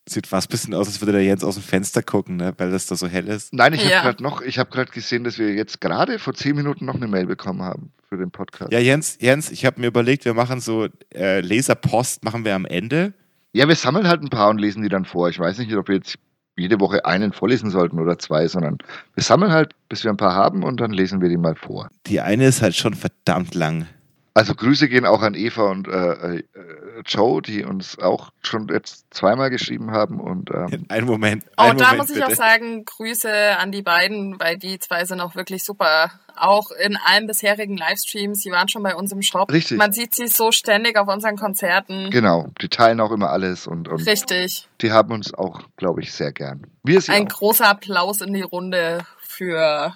Sieht 0.10 0.26
fast 0.28 0.48
ein 0.50 0.52
bisschen 0.52 0.74
aus, 0.74 0.88
als 0.88 1.02
würde 1.02 1.12
der 1.12 1.24
Jens 1.24 1.44
aus 1.44 1.56
dem 1.56 1.64
Fenster 1.64 2.02
gucken, 2.02 2.38
ne? 2.38 2.54
weil 2.58 2.72
das 2.72 2.86
da 2.88 2.96
so 2.96 3.08
hell 3.08 3.28
ist. 3.28 3.54
Nein, 3.54 3.74
ich 3.74 3.84
Ja. 3.84 3.98
habe 3.98 4.08
gerade 4.08 4.24
noch, 4.24 4.42
ich 4.42 4.58
habe 4.58 4.70
gerade 4.70 4.92
gesehen, 4.92 5.24
dass 5.26 5.38
wir 5.38 5.54
jetzt 5.54 5.82
gerade 5.82 6.18
vor 6.18 6.34
zehn 6.34 6.56
Minuten 6.56 6.86
noch 6.86 6.96
eine 6.96 7.08
Mail 7.08 7.26
bekommen 7.26 7.62
haben 7.62 7.92
für 8.08 8.18
den 8.18 8.32
Podcast. 8.32 8.72
Ja, 8.72 8.80
Jens, 8.80 9.18
Jens, 9.20 9.52
ich 9.52 9.66
habe 9.66 9.82
mir 9.82 9.88
überlegt, 9.88 10.24
wir 10.26 10.34
machen 10.34 10.62
so 10.62 10.88
äh, 11.14 11.42
Leserpost, 11.42 12.24
machen 12.24 12.46
wir 12.46 12.56
am 12.56 12.66
Ende. 12.66 13.14
Ja, 13.52 13.68
wir 13.68 13.76
sammeln 13.76 14.08
halt 14.08 14.22
ein 14.22 14.30
paar 14.30 14.50
und 14.50 14.60
lesen 14.60 14.82
die 14.84 14.90
dann 14.90 15.04
vor. 15.06 15.30
Ich 15.30 15.40
weiß 15.40 15.58
nicht, 15.58 15.76
ob 15.76 15.88
wir 15.90 15.96
jetzt 15.96 16.16
jede 16.56 16.80
Woche 16.80 17.06
einen 17.06 17.34
vorlesen 17.34 17.70
sollten 17.70 18.00
oder 18.00 18.18
zwei, 18.18 18.48
sondern 18.48 18.78
wir 19.14 19.24
sammeln 19.24 19.52
halt, 19.52 19.74
bis 19.90 20.04
wir 20.04 20.12
ein 20.12 20.18
paar 20.18 20.36
haben 20.36 20.64
und 20.64 20.80
dann 20.80 20.92
lesen 20.92 21.22
wir 21.22 21.30
die 21.30 21.38
mal 21.38 21.56
vor. 21.56 21.90
Die 22.08 22.22
eine 22.22 22.46
ist 22.48 22.62
halt 22.62 22.76
schon 22.76 22.94
verdammt 22.94 23.56
lang. 23.56 23.88
Also 24.34 24.54
Grüße 24.54 24.88
gehen 24.88 25.06
auch 25.06 25.22
an 25.24 25.34
Eva 25.34 25.70
und 25.72 25.88
äh, 25.88 26.38
äh, 26.38 26.44
Joe, 27.06 27.42
die 27.42 27.64
uns 27.64 28.00
auch 28.00 28.32
schon 28.42 28.68
jetzt 28.70 29.06
zweimal 29.12 29.50
geschrieben 29.50 29.92
haben 29.92 30.20
und 30.20 30.50
ähm, 30.52 30.86
Einen 30.90 31.06
Moment. 31.08 31.44
Oh, 31.58 31.64
einen 31.64 31.78
da 31.78 31.86
Moment, 31.86 31.98
muss 32.00 32.10
ich 32.10 32.16
bitte. 32.16 32.28
auch 32.28 32.36
sagen, 32.36 32.86
Grüße 32.86 33.58
an 33.58 33.72
die 33.72 33.82
beiden, 33.82 34.40
weil 34.40 34.58
die 34.58 34.80
zwei 34.80 35.06
sind 35.06 35.20
auch 35.22 35.36
wirklich 35.36 35.64
super. 35.64 36.12
Auch 36.36 36.70
in 36.72 36.98
allen 36.98 37.26
bisherigen 37.28 37.78
Livestreams, 37.78 38.42
die 38.42 38.52
waren 38.52 38.70
schon 38.70 38.84
bei 38.84 38.96
uns 38.96 39.12
im 39.12 39.22
Shop. 39.22 39.52
Richtig. 39.52 39.78
Man 39.78 39.92
sieht 39.92 40.14
sie 40.16 40.28
so 40.28 40.52
ständig 40.52 40.98
auf 40.98 41.08
unseren 41.08 41.36
Konzerten. 41.36 42.10
genau, 42.12 42.48
die 42.62 42.70
teilen 42.70 43.00
auch 43.02 43.12
immer 43.12 43.30
alles 43.32 43.66
und, 43.68 43.88
und 43.88 44.06
Richtig. 44.06 44.68
die 44.82 44.92
haben 44.92 45.12
uns 45.12 45.34
auch, 45.34 45.62
glaube 45.78 46.02
ich, 46.02 46.14
sehr 46.14 46.32
gern. 46.32 46.68
Wir 46.84 47.02
sie 47.02 47.12
Ein 47.12 47.26
auch. 47.32 47.38
großer 47.38 47.68
Applaus 47.68 48.22
in 48.22 48.34
die 48.34 48.42
Runde 48.44 49.00
für 49.20 49.94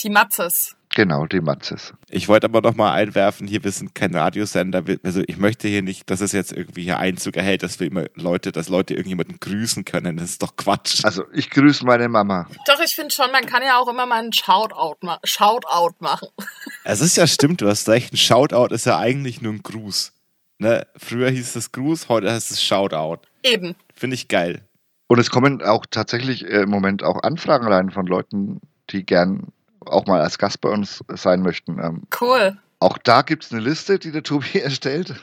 die 0.00 0.10
Matzes. 0.10 0.76
Genau, 0.94 1.26
die 1.26 1.40
Matzes. 1.40 1.92
Ich 2.08 2.28
wollte 2.28 2.46
aber 2.46 2.60
noch 2.60 2.76
mal 2.76 2.92
einwerfen, 2.92 3.48
hier, 3.48 3.64
wir 3.64 3.72
sind 3.72 3.96
kein 3.96 4.14
Radiosender. 4.14 4.84
Also 5.02 5.22
ich 5.26 5.38
möchte 5.38 5.66
hier 5.66 5.82
nicht, 5.82 6.08
dass 6.08 6.20
es 6.20 6.30
jetzt 6.30 6.52
irgendwie 6.52 6.84
hier 6.84 6.98
Einzug 6.98 7.36
erhält, 7.36 7.64
dass 7.64 7.80
wir 7.80 7.88
immer 7.88 8.04
Leute, 8.14 8.52
dass 8.52 8.68
Leute 8.68 8.94
irgendjemanden 8.94 9.40
grüßen 9.40 9.84
können. 9.84 10.16
Das 10.16 10.30
ist 10.30 10.42
doch 10.42 10.54
Quatsch. 10.54 11.04
Also 11.04 11.24
ich 11.32 11.50
grüße 11.50 11.84
meine 11.84 12.08
Mama. 12.08 12.46
Doch, 12.68 12.78
ich 12.78 12.94
finde 12.94 13.12
schon, 13.12 13.32
man 13.32 13.44
kann 13.44 13.64
ja 13.64 13.78
auch 13.78 13.88
immer 13.88 14.06
mal 14.06 14.20
einen 14.20 14.32
Shoutout, 14.32 14.98
ma 15.00 15.18
Shoutout 15.24 15.96
machen. 15.98 16.28
Es 16.86 17.00
ist 17.00 17.16
ja 17.16 17.26
stimmt, 17.26 17.62
du 17.62 17.68
hast 17.68 17.88
recht. 17.88 18.12
Ein 18.12 18.18
Shoutout 18.18 18.72
ist 18.74 18.84
ja 18.84 18.98
eigentlich 18.98 19.40
nur 19.40 19.54
ein 19.54 19.62
Gruß. 19.62 20.12
Ne? 20.58 20.86
Früher 20.96 21.30
hieß 21.30 21.56
es 21.56 21.72
Gruß, 21.72 22.10
heute 22.10 22.30
heißt 22.30 22.50
es 22.50 22.62
Shoutout. 22.62 23.22
Eben. 23.42 23.74
Finde 23.94 24.14
ich 24.14 24.28
geil. 24.28 24.60
Und 25.06 25.18
es 25.18 25.30
kommen 25.30 25.62
auch 25.62 25.86
tatsächlich 25.90 26.44
äh, 26.44 26.62
im 26.62 26.70
Moment 26.70 27.02
auch 27.02 27.22
Anfragen 27.22 27.66
rein 27.66 27.90
von 27.90 28.06
Leuten, 28.06 28.60
die 28.90 29.04
gern 29.04 29.48
auch 29.86 30.06
mal 30.06 30.20
als 30.20 30.38
Gast 30.38 30.60
bei 30.60 30.68
uns 30.68 31.04
sein 31.14 31.42
möchten. 31.42 31.78
Ähm, 31.82 32.02
Cool. 32.20 32.56
auch 32.80 32.98
da 32.98 33.22
gibt 33.22 33.44
es 33.44 33.52
eine 33.52 33.60
Liste, 33.60 33.98
die 33.98 34.10
der 34.12 34.22
Tobi 34.22 34.58
erstellt. 34.62 35.14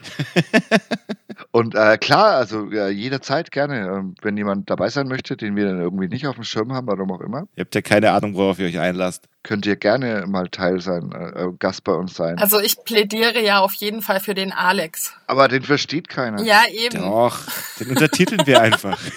Und 1.51 1.75
äh, 1.75 1.97
klar, 1.97 2.35
also 2.37 2.71
ja, 2.71 2.87
jederzeit 2.87 3.51
gerne, 3.51 3.79
ähm, 3.87 4.15
wenn 4.21 4.37
jemand 4.37 4.69
dabei 4.69 4.89
sein 4.89 5.07
möchte, 5.07 5.35
den 5.35 5.55
wir 5.55 5.65
dann 5.65 5.81
irgendwie 5.81 6.07
nicht 6.07 6.25
auf 6.27 6.35
dem 6.35 6.43
Schirm 6.45 6.71
haben, 6.73 6.87
warum 6.87 7.11
auch 7.11 7.19
immer, 7.19 7.47
Ihr 7.55 7.61
habt 7.65 7.75
ja 7.75 7.81
keine 7.81 8.11
Ahnung, 8.11 8.35
worauf 8.35 8.57
ihr 8.59 8.67
euch 8.67 8.79
einlasst. 8.79 9.27
könnt 9.43 9.65
ihr 9.65 9.75
gerne 9.75 10.25
mal 10.27 10.47
Teil 10.47 10.79
sein, 10.79 11.11
äh, 11.11 11.43
äh, 11.43 11.51
Gast 11.59 11.83
bei 11.83 11.91
uns 11.93 12.13
sein. 12.13 12.37
Also 12.37 12.59
ich 12.61 12.81
plädiere 12.85 13.41
ja 13.43 13.59
auf 13.59 13.73
jeden 13.73 14.01
Fall 14.01 14.19
für 14.21 14.33
den 14.33 14.53
Alex. 14.53 15.13
Aber 15.27 15.47
den 15.49 15.63
versteht 15.63 16.07
keiner. 16.07 16.41
Ja, 16.41 16.61
eben. 16.71 17.01
Doch, 17.01 17.39
den 17.79 17.89
untertiteln 17.89 18.45
wir 18.45 18.61
einfach. 18.61 18.97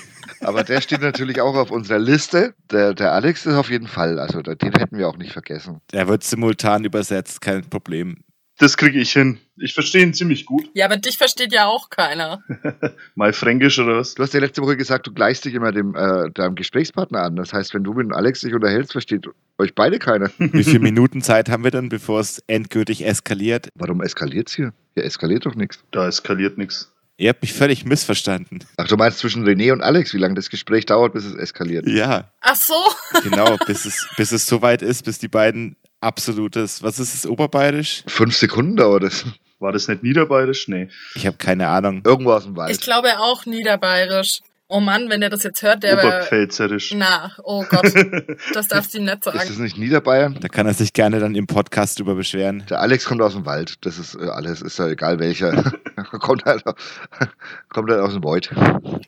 Aber 0.44 0.64
der 0.64 0.80
steht 0.80 1.00
natürlich 1.00 1.40
auch 1.40 1.54
auf 1.54 1.70
unserer 1.70 1.98
Liste. 1.98 2.54
Der, 2.70 2.94
der 2.94 3.12
Alex 3.12 3.46
ist 3.46 3.54
auf 3.54 3.70
jeden 3.70 3.88
Fall, 3.88 4.18
also 4.18 4.42
den 4.42 4.72
hätten 4.72 4.98
wir 4.98 5.08
auch 5.08 5.16
nicht 5.16 5.32
vergessen. 5.32 5.80
Der 5.92 6.08
wird 6.08 6.24
simultan 6.24 6.84
übersetzt, 6.84 7.40
kein 7.40 7.68
Problem. 7.68 8.24
Das 8.58 8.76
kriege 8.76 9.00
ich 9.00 9.12
hin. 9.12 9.38
Ich 9.56 9.74
verstehe 9.74 10.02
ihn 10.02 10.14
ziemlich 10.14 10.46
gut. 10.46 10.70
Ja, 10.74 10.84
aber 10.84 10.96
dich 10.96 11.18
versteht 11.18 11.52
ja 11.52 11.66
auch 11.66 11.90
keiner. 11.90 12.40
Mal 13.16 13.32
Fränkisch 13.32 13.80
oder 13.80 13.96
was? 13.96 14.14
Du 14.14 14.22
hast 14.22 14.32
ja 14.32 14.38
letzte 14.38 14.62
Woche 14.62 14.76
gesagt, 14.76 15.08
du 15.08 15.12
gleichst 15.12 15.44
dich 15.44 15.54
immer 15.54 15.72
dem, 15.72 15.96
äh, 15.96 16.30
deinem 16.30 16.54
Gesprächspartner 16.54 17.22
an. 17.22 17.34
Das 17.34 17.52
heißt, 17.52 17.74
wenn 17.74 17.82
du 17.82 17.94
mit 17.94 18.06
dem 18.06 18.12
Alex 18.12 18.42
dich 18.42 18.54
unterhältst, 18.54 18.92
versteht 18.92 19.26
euch 19.58 19.74
beide 19.74 19.98
keiner. 19.98 20.30
Wie 20.38 20.62
viele 20.62 20.80
Minuten 20.80 21.20
Zeit 21.20 21.48
haben 21.48 21.64
wir 21.64 21.72
dann, 21.72 21.88
bevor 21.88 22.20
es 22.20 22.42
endgültig 22.46 23.04
eskaliert? 23.04 23.70
Warum 23.74 24.00
eskaliert's 24.00 24.54
hier? 24.54 24.72
Hier 24.94 25.04
eskaliert 25.04 25.46
doch 25.46 25.56
nichts. 25.56 25.82
Da 25.90 26.06
eskaliert 26.06 26.56
nichts. 26.56 26.93
Ihr 27.16 27.28
habt 27.28 27.42
mich 27.42 27.52
völlig 27.52 27.84
missverstanden. 27.84 28.64
Ach, 28.76 28.88
du 28.88 28.96
meinst 28.96 29.18
zwischen 29.18 29.46
René 29.46 29.72
und 29.72 29.82
Alex, 29.82 30.12
wie 30.14 30.18
lange 30.18 30.34
das 30.34 30.50
Gespräch 30.50 30.86
dauert, 30.86 31.12
bis 31.12 31.24
es 31.24 31.34
eskaliert? 31.34 31.86
Ja, 31.86 32.30
Ach 32.40 32.56
so. 32.56 32.74
genau, 33.22 33.56
bis 33.66 33.84
es, 33.84 34.08
bis 34.16 34.32
es 34.32 34.46
soweit 34.46 34.82
ist, 34.82 35.04
bis 35.04 35.18
die 35.18 35.28
beiden 35.28 35.76
absolutes, 36.00 36.82
was 36.82 36.98
ist 36.98 37.14
es, 37.14 37.26
Oberbayerisch? 37.26 38.02
Fünf 38.08 38.36
Sekunden 38.36 38.76
dauert 38.76 39.04
es. 39.04 39.24
War 39.60 39.72
das 39.72 39.86
nicht 39.86 40.02
niederbayerisch? 40.02 40.66
Nee. 40.66 40.88
Ich 41.14 41.26
habe 41.26 41.36
keine 41.36 41.68
Ahnung. 41.68 42.02
Irgendwo 42.04 42.32
aus 42.32 42.44
dem 42.44 42.56
Wald. 42.56 42.72
Ich 42.72 42.80
glaube 42.80 43.18
auch 43.20 43.46
niederbayerisch. 43.46 44.40
Oh 44.68 44.80
Mann, 44.80 45.10
wenn 45.10 45.20
der 45.20 45.28
das 45.28 45.42
jetzt 45.42 45.62
hört, 45.62 45.82
der 45.82 45.98
wäre... 45.98 46.06
Oberpfälzerisch. 46.06 46.94
Na, 46.96 47.32
oh 47.42 47.64
Gott, 47.68 47.84
das 48.54 48.68
darfst 48.68 48.94
du 48.94 48.98
ihm 48.98 49.04
nicht 49.04 49.16
ist 49.16 49.26
das 49.26 49.46
sagen. 49.48 49.62
nicht 49.62 49.76
Niederbayern? 49.76 50.38
Da 50.40 50.48
kann 50.48 50.66
er 50.66 50.72
sich 50.72 50.94
gerne 50.94 51.20
dann 51.20 51.34
im 51.34 51.46
Podcast 51.46 51.98
drüber 51.98 52.14
beschweren. 52.14 52.64
Der 52.70 52.80
Alex 52.80 53.04
kommt 53.04 53.20
aus 53.20 53.34
dem 53.34 53.44
Wald. 53.44 53.84
Das 53.84 53.98
ist 53.98 54.14
äh, 54.14 54.26
alles, 54.28 54.62
ist 54.62 54.78
ja 54.78 54.88
egal 54.88 55.18
welcher. 55.18 55.52
kommt, 56.20 56.46
halt, 56.46 56.64
kommt 57.68 57.90
halt 57.90 58.00
aus 58.00 58.14
dem 58.14 58.24
Wald. 58.24 58.54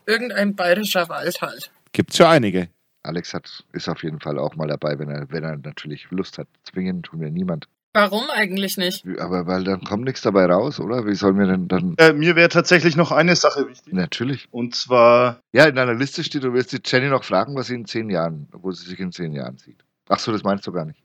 Irgendein 0.04 0.54
bayerischer 0.54 1.08
Wald 1.08 1.40
halt. 1.40 1.70
Gibt's 1.92 2.18
schon 2.18 2.26
einige. 2.26 2.68
Alex 3.02 3.32
hat, 3.32 3.64
ist 3.72 3.88
auf 3.88 4.02
jeden 4.02 4.20
Fall 4.20 4.38
auch 4.38 4.56
mal 4.56 4.68
dabei, 4.68 4.98
wenn 4.98 5.08
er, 5.08 5.26
wenn 5.30 5.44
er 5.44 5.56
natürlich 5.56 6.06
Lust 6.10 6.36
hat. 6.36 6.48
Zwingen 6.64 7.02
tun 7.02 7.20
wir 7.20 7.30
niemand. 7.30 7.66
Warum 7.96 8.28
eigentlich 8.28 8.76
nicht? 8.76 9.06
Aber 9.18 9.46
weil 9.46 9.64
dann 9.64 9.82
kommt 9.82 10.04
nichts 10.04 10.20
dabei 10.20 10.44
raus, 10.44 10.80
oder? 10.80 11.06
Wie 11.06 11.14
sollen 11.14 11.38
wir 11.38 11.46
denn 11.46 11.66
dann. 11.66 11.94
Äh, 11.96 12.12
mir 12.12 12.36
wäre 12.36 12.50
tatsächlich 12.50 12.94
noch 12.94 13.10
eine 13.10 13.34
Sache 13.36 13.66
wichtig. 13.66 13.94
Natürlich. 13.94 14.48
Und 14.50 14.74
zwar, 14.74 15.40
Ja, 15.52 15.64
in 15.64 15.76
deiner 15.76 15.94
Liste 15.94 16.22
steht, 16.22 16.44
du 16.44 16.52
wirst 16.52 16.72
die 16.72 16.80
Jenny 16.84 17.08
noch 17.08 17.24
fragen, 17.24 17.54
was 17.56 17.68
sie 17.68 17.74
in 17.74 17.86
zehn 17.86 18.10
Jahren, 18.10 18.48
wo 18.52 18.70
sie 18.70 18.84
sich 18.86 19.00
in 19.00 19.12
zehn 19.12 19.32
Jahren 19.32 19.56
sieht. 19.56 19.82
Ach 20.10 20.18
so, 20.18 20.30
das 20.30 20.42
meinst 20.42 20.66
du 20.66 20.72
gar 20.72 20.84
nicht. 20.84 21.02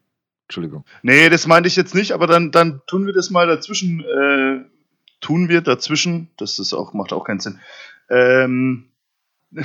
Entschuldigung. 0.49 0.83
nee, 1.01 1.29
das 1.29 1.47
meinte 1.47 1.67
ich 1.67 1.77
jetzt 1.77 1.95
nicht, 1.95 2.11
aber 2.11 2.27
dann, 2.27 2.51
dann 2.51 2.81
tun 2.87 3.05
wir 3.05 3.13
das 3.13 3.29
mal 3.29 3.47
dazwischen, 3.47 4.01
äh, 4.01 4.65
tun 5.21 5.47
wir 5.47 5.61
dazwischen, 5.61 6.29
das 6.35 6.59
ist 6.59 6.73
auch, 6.73 6.91
macht 6.91 7.13
auch 7.13 7.23
keinen 7.23 7.39
Sinn. 7.39 7.61
Ähm, 8.09 8.89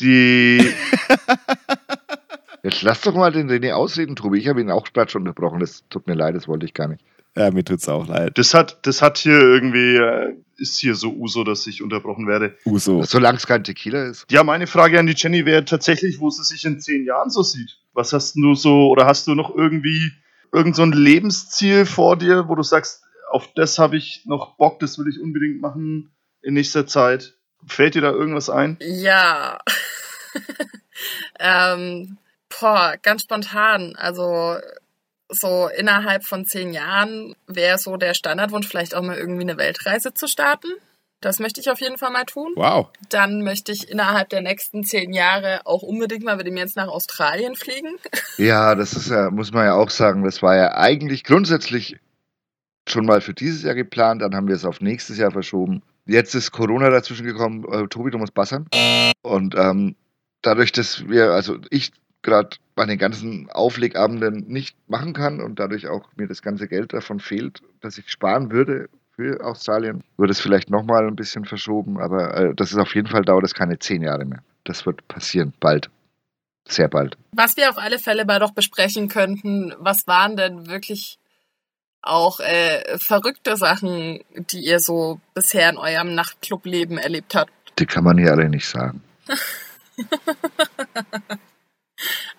die, 0.00 0.58
Jetzt 2.62 2.82
lass 2.82 3.00
doch 3.02 3.14
mal 3.14 3.32
den 3.32 3.50
René 3.50 3.72
ausreden, 3.72 4.16
Tobi. 4.16 4.38
Ich 4.38 4.48
habe 4.48 4.60
ihn 4.60 4.70
auch 4.70 4.86
gerade 4.92 5.10
schon 5.10 5.22
unterbrochen. 5.22 5.60
Das 5.60 5.84
tut 5.88 6.06
mir 6.06 6.14
leid, 6.14 6.34
das 6.34 6.48
wollte 6.48 6.66
ich 6.66 6.74
gar 6.74 6.88
nicht. 6.88 7.02
Ja, 7.36 7.50
mir 7.52 7.64
tut's 7.64 7.88
auch 7.88 8.08
leid. 8.08 8.36
das 8.36 8.52
hat, 8.52 8.84
das 8.86 9.00
hat 9.00 9.18
hier 9.18 9.38
irgendwie, 9.38 9.94
äh, 9.94 10.34
ist 10.56 10.80
hier 10.80 10.96
so 10.96 11.12
Uso, 11.12 11.44
dass 11.44 11.66
ich 11.68 11.82
unterbrochen 11.82 12.26
werde. 12.26 12.56
Uso. 12.64 13.02
Solange 13.04 13.38
es 13.38 13.46
kein 13.46 13.62
Tequila 13.62 14.06
ist. 14.06 14.26
Ja, 14.30 14.42
meine 14.42 14.66
Frage 14.66 14.98
an 14.98 15.06
die 15.06 15.14
Jenny 15.16 15.46
wäre 15.46 15.64
tatsächlich, 15.64 16.18
wo 16.18 16.30
sie 16.30 16.42
sich 16.42 16.64
in 16.64 16.80
zehn 16.80 17.04
Jahren 17.04 17.30
so 17.30 17.42
sieht. 17.42 17.78
Was 17.92 18.12
hast 18.12 18.34
du 18.34 18.54
so, 18.54 18.88
oder 18.88 19.06
hast 19.06 19.28
du 19.28 19.36
noch 19.36 19.54
irgendwie 19.54 20.10
irgend 20.52 20.74
so 20.74 20.82
ein 20.82 20.92
Lebensziel 20.92 21.86
vor 21.86 22.16
dir, 22.16 22.48
wo 22.48 22.56
du 22.56 22.62
sagst, 22.64 23.04
auf 23.30 23.48
das 23.54 23.78
habe 23.78 23.96
ich 23.96 24.24
noch 24.26 24.56
Bock, 24.56 24.80
das 24.80 24.98
will 24.98 25.06
ich 25.08 25.20
unbedingt 25.20 25.60
machen 25.60 26.10
in 26.42 26.54
nächster 26.54 26.86
Zeit? 26.86 27.36
Fällt 27.66 27.94
dir 27.94 28.02
da 28.02 28.10
irgendwas 28.10 28.50
ein? 28.50 28.78
Ja. 28.80 29.58
ähm, 31.38 32.18
boah, 32.48 32.94
ganz 33.02 33.22
spontan. 33.22 33.94
Also 33.96 34.56
so 35.30 35.68
innerhalb 35.76 36.24
von 36.24 36.44
zehn 36.44 36.72
Jahren 36.72 37.34
wäre 37.46 37.78
so 37.78 37.96
der 37.96 38.14
Standardwunsch, 38.14 38.66
vielleicht 38.66 38.94
auch 38.94 39.02
mal 39.02 39.16
irgendwie 39.16 39.42
eine 39.42 39.58
Weltreise 39.58 40.14
zu 40.14 40.26
starten. 40.26 40.68
Das 41.20 41.40
möchte 41.40 41.60
ich 41.60 41.68
auf 41.68 41.80
jeden 41.80 41.98
Fall 41.98 42.12
mal 42.12 42.24
tun. 42.24 42.52
Wow. 42.54 42.90
Dann 43.08 43.42
möchte 43.42 43.72
ich 43.72 43.90
innerhalb 43.90 44.28
der 44.28 44.40
nächsten 44.40 44.84
zehn 44.84 45.12
Jahre 45.12 45.62
auch 45.64 45.82
unbedingt 45.82 46.24
mal 46.24 46.36
mit 46.36 46.46
dem 46.46 46.56
jetzt 46.56 46.76
nach 46.76 46.88
Australien 46.88 47.56
fliegen. 47.56 47.96
Ja, 48.38 48.76
das 48.76 48.92
ist 48.92 49.10
ja, 49.10 49.30
muss 49.32 49.52
man 49.52 49.64
ja 49.64 49.74
auch 49.74 49.90
sagen, 49.90 50.22
das 50.22 50.42
war 50.42 50.54
ja 50.54 50.76
eigentlich 50.76 51.24
grundsätzlich 51.24 51.96
schon 52.88 53.04
mal 53.04 53.20
für 53.20 53.34
dieses 53.34 53.64
Jahr 53.64 53.74
geplant, 53.74 54.22
dann 54.22 54.32
haben 54.36 54.46
wir 54.46 54.54
es 54.54 54.64
auf 54.64 54.80
nächstes 54.80 55.18
Jahr 55.18 55.32
verschoben. 55.32 55.82
Jetzt 56.06 56.36
ist 56.36 56.52
Corona 56.52 56.88
dazwischen 56.88 57.26
gekommen, 57.26 57.64
äh, 57.64 57.88
Tobi, 57.88 58.12
du 58.12 58.18
musst 58.18 58.34
bassern. 58.34 58.68
Und 59.22 59.56
ähm, 59.56 59.96
dadurch, 60.40 60.70
dass 60.70 61.08
wir, 61.08 61.32
also 61.32 61.58
ich 61.70 61.90
gerade 62.22 62.56
an 62.76 62.88
den 62.88 62.98
ganzen 62.98 63.50
Auflegabenden 63.50 64.46
nicht 64.48 64.76
machen 64.88 65.12
kann 65.12 65.40
und 65.40 65.58
dadurch 65.58 65.88
auch 65.88 66.08
mir 66.16 66.26
das 66.26 66.42
ganze 66.42 66.68
Geld 66.68 66.92
davon 66.92 67.20
fehlt, 67.20 67.60
dass 67.80 67.98
ich 67.98 68.10
sparen 68.10 68.50
würde 68.50 68.88
für 69.18 69.44
Australien, 69.44 70.04
wird 70.16 70.30
es 70.30 70.40
vielleicht 70.40 70.70
nochmal 70.70 71.06
ein 71.06 71.16
bisschen 71.16 71.44
verschoben, 71.44 71.98
aber 72.00 72.36
äh, 72.36 72.54
das 72.54 72.70
ist 72.70 72.78
auf 72.78 72.94
jeden 72.94 73.08
Fall 73.08 73.22
dauert 73.22 73.44
es 73.44 73.54
keine 73.54 73.78
zehn 73.78 74.02
Jahre 74.02 74.24
mehr. 74.24 74.42
Das 74.62 74.86
wird 74.86 75.06
passieren, 75.08 75.52
bald. 75.58 75.90
Sehr 76.68 76.88
bald. 76.88 77.16
Was 77.32 77.56
wir 77.56 77.70
auf 77.70 77.78
alle 77.78 77.98
Fälle 77.98 78.24
mal 78.24 78.38
doch 78.38 78.52
besprechen 78.52 79.08
könnten, 79.08 79.74
was 79.78 80.06
waren 80.06 80.36
denn 80.36 80.68
wirklich 80.68 81.18
auch 82.02 82.38
äh, 82.40 82.98
verrückte 82.98 83.56
Sachen, 83.56 84.20
die 84.52 84.60
ihr 84.60 84.78
so 84.78 85.20
bisher 85.34 85.70
in 85.70 85.78
eurem 85.78 86.14
Nachtclubleben 86.14 86.98
erlebt 86.98 87.34
habt? 87.34 87.50
Die 87.78 87.86
kann 87.86 88.04
man 88.04 88.18
hier 88.18 88.32
alle 88.32 88.48
nicht 88.48 88.68
sagen. 88.68 89.02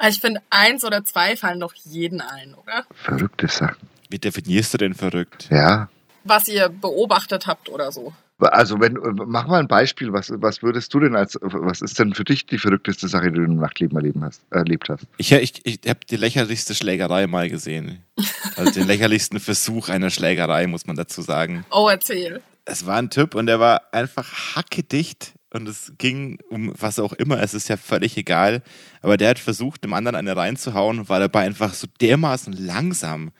ich 0.08 0.20
finde, 0.20 0.42
eins 0.50 0.86
oder 0.86 1.04
zwei 1.04 1.36
fallen 1.36 1.60
doch 1.60 1.74
jeden 1.74 2.22
ein, 2.22 2.56
oder? 2.56 2.86
Verrückte 2.94 3.48
Sachen. 3.48 3.88
Wie 4.10 4.20
definierst 4.20 4.74
du 4.74 4.78
denn 4.78 4.94
verrückt? 4.94 5.48
Ja. 5.52 5.90
Was 6.24 6.48
ihr 6.48 6.70
beobachtet 6.70 7.48
habt 7.48 7.70
oder 7.70 7.92
so. 7.92 8.14
Also 8.40 8.80
wenn, 8.80 8.98
mach 9.28 9.48
mal 9.48 9.60
ein 9.60 9.68
Beispiel, 9.68 10.14
was, 10.14 10.32
was 10.34 10.64
würdest 10.64 10.94
du 10.94 11.02
denn 11.02 11.16
als, 11.16 11.38
was 11.42 11.82
ist 11.82 12.00
denn 12.00 12.14
für 12.14 12.24
dich 12.24 12.46
die 12.46 12.58
verrückteste 12.58 13.10
Sache, 13.10 13.32
die 13.32 13.38
du 13.38 13.44
im 13.44 13.58
Nachtleben 13.58 13.98
erleben 13.98 14.24
hast, 14.24 14.42
erlebt 14.50 14.88
hast? 14.88 15.06
Ich, 15.18 15.34
ich, 15.34 15.66
ich 15.66 15.80
habe 15.88 16.00
die 16.10 16.16
lächerlichste 16.16 16.74
Schlägerei 16.74 17.28
mal 17.28 17.50
gesehen. 17.50 18.04
Also 18.56 18.72
den 18.72 18.88
lächerlichsten 18.88 19.40
Versuch 19.40 19.88
einer 19.88 20.10
Schlägerei, 20.10 20.68
muss 20.68 20.86
man 20.86 20.98
dazu 20.98 21.22
sagen. 21.22 21.66
Oh, 21.72 21.88
erzähl. 21.88 22.42
Es 22.66 22.86
war 22.86 22.98
ein 22.98 23.10
Typ 23.10 23.36
und 23.36 23.46
der 23.46 23.62
war 23.62 23.84
einfach 23.94 24.56
hackedicht 24.56 25.34
und 25.52 25.68
es 25.68 25.94
ging 25.98 26.40
um 26.50 26.74
was 26.78 27.00
auch 27.00 27.14
immer, 27.14 27.42
es 27.42 27.54
ist 27.54 27.70
ja 27.70 27.78
völlig 27.78 28.18
egal. 28.18 28.62
Aber 29.02 29.18
der 29.18 29.30
hat 29.30 29.40
versucht, 29.40 29.84
dem 29.84 29.94
anderen 29.94 30.16
eine 30.16 30.36
reinzuhauen 30.36 31.00
und 31.00 31.10
war 31.10 31.20
dabei 31.20 31.42
einfach 31.42 31.74
so 31.74 31.88
dermaßen 32.02 32.54
langsam, 32.54 33.32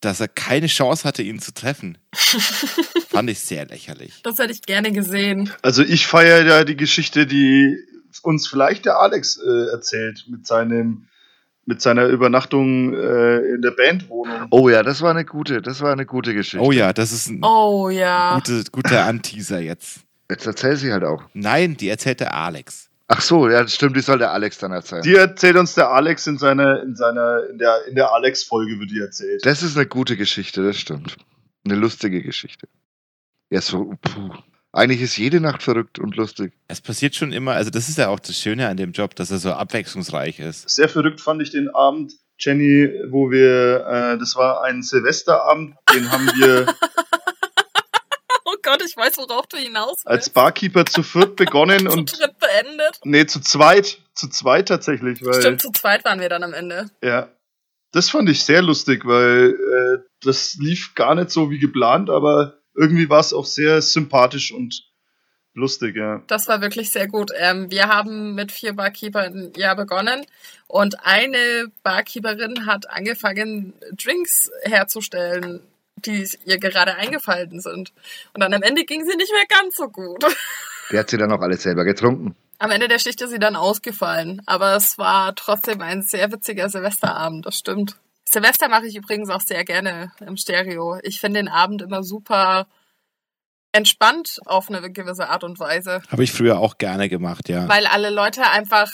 dass 0.00 0.20
er 0.20 0.28
keine 0.28 0.66
Chance 0.66 1.04
hatte, 1.04 1.22
ihn 1.22 1.40
zu 1.40 1.54
treffen. 1.54 1.98
Fand 3.08 3.30
ich 3.30 3.40
sehr 3.40 3.66
lächerlich. 3.66 4.20
Das 4.22 4.38
hätte 4.38 4.52
ich 4.52 4.62
gerne 4.62 4.92
gesehen. 4.92 5.50
Also 5.62 5.82
ich 5.82 6.06
feiere 6.06 6.44
ja 6.44 6.64
die 6.64 6.76
Geschichte, 6.76 7.26
die 7.26 7.78
uns 8.22 8.46
vielleicht 8.46 8.84
der 8.84 9.00
Alex 9.00 9.38
äh, 9.38 9.70
erzählt 9.70 10.26
mit 10.28 10.46
seinem 10.46 11.08
mit 11.66 11.80
seiner 11.80 12.06
Übernachtung 12.08 12.92
äh, 12.92 13.38
in 13.38 13.62
der 13.62 13.70
Bandwohnung. 13.70 14.48
Oh 14.50 14.68
ja, 14.68 14.82
das 14.82 15.00
war 15.00 15.10
eine 15.10 15.24
gute, 15.24 15.62
das 15.62 15.80
war 15.80 15.92
eine 15.92 16.04
gute 16.04 16.34
Geschichte. 16.34 16.62
Oh 16.62 16.72
ja, 16.72 16.92
das 16.92 17.10
ist 17.10 17.28
ein 17.28 17.40
oh, 17.42 17.88
ja. 17.88 18.34
gute, 18.34 18.64
guter 18.70 19.06
Anteaser 19.06 19.60
jetzt. 19.60 20.03
Jetzt 20.30 20.46
erzähl 20.46 20.76
sie 20.76 20.92
halt 20.92 21.04
auch. 21.04 21.22
Nein, 21.34 21.76
die 21.76 21.88
erzählt 21.88 22.20
der 22.20 22.34
Alex. 22.34 22.88
Ach 23.06 23.20
so, 23.20 23.48
ja, 23.48 23.68
stimmt, 23.68 23.96
die 23.96 24.00
soll 24.00 24.18
der 24.18 24.32
Alex 24.32 24.58
dann 24.58 24.72
erzählen. 24.72 25.02
Die 25.02 25.14
erzählt 25.14 25.56
uns 25.56 25.74
der 25.74 25.90
Alex 25.90 26.26
in 26.26 26.38
seiner, 26.38 26.82
in 26.82 26.96
seiner, 26.96 27.46
in 27.50 27.58
der, 27.58 27.86
in 27.86 27.94
der 27.94 28.10
Alex-Folge 28.12 28.80
wird 28.80 28.90
die 28.90 29.00
erzählt. 29.00 29.44
Das 29.44 29.62
ist 29.62 29.76
eine 29.76 29.86
gute 29.86 30.16
Geschichte, 30.16 30.64
das 30.64 30.78
stimmt. 30.78 31.16
Eine 31.66 31.74
lustige 31.74 32.22
Geschichte. 32.22 32.66
Ja, 33.50 33.60
so, 33.60 33.94
puh. 34.00 34.30
Eigentlich 34.72 35.02
ist 35.02 35.16
jede 35.16 35.40
Nacht 35.40 35.62
verrückt 35.62 36.00
und 36.00 36.16
lustig. 36.16 36.52
Es 36.66 36.80
passiert 36.80 37.14
schon 37.14 37.32
immer, 37.32 37.52
also 37.52 37.70
das 37.70 37.88
ist 37.88 37.98
ja 37.98 38.08
auch 38.08 38.18
das 38.18 38.36
Schöne 38.36 38.68
an 38.68 38.76
dem 38.76 38.90
Job, 38.90 39.14
dass 39.14 39.30
er 39.30 39.38
so 39.38 39.52
abwechslungsreich 39.52 40.40
ist. 40.40 40.68
Sehr 40.68 40.88
verrückt 40.88 41.20
fand 41.20 41.40
ich 41.42 41.50
den 41.50 41.68
Abend, 41.68 42.14
Jenny, 42.38 42.90
wo 43.10 43.30
wir, 43.30 43.86
äh, 43.86 44.18
das 44.18 44.34
war 44.34 44.64
ein 44.64 44.82
Silvesterabend, 44.82 45.76
den 45.94 46.10
haben 46.10 46.26
wir 46.26 46.66
Gott, 48.64 48.82
ich 48.84 48.96
weiß, 48.96 49.16
worauf 49.18 49.46
du 49.46 49.56
hinaus 49.56 49.98
willst. 49.98 50.06
als 50.08 50.30
Barkeeper 50.30 50.84
zu 50.86 51.02
viert 51.04 51.36
begonnen 51.36 51.80
zu 51.88 51.92
und 51.92 52.18
dritt 52.18 52.38
beendet. 52.40 52.98
nee, 53.04 53.26
zu 53.26 53.40
zweit, 53.40 53.98
zu 54.14 54.28
zweit 54.28 54.66
tatsächlich, 54.68 55.24
weil 55.24 55.40
Stimmt, 55.40 55.60
zu 55.62 55.70
zweit 55.70 56.04
waren 56.04 56.18
wir 56.20 56.28
dann 56.28 56.42
am 56.42 56.52
Ende. 56.54 56.90
ja, 57.02 57.28
das 57.92 58.10
fand 58.10 58.28
ich 58.28 58.44
sehr 58.44 58.60
lustig, 58.62 59.06
weil 59.06 59.50
äh, 59.54 59.98
das 60.22 60.54
lief 60.58 60.94
gar 60.96 61.14
nicht 61.14 61.30
so 61.30 61.50
wie 61.50 61.60
geplant, 61.60 62.10
aber 62.10 62.58
irgendwie 62.74 63.08
war 63.08 63.20
es 63.20 63.32
auch 63.32 63.46
sehr 63.46 63.80
sympathisch 63.82 64.50
und 64.52 64.82
lustig, 65.52 65.94
ja. 65.94 66.20
Das 66.26 66.48
war 66.48 66.60
wirklich 66.60 66.90
sehr 66.90 67.06
gut. 67.06 67.30
Ähm, 67.38 67.70
wir 67.70 67.86
haben 67.86 68.34
mit 68.34 68.50
vier 68.50 68.72
Barkeepern 68.72 69.52
ja 69.56 69.74
begonnen 69.74 70.26
und 70.66 71.06
eine 71.06 71.70
Barkeeperin 71.84 72.66
hat 72.66 72.90
angefangen, 72.90 73.74
Drinks 73.92 74.50
herzustellen, 74.64 75.60
die 75.96 76.28
ihr 76.44 76.58
gerade 76.58 76.94
eingefallen 76.96 77.60
sind. 77.60 77.92
Und 78.32 78.40
dann 78.40 78.52
am 78.52 78.62
Ende 78.62 78.84
ging 78.84 79.04
sie 79.04 79.16
nicht 79.16 79.32
mehr 79.32 79.46
ganz 79.48 79.76
so 79.76 79.88
gut. 79.88 80.24
Der 80.90 81.00
hat 81.00 81.10
sie 81.10 81.16
dann 81.16 81.32
auch 81.32 81.40
alles 81.40 81.62
selber 81.62 81.84
getrunken. 81.84 82.36
Am 82.58 82.70
Ende 82.70 82.88
der 82.88 82.98
Schicht 82.98 83.20
ist 83.22 83.30
sie 83.30 83.38
dann 83.38 83.56
ausgefallen. 83.56 84.42
Aber 84.44 84.76
es 84.76 84.98
war 84.98 85.34
trotzdem 85.34 85.80
ein 85.80 86.02
sehr 86.02 86.30
witziger 86.30 86.68
Silvesterabend, 86.68 87.46
das 87.46 87.56
stimmt. 87.56 87.96
Silvester 88.28 88.68
mache 88.68 88.86
ich 88.86 88.96
übrigens 88.96 89.30
auch 89.30 89.40
sehr 89.40 89.64
gerne 89.64 90.12
im 90.20 90.36
Stereo. 90.36 90.98
Ich 91.02 91.20
finde 91.20 91.40
den 91.40 91.48
Abend 91.48 91.82
immer 91.82 92.02
super 92.02 92.66
entspannt 93.72 94.40
auf 94.46 94.68
eine 94.68 94.90
gewisse 94.90 95.28
Art 95.28 95.42
und 95.42 95.58
Weise. 95.58 96.00
Habe 96.08 96.22
ich 96.22 96.32
früher 96.32 96.58
auch 96.58 96.78
gerne 96.78 97.08
gemacht, 97.08 97.48
ja. 97.48 97.68
Weil 97.68 97.86
alle 97.86 98.10
Leute 98.10 98.42
einfach 98.48 98.90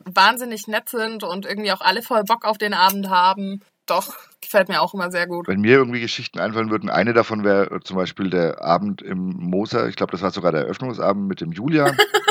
wahnsinnig 0.00 0.66
nett 0.66 0.88
sind 0.88 1.22
und 1.22 1.46
irgendwie 1.46 1.72
auch 1.72 1.80
alle 1.80 2.02
voll 2.02 2.24
Bock 2.24 2.44
auf 2.44 2.58
den 2.58 2.74
Abend 2.74 3.10
haben. 3.10 3.62
Doch, 3.86 4.16
gefällt 4.44 4.68
mir 4.68 4.80
auch 4.80 4.94
immer 4.94 5.10
sehr 5.10 5.26
gut. 5.26 5.48
Wenn 5.48 5.60
mir 5.60 5.72
irgendwie 5.72 6.00
Geschichten 6.00 6.38
einfallen 6.38 6.70
würden, 6.70 6.88
eine 6.88 7.12
davon 7.12 7.44
wäre 7.44 7.80
zum 7.82 7.96
Beispiel 7.96 8.30
der 8.30 8.62
Abend 8.62 9.02
im 9.02 9.18
Moser. 9.18 9.88
Ich 9.88 9.96
glaube, 9.96 10.12
das 10.12 10.22
war 10.22 10.30
sogar 10.30 10.52
der 10.52 10.62
Eröffnungsabend 10.62 11.26
mit 11.26 11.40
dem 11.40 11.52
Julian, 11.52 11.96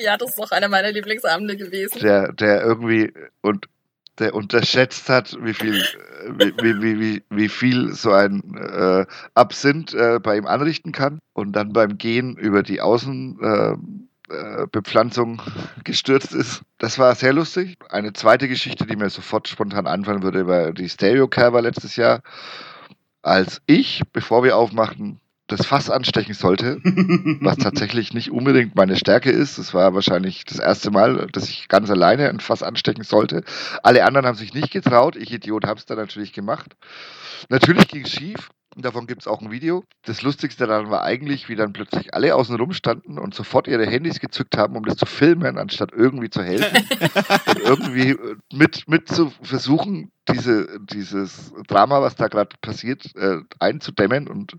Ja, 0.00 0.16
das 0.16 0.30
ist 0.30 0.40
auch 0.40 0.50
einer 0.52 0.68
meiner 0.68 0.92
Lieblingsabende 0.92 1.56
gewesen. 1.56 1.98
der, 2.00 2.32
der 2.32 2.62
irgendwie 2.62 3.12
und 3.40 3.66
der 4.18 4.34
unterschätzt 4.34 5.08
hat, 5.08 5.36
wie 5.42 5.54
viel, 5.54 5.76
äh, 5.76 6.52
wie, 6.60 6.82
wie, 6.82 7.00
wie, 7.00 7.22
wie, 7.30 7.48
viel 7.48 7.92
so 7.92 8.12
ein 8.12 8.56
äh, 8.56 9.06
Absinth 9.34 9.94
äh, 9.94 10.18
bei 10.20 10.36
ihm 10.36 10.46
anrichten 10.46 10.90
kann 10.92 11.20
und 11.34 11.52
dann 11.52 11.72
beim 11.72 11.98
Gehen 11.98 12.36
über 12.36 12.64
die 12.64 12.80
Außenbepflanzung 12.80 13.76
äh, 13.76 14.07
Bepflanzung 14.72 15.40
gestürzt 15.84 16.34
ist. 16.34 16.62
Das 16.78 16.98
war 16.98 17.14
sehr 17.14 17.32
lustig. 17.32 17.78
Eine 17.90 18.12
zweite 18.12 18.48
Geschichte, 18.48 18.86
die 18.86 18.96
mir 18.96 19.10
sofort 19.10 19.48
spontan 19.48 19.86
einfallen 19.86 20.22
würde, 20.22 20.46
war 20.46 20.72
die 20.72 20.88
Stereo 20.88 21.28
Cover 21.28 21.62
letztes 21.62 21.96
Jahr, 21.96 22.22
als 23.22 23.60
ich, 23.66 24.02
bevor 24.12 24.44
wir 24.44 24.56
aufmachten, 24.56 25.20
das 25.48 25.64
Fass 25.64 25.88
anstechen 25.88 26.34
sollte, 26.34 26.78
was 27.40 27.56
tatsächlich 27.56 28.12
nicht 28.12 28.30
unbedingt 28.30 28.76
meine 28.76 28.96
Stärke 28.96 29.30
ist. 29.30 29.56
Es 29.56 29.72
war 29.72 29.94
wahrscheinlich 29.94 30.44
das 30.44 30.58
erste 30.58 30.90
Mal, 30.90 31.26
dass 31.32 31.48
ich 31.48 31.68
ganz 31.68 31.90
alleine 31.90 32.28
ein 32.28 32.40
Fass 32.40 32.62
anstechen 32.62 33.02
sollte. 33.02 33.42
Alle 33.82 34.04
anderen 34.04 34.26
haben 34.26 34.36
sich 34.36 34.52
nicht 34.52 34.70
getraut. 34.70 35.16
Ich 35.16 35.32
Idiot 35.32 35.66
habe 35.66 35.78
es 35.80 35.86
dann 35.86 35.96
natürlich 35.96 36.34
gemacht. 36.34 36.76
Natürlich 37.48 37.88
ging 37.88 38.04
es 38.04 38.12
schief. 38.12 38.50
Davon 38.76 39.06
gibt 39.06 39.22
es 39.22 39.26
auch 39.26 39.40
ein 39.40 39.50
Video. 39.50 39.84
Das 40.04 40.22
Lustigste 40.22 40.66
daran 40.66 40.90
war 40.90 41.02
eigentlich, 41.02 41.48
wie 41.48 41.56
dann 41.56 41.72
plötzlich 41.72 42.14
alle 42.14 42.34
außen 42.34 42.54
rum 42.56 42.72
standen 42.72 43.18
und 43.18 43.34
sofort 43.34 43.66
ihre 43.66 43.86
Handys 43.86 44.20
gezückt 44.20 44.56
haben, 44.56 44.76
um 44.76 44.84
das 44.84 44.96
zu 44.96 45.06
filmen, 45.06 45.58
anstatt 45.58 45.92
irgendwie 45.92 46.30
zu 46.30 46.42
helfen. 46.42 46.86
und 47.48 47.60
irgendwie 47.60 48.10
äh, 48.10 48.36
mit, 48.52 48.86
mit 48.86 49.08
zu 49.08 49.30
versuchen, 49.42 50.12
diese, 50.28 50.78
dieses 50.80 51.52
Drama, 51.66 52.02
was 52.02 52.16
da 52.16 52.28
gerade 52.28 52.56
passiert, 52.60 53.14
äh, 53.16 53.38
einzudämmen 53.58 54.28
und 54.28 54.56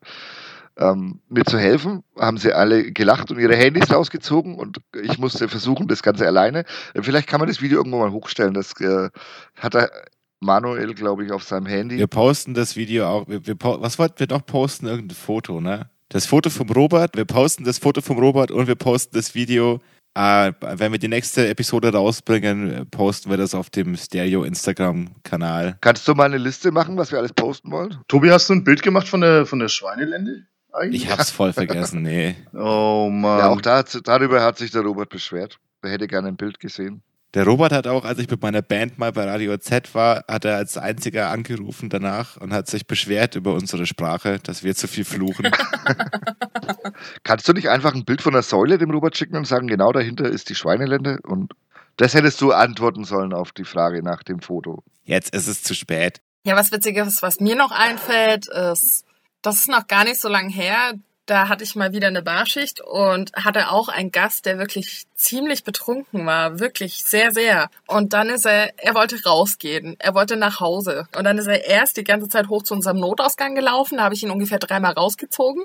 ähm, 0.77 1.19
mir 1.27 1.45
zu 1.45 1.59
helfen, 1.59 2.03
haben 2.17 2.37
sie 2.37 2.53
alle 2.53 2.91
gelacht 2.91 3.31
und 3.31 3.39
ihre 3.39 3.55
Handys 3.55 3.91
rausgezogen 3.91 4.55
und 4.55 4.79
ich 5.01 5.17
musste 5.19 5.47
versuchen, 5.49 5.87
das 5.87 6.03
Ganze 6.03 6.25
alleine. 6.25 6.65
Äh, 6.93 7.03
Vielleicht 7.03 7.27
kann 7.27 7.39
man 7.39 7.49
das 7.49 7.61
Video 7.61 7.77
irgendwo 7.77 7.99
mal 7.99 8.11
hochstellen. 8.11 8.53
Das 8.53 8.79
äh, 8.81 9.09
hat 9.55 9.75
er 9.75 9.91
Manuel, 10.39 10.93
glaube 10.93 11.25
ich, 11.25 11.31
auf 11.31 11.43
seinem 11.43 11.65
Handy. 11.65 11.97
Wir 11.97 12.07
posten 12.07 12.53
das 12.53 12.75
Video 12.75 13.07
auch. 13.07 13.27
Wir, 13.27 13.45
wir, 13.45 13.55
was 13.59 13.99
wollten 13.99 14.19
wir 14.19 14.27
noch 14.27 14.45
posten? 14.45 14.87
Irgendein 14.87 15.15
Foto, 15.15 15.59
ne? 15.59 15.89
Das 16.09 16.25
Foto 16.25 16.49
vom 16.49 16.69
Robert. 16.69 17.15
Wir 17.15 17.25
posten 17.25 17.65
das 17.65 17.77
Foto 17.77 18.01
vom 18.01 18.17
Robert 18.17 18.51
und 18.51 18.67
wir 18.67 18.75
posten 18.75 19.15
das 19.15 19.35
Video. 19.35 19.79
Äh, 20.15 20.53
wenn 20.59 20.91
wir 20.91 20.99
die 20.99 21.07
nächste 21.07 21.47
Episode 21.47 21.93
rausbringen, 21.93 22.87
posten 22.89 23.29
wir 23.29 23.37
das 23.37 23.53
auf 23.53 23.69
dem 23.69 23.95
Stereo 23.95 24.43
Instagram-Kanal. 24.43 25.77
Kannst 25.81 26.07
du 26.07 26.15
mal 26.15 26.25
eine 26.25 26.37
Liste 26.37 26.71
machen, 26.71 26.97
was 26.97 27.11
wir 27.11 27.19
alles 27.19 27.33
posten 27.33 27.71
wollen? 27.71 27.97
Tobi, 28.07 28.31
hast 28.31 28.49
du 28.49 28.53
ein 28.53 28.63
Bild 28.63 28.81
gemacht 28.81 29.07
von 29.07 29.21
der, 29.21 29.45
von 29.45 29.59
der 29.59 29.69
Schweinelende? 29.69 30.45
Eigentlich? 30.73 31.03
Ich 31.03 31.11
hab's 31.11 31.31
voll 31.31 31.53
vergessen, 31.53 32.01
nee. 32.03 32.35
Oh 32.53 33.09
Mann. 33.11 33.39
Ja, 33.39 33.49
auch 33.49 33.61
da, 33.61 33.83
darüber 33.83 34.41
hat 34.43 34.57
sich 34.57 34.71
der 34.71 34.81
Robert 34.81 35.09
beschwert. 35.09 35.59
Er 35.81 35.91
hätte 35.91 36.07
gerne 36.07 36.29
ein 36.29 36.37
Bild 36.37 36.59
gesehen. 36.59 37.01
Der 37.35 37.45
Robert 37.45 37.71
hat 37.71 37.85
auch, 37.85 38.05
als 38.05 38.17
ich 38.17 38.29
mit 38.29 38.41
meiner 38.41 38.63
Band 38.63 38.97
mal 38.97 39.11
bei 39.11 39.23
Radio 39.23 39.55
Z 39.57 39.93
war, 39.93 40.23
hat 40.27 40.45
er 40.45 40.55
als 40.55 40.77
einziger 40.77 41.29
angerufen 41.29 41.89
danach 41.89 42.37
und 42.37 42.51
hat 42.51 42.67
sich 42.67 42.87
beschwert 42.87 43.35
über 43.35 43.53
unsere 43.53 43.85
Sprache, 43.85 44.39
dass 44.39 44.63
wir 44.63 44.75
zu 44.75 44.87
viel 44.87 45.05
fluchen. 45.05 45.47
Kannst 47.23 47.47
du 47.47 47.53
nicht 47.53 47.69
einfach 47.69 47.93
ein 47.93 48.03
Bild 48.03 48.23
von 48.23 48.33
der 48.33 48.41
Säule 48.41 48.79
dem 48.79 48.89
Robert 48.89 49.15
schicken 49.15 49.37
und 49.37 49.45
sagen, 49.45 49.67
genau 49.67 49.91
dahinter 49.91 50.25
ist 50.25 50.49
die 50.49 50.55
Schweinelände? 50.55 51.19
Und 51.21 51.53
das 51.97 52.15
hättest 52.15 52.41
du 52.41 52.51
antworten 52.51 53.03
sollen 53.03 53.33
auf 53.33 53.51
die 53.51 53.65
Frage 53.65 54.01
nach 54.01 54.23
dem 54.23 54.39
Foto. 54.39 54.83
Jetzt 55.03 55.35
ist 55.35 55.47
es 55.47 55.61
zu 55.61 55.75
spät. 55.75 56.21
Ja, 56.45 56.55
was 56.55 56.71
Witziges, 56.71 57.21
was 57.21 57.39
mir 57.39 57.55
noch 57.55 57.71
einfällt, 57.71 58.47
ist, 58.47 59.05
das 59.43 59.59
ist 59.59 59.69
noch 59.69 59.85
gar 59.85 60.03
nicht 60.03 60.19
so 60.19 60.29
lang 60.29 60.49
her. 60.49 60.93
Da 61.29 61.47
hatte 61.47 61.63
ich 61.63 61.75
mal 61.75 61.93
wieder 61.93 62.07
eine 62.07 62.21
Barschicht 62.21 62.81
und 62.81 63.33
hatte 63.33 63.71
auch 63.71 63.87
einen 63.87 64.11
Gast, 64.11 64.45
der 64.45 64.57
wirklich 64.57 65.05
ziemlich 65.15 65.63
betrunken 65.63 66.25
war, 66.25 66.59
wirklich 66.59 67.03
sehr, 67.05 67.31
sehr. 67.31 67.69
Und 67.85 68.13
dann 68.13 68.29
ist 68.29 68.45
er, 68.45 68.73
er 68.77 68.95
wollte 68.95 69.21
rausgehen, 69.23 69.95
er 69.99 70.15
wollte 70.15 70.37
nach 70.37 70.59
Hause. 70.59 71.07
Und 71.15 71.25
dann 71.25 71.37
ist 71.37 71.47
er 71.47 71.65
erst 71.65 71.97
die 71.97 72.03
ganze 72.03 72.29
Zeit 72.29 72.49
hoch 72.49 72.63
zu 72.63 72.73
unserem 72.73 72.99
Notausgang 72.99 73.53
gelaufen, 73.53 73.97
da 73.97 74.05
habe 74.05 74.15
ich 74.15 74.23
ihn 74.23 74.31
ungefähr 74.31 74.59
dreimal 74.59 74.93
rausgezogen 74.93 75.63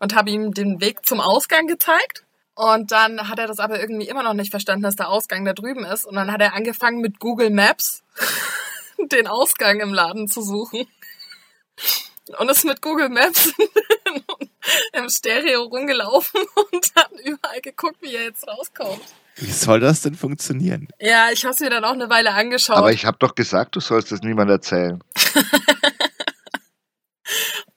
und 0.00 0.14
habe 0.14 0.30
ihm 0.30 0.52
den 0.52 0.80
Weg 0.80 1.06
zum 1.06 1.20
Ausgang 1.20 1.66
gezeigt. 1.66 2.24
Und 2.56 2.92
dann 2.92 3.28
hat 3.28 3.38
er 3.38 3.46
das 3.46 3.58
aber 3.58 3.80
irgendwie 3.80 4.08
immer 4.08 4.22
noch 4.22 4.34
nicht 4.34 4.50
verstanden, 4.50 4.82
dass 4.82 4.96
der 4.96 5.08
Ausgang 5.08 5.44
da 5.44 5.52
drüben 5.52 5.84
ist. 5.84 6.06
Und 6.06 6.14
dann 6.14 6.32
hat 6.32 6.40
er 6.40 6.54
angefangen 6.54 7.00
mit 7.00 7.18
Google 7.18 7.50
Maps 7.50 8.02
den 9.12 9.26
Ausgang 9.26 9.80
im 9.80 9.92
Laden 9.92 10.28
zu 10.28 10.42
suchen. 10.42 10.86
Und 12.38 12.50
ist 12.50 12.64
mit 12.64 12.80
Google 12.80 13.10
Maps 13.10 13.52
im 14.92 15.08
Stereo 15.10 15.64
rumgelaufen 15.64 16.40
und 16.72 16.92
hat 16.96 17.10
überall 17.22 17.60
geguckt, 17.60 17.96
wie 18.00 18.14
er 18.14 18.24
jetzt 18.24 18.48
rauskommt. 18.48 19.02
Wie 19.36 19.50
soll 19.50 19.80
das 19.80 20.02
denn 20.02 20.14
funktionieren? 20.14 20.88
Ja, 21.00 21.30
ich 21.32 21.44
habe 21.44 21.54
es 21.54 21.60
mir 21.60 21.70
dann 21.70 21.84
auch 21.84 21.92
eine 21.92 22.08
Weile 22.08 22.32
angeschaut. 22.32 22.76
Aber 22.76 22.92
ich 22.92 23.04
habe 23.04 23.18
doch 23.18 23.34
gesagt, 23.34 23.76
du 23.76 23.80
sollst 23.80 24.12
das 24.12 24.20
niemand 24.20 24.50
erzählen. 24.50 25.02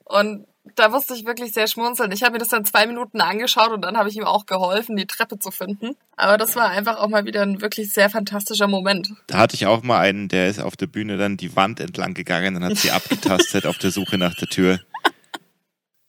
und 0.04 0.46
da 0.78 0.88
musste 0.88 1.14
ich 1.14 1.26
wirklich 1.26 1.52
sehr 1.52 1.66
schmunzeln. 1.66 2.12
Ich 2.12 2.22
habe 2.22 2.32
mir 2.32 2.38
das 2.38 2.48
dann 2.48 2.64
zwei 2.64 2.86
Minuten 2.86 3.20
angeschaut 3.20 3.70
und 3.70 3.82
dann 3.82 3.96
habe 3.96 4.08
ich 4.08 4.16
ihm 4.16 4.24
auch 4.24 4.46
geholfen, 4.46 4.96
die 4.96 5.06
Treppe 5.06 5.38
zu 5.38 5.50
finden. 5.50 5.96
Aber 6.16 6.38
das 6.38 6.56
war 6.56 6.70
einfach 6.70 6.98
auch 6.98 7.08
mal 7.08 7.24
wieder 7.24 7.42
ein 7.42 7.60
wirklich 7.60 7.92
sehr 7.92 8.10
fantastischer 8.10 8.68
Moment. 8.68 9.12
Da 9.26 9.38
hatte 9.38 9.54
ich 9.56 9.66
auch 9.66 9.82
mal 9.82 9.98
einen, 9.98 10.28
der 10.28 10.48
ist 10.48 10.60
auf 10.60 10.76
der 10.76 10.86
Bühne 10.86 11.16
dann 11.16 11.36
die 11.36 11.56
Wand 11.56 11.80
entlang 11.80 12.14
gegangen 12.14 12.56
und 12.56 12.64
hat 12.64 12.76
sie 12.76 12.90
abgetastet 12.92 13.66
auf 13.66 13.78
der 13.78 13.90
Suche 13.90 14.18
nach 14.18 14.34
der 14.34 14.48
Tür. 14.48 14.80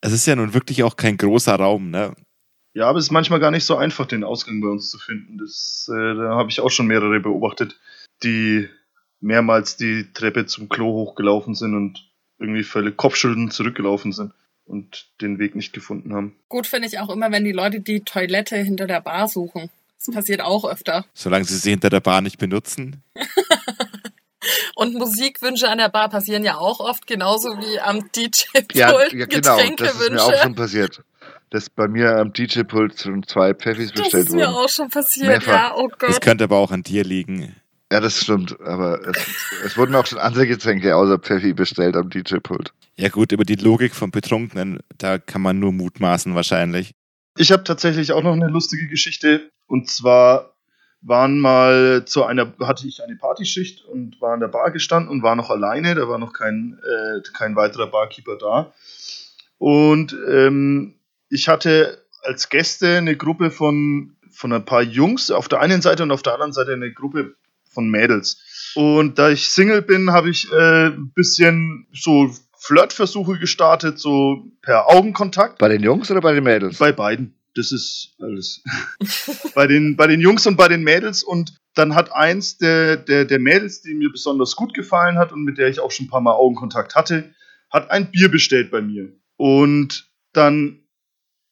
Es 0.01 0.13
ist 0.13 0.25
ja 0.25 0.35
nun 0.35 0.53
wirklich 0.53 0.83
auch 0.83 0.95
kein 0.95 1.17
großer 1.17 1.55
Raum, 1.55 1.89
ne? 1.89 2.13
Ja, 2.73 2.87
aber 2.87 2.99
es 2.99 3.05
ist 3.05 3.11
manchmal 3.11 3.39
gar 3.39 3.51
nicht 3.51 3.65
so 3.65 3.75
einfach, 3.75 4.05
den 4.05 4.23
Ausgang 4.23 4.61
bei 4.61 4.67
uns 4.67 4.89
zu 4.89 4.99
finden. 4.99 5.37
Das, 5.39 5.89
äh, 5.91 6.15
da 6.15 6.35
habe 6.35 6.49
ich 6.49 6.61
auch 6.61 6.69
schon 6.69 6.87
mehrere 6.87 7.19
beobachtet, 7.19 7.79
die 8.23 8.69
mehrmals 9.19 9.75
die 9.75 10.13
Treppe 10.13 10.45
zum 10.45 10.69
Klo 10.69 10.93
hochgelaufen 10.93 11.55
sind 11.55 11.75
und 11.75 12.09
irgendwie 12.37 12.63
völlig 12.63 12.95
kopfschüttelnd 12.95 13.51
zurückgelaufen 13.51 14.13
sind 14.13 14.31
und 14.69 15.07
den 15.21 15.39
Weg 15.39 15.55
nicht 15.55 15.73
gefunden 15.73 16.13
haben. 16.13 16.35
Gut 16.47 16.67
finde 16.67 16.87
ich 16.87 16.99
auch 16.99 17.09
immer, 17.09 17.31
wenn 17.31 17.43
die 17.43 17.51
Leute 17.51 17.79
die 17.81 18.01
Toilette 18.01 18.55
hinter 18.57 18.87
der 18.87 19.01
Bar 19.01 19.27
suchen. 19.27 19.69
Das 19.97 20.13
passiert 20.15 20.41
auch 20.41 20.63
öfter. 20.63 21.05
Solange 21.13 21.43
sie 21.45 21.57
sie 21.57 21.71
hinter 21.71 21.89
der 21.89 21.99
Bar 21.99 22.21
nicht 22.21 22.37
benutzen. 22.37 23.03
Und 24.75 24.93
Musikwünsche 24.93 25.67
an 25.69 25.77
der 25.79 25.89
Bar 25.89 26.09
passieren 26.09 26.43
ja 26.45 26.57
auch 26.57 26.79
oft, 26.79 27.05
genauso 27.05 27.49
wie 27.59 27.79
am 27.81 28.09
DJ-Pult 28.15 28.73
Ja, 28.73 28.93
ja 29.11 29.25
genau, 29.25 29.57
das 29.75 29.99
ist 29.99 30.09
mir 30.11 30.23
auch 30.23 30.41
schon 30.41 30.55
passiert. 30.55 31.01
Dass 31.49 31.69
bei 31.69 31.87
mir 31.89 32.15
am 32.17 32.31
DJ-Pult 32.31 32.97
schon 33.01 33.23
zwei 33.23 33.53
Pfeffis 33.53 33.91
Das 33.91 34.03
bestellt 34.03 34.27
ist 34.27 34.33
mir 34.33 34.45
wurden. 34.47 34.55
auch 34.55 34.69
schon 34.69 34.89
passiert, 34.89 35.27
Mehrfach. 35.27 35.51
ja, 35.51 35.75
oh 35.75 35.89
Das 35.99 36.13
Gott. 36.13 36.21
könnte 36.21 36.45
aber 36.45 36.57
auch 36.57 36.71
an 36.71 36.83
dir 36.83 37.03
liegen. 37.03 37.55
Ja, 37.91 37.99
das 37.99 38.19
stimmt. 38.19 38.59
Aber 38.61 39.01
es, 39.07 39.17
es 39.65 39.77
wurden 39.77 39.95
auch 39.95 40.05
schon 40.05 40.19
andere 40.19 40.45
Getränke 40.45 40.95
außer 40.95 41.17
Pfeffi 41.17 41.53
bestellt 41.53 41.95
am 41.95 42.09
DJ-Pult. 42.09 42.71
Ja 42.97 43.09
gut, 43.09 43.31
über 43.31 43.45
die 43.45 43.55
Logik 43.55 43.95
von 43.95 44.11
Betrunkenen, 44.11 44.79
da 44.97 45.17
kann 45.17 45.41
man 45.41 45.59
nur 45.59 45.71
mutmaßen 45.71 46.35
wahrscheinlich. 46.35 46.93
Ich 47.37 47.51
habe 47.51 47.63
tatsächlich 47.63 48.11
auch 48.11 48.21
noch 48.21 48.33
eine 48.33 48.47
lustige 48.47 48.87
Geschichte. 48.87 49.49
Und 49.65 49.89
zwar 49.89 50.53
waren 51.01 51.39
mal 51.39 52.03
zu 52.05 52.25
einer, 52.25 52.53
hatte 52.59 52.87
ich 52.87 53.01
eine 53.01 53.15
Partyschicht 53.15 53.85
und 53.85 54.19
war 54.21 54.33
an 54.33 54.41
der 54.41 54.49
Bar 54.49 54.71
gestanden 54.71 55.09
und 55.09 55.23
war 55.23 55.35
noch 55.35 55.49
alleine. 55.49 55.95
Da 55.95 56.07
war 56.07 56.19
noch 56.19 56.33
kein, 56.33 56.79
äh, 56.83 57.21
kein 57.33 57.55
weiterer 57.55 57.87
Barkeeper 57.87 58.37
da. 58.37 58.73
Und 59.57 60.15
ähm, 60.29 60.95
ich 61.29 61.47
hatte 61.47 62.05
als 62.23 62.49
Gäste 62.49 62.97
eine 62.97 63.15
Gruppe 63.15 63.49
von, 63.49 64.15
von 64.31 64.51
ein 64.51 64.65
paar 64.65 64.81
Jungs 64.81 65.31
auf 65.31 65.47
der 65.47 65.61
einen 65.61 65.81
Seite 65.81 66.03
und 66.03 66.11
auf 66.11 66.21
der 66.21 66.33
anderen 66.33 66.53
Seite 66.53 66.73
eine 66.73 66.91
Gruppe 66.91 67.35
von 67.79 67.89
Mädels. 67.89 68.73
Und 68.75 69.17
da 69.17 69.29
ich 69.29 69.49
Single 69.49 69.81
bin, 69.81 70.11
habe 70.11 70.29
ich 70.29 70.51
äh, 70.51 70.87
ein 70.87 71.11
bisschen 71.15 71.87
so 71.93 72.29
Flirtversuche 72.57 73.39
gestartet, 73.39 73.99
so 73.99 74.51
per 74.61 74.89
Augenkontakt. 74.89 75.59
Bei 75.59 75.69
den 75.69 75.81
Jungs 75.81 76.11
oder 76.11 76.19
bei 76.19 76.33
den 76.33 76.43
Mädels? 76.43 76.77
Bei 76.77 76.91
beiden. 76.91 77.35
Das 77.55 77.71
ist 77.71 78.15
alles. 78.19 78.63
bei, 79.55 79.65
den, 79.65 79.95
bei 79.95 80.07
den 80.07 80.19
Jungs 80.19 80.45
und 80.45 80.57
bei 80.57 80.67
den 80.67 80.83
Mädels. 80.83 81.23
Und 81.23 81.55
dann 81.73 81.95
hat 81.95 82.11
eins 82.11 82.57
der, 82.57 82.97
der, 82.97 83.23
der 83.23 83.39
Mädels, 83.39 83.81
die 83.81 83.93
mir 83.93 84.11
besonders 84.11 84.57
gut 84.57 84.73
gefallen 84.73 85.17
hat 85.17 85.31
und 85.31 85.43
mit 85.43 85.57
der 85.57 85.69
ich 85.69 85.79
auch 85.79 85.91
schon 85.91 86.07
ein 86.07 86.09
paar 86.09 86.21
Mal 86.21 86.33
Augenkontakt 86.33 86.95
hatte, 86.95 87.33
hat 87.71 87.91
ein 87.91 88.11
Bier 88.11 88.29
bestellt 88.29 88.71
bei 88.71 88.81
mir. 88.81 89.13
Und 89.37 90.11
dann 90.33 90.83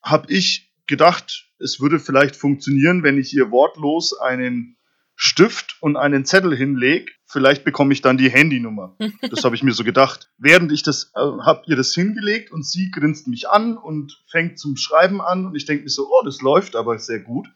habe 0.04 0.32
ich 0.32 0.74
gedacht, 0.88 1.50
es 1.60 1.80
würde 1.80 2.00
vielleicht 2.00 2.36
funktionieren, 2.36 3.04
wenn 3.04 3.18
ich 3.18 3.34
ihr 3.34 3.50
wortlos 3.50 4.14
einen 4.14 4.77
Stift 5.20 5.78
und 5.82 5.98
einen 5.98 6.26
Zettel 6.26 6.56
hinlege. 6.56 7.12
Vielleicht 7.26 7.64
bekomme 7.64 7.92
ich 7.92 8.02
dann 8.02 8.20
die 8.20 8.30
Handynummer. 8.30 8.96
Das 9.32 9.44
habe 9.44 9.56
ich 9.56 9.64
mir 9.64 9.74
so 9.74 9.84
gedacht. 9.84 10.30
Während 10.38 10.72
ich 10.72 10.84
das, 10.84 11.12
äh, 11.16 11.20
habe 11.20 11.64
ihr 11.66 11.76
das 11.76 11.96
hingelegt 11.96 12.52
und 12.52 12.64
sie 12.64 12.92
grinst 12.92 13.28
mich 13.28 13.50
an 13.50 13.78
und 13.78 14.24
fängt 14.30 14.60
zum 14.60 14.78
Schreiben 14.78 15.20
an 15.20 15.48
und 15.48 15.56
ich 15.56 15.66
denke 15.66 15.86
mir 15.86 15.90
so, 15.90 16.08
oh, 16.08 16.24
das 16.24 16.42
läuft 16.42 16.76
aber 16.76 17.00
sehr 17.00 17.20
gut. 17.20 17.48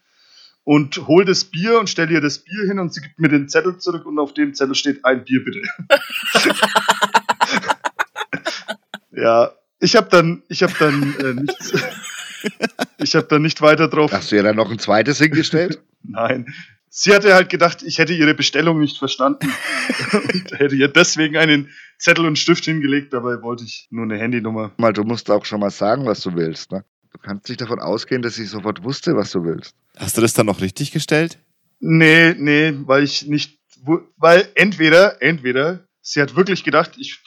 Und 0.63 1.07
hol 1.07 1.23
das 1.23 1.45
Bier 1.45 1.79
und 1.79 1.87
stelle 1.87 2.11
ihr 2.11 2.21
das 2.21 2.39
Bier 2.39 2.65
hin 2.65 2.79
und 2.79 2.95
sie 2.95 3.01
gibt 3.01 3.19
mir 3.19 3.29
den 3.29 3.47
Zettel 3.47 3.77
zurück 3.77 4.07
und 4.07 4.17
auf 4.17 4.33
dem 4.33 4.55
Zettel 4.55 4.73
steht 4.73 5.05
ein 5.05 5.23
Bier 5.23 5.43
bitte. 5.45 5.61
ja, 9.11 9.51
ich 9.79 9.95
habe 9.95 10.09
dann, 10.09 10.41
ich 10.49 10.63
habe 10.63 10.73
dann 10.79 11.15
äh, 11.19 11.33
nichts, 11.41 11.73
ich 12.97 13.15
habe 13.15 13.27
dann 13.27 13.43
nicht 13.43 13.61
weiter 13.61 13.87
drauf 13.87 14.11
Hast 14.11 14.31
du 14.31 14.35
ja 14.35 14.41
dann 14.43 14.55
noch 14.55 14.71
ein 14.71 14.79
zweites 14.79 15.19
hingestellt? 15.19 15.79
Nein. 16.01 16.51
Sie 16.93 17.13
hatte 17.13 17.33
halt 17.33 17.47
gedacht, 17.47 17.83
ich 17.83 17.99
hätte 17.99 18.13
ihre 18.13 18.33
Bestellung 18.33 18.81
nicht 18.81 18.97
verstanden 18.97 19.49
und 20.11 20.59
hätte 20.59 20.75
ihr 20.75 20.89
deswegen 20.89 21.37
einen 21.37 21.69
Zettel 21.97 22.25
und 22.25 22.37
Stift 22.37 22.65
hingelegt. 22.65 23.13
Dabei 23.13 23.41
wollte 23.41 23.63
ich 23.63 23.87
nur 23.91 24.03
eine 24.03 24.17
Handynummer. 24.17 24.73
mal, 24.75 24.91
du 24.91 25.05
musst 25.05 25.31
auch 25.31 25.45
schon 25.45 25.61
mal 25.61 25.69
sagen, 25.69 26.05
was 26.05 26.19
du 26.19 26.35
willst. 26.35 26.73
Ne? 26.73 26.83
Du 27.13 27.17
kannst 27.17 27.47
nicht 27.47 27.61
davon 27.61 27.79
ausgehen, 27.79 28.21
dass 28.21 28.37
ich 28.37 28.49
sofort 28.49 28.83
wusste, 28.83 29.15
was 29.15 29.31
du 29.31 29.45
willst. 29.45 29.73
Hast 29.95 30.17
du 30.17 30.21
das 30.21 30.33
dann 30.33 30.47
noch 30.47 30.59
richtig 30.59 30.91
gestellt? 30.91 31.39
Nee, 31.79 32.33
nee, 32.37 32.73
weil 32.85 33.03
ich 33.03 33.25
nicht, 33.25 33.61
weil 34.17 34.49
entweder, 34.55 35.21
entweder 35.21 35.87
sie 36.01 36.21
hat 36.21 36.35
wirklich 36.35 36.65
gedacht, 36.65 36.97
ich, 36.97 37.23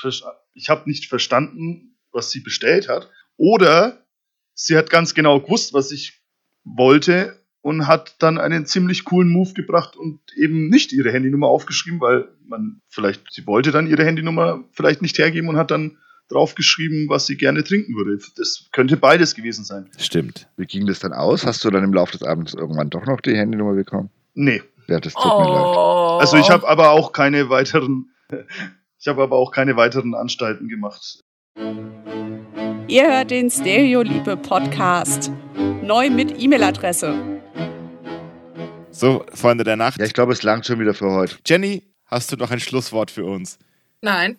ich 0.52 0.68
habe 0.68 0.90
nicht 0.90 1.06
verstanden, 1.06 1.96
was 2.12 2.30
sie 2.30 2.40
bestellt 2.40 2.90
hat, 2.90 3.08
oder 3.38 4.04
sie 4.52 4.76
hat 4.76 4.90
ganz 4.90 5.14
genau 5.14 5.40
gewusst, 5.40 5.72
was 5.72 5.90
ich 5.90 6.20
wollte 6.64 7.43
und 7.64 7.86
hat 7.86 8.16
dann 8.18 8.36
einen 8.36 8.66
ziemlich 8.66 9.04
coolen 9.06 9.30
Move 9.30 9.54
gebracht 9.54 9.96
und 9.96 10.20
eben 10.36 10.68
nicht 10.68 10.92
ihre 10.92 11.10
Handynummer 11.10 11.46
aufgeschrieben, 11.46 11.98
weil 11.98 12.28
man 12.46 12.82
vielleicht, 12.88 13.32
sie 13.32 13.46
wollte 13.46 13.70
dann 13.70 13.86
ihre 13.86 14.04
Handynummer 14.04 14.64
vielleicht 14.72 15.00
nicht 15.00 15.16
hergeben 15.16 15.48
und 15.48 15.56
hat 15.56 15.70
dann 15.70 15.96
draufgeschrieben, 16.28 17.08
was 17.08 17.24
sie 17.24 17.38
gerne 17.38 17.64
trinken 17.64 17.94
würde. 17.94 18.22
Das 18.36 18.68
könnte 18.70 18.98
beides 18.98 19.34
gewesen 19.34 19.64
sein. 19.64 19.88
Stimmt. 19.96 20.46
Wie 20.58 20.66
ging 20.66 20.86
das 20.86 20.98
dann 20.98 21.14
aus? 21.14 21.46
Hast 21.46 21.64
du 21.64 21.70
dann 21.70 21.82
im 21.84 21.94
Laufe 21.94 22.12
des 22.12 22.22
Abends 22.22 22.52
irgendwann 22.52 22.90
doch 22.90 23.06
noch 23.06 23.22
die 23.22 23.34
Handynummer 23.34 23.72
bekommen? 23.72 24.10
Nee. 24.34 24.62
Ja, 24.86 25.00
das 25.00 25.14
tut 25.14 25.24
mir 25.24 25.48
leid. 25.48 25.64
Oh. 25.64 26.18
Also 26.20 26.36
ich 26.36 26.50
habe 26.50 26.68
aber 26.68 26.90
auch 26.90 27.12
keine 27.12 27.48
weiteren, 27.48 28.10
ich 28.98 29.08
habe 29.08 29.22
aber 29.22 29.36
auch 29.36 29.52
keine 29.52 29.74
weiteren 29.76 30.14
Anstalten 30.14 30.68
gemacht. 30.68 31.20
Ihr 32.88 33.10
hört 33.10 33.30
den 33.30 33.48
Stereoliebe 33.48 34.36
Podcast. 34.36 35.32
Neu 35.82 36.10
mit 36.10 36.42
E-Mail-Adresse. 36.42 37.33
So, 38.94 39.26
Freunde 39.34 39.64
der 39.64 39.74
Nacht. 39.74 39.98
Ja, 39.98 40.06
ich 40.06 40.14
glaube, 40.14 40.32
es 40.32 40.44
langt 40.44 40.66
schon 40.66 40.78
wieder 40.78 40.94
für 40.94 41.10
heute. 41.10 41.36
Jenny, 41.44 41.82
hast 42.06 42.30
du 42.30 42.36
noch 42.36 42.52
ein 42.52 42.60
Schlusswort 42.60 43.10
für 43.10 43.24
uns? 43.24 43.58
Nein. 44.00 44.38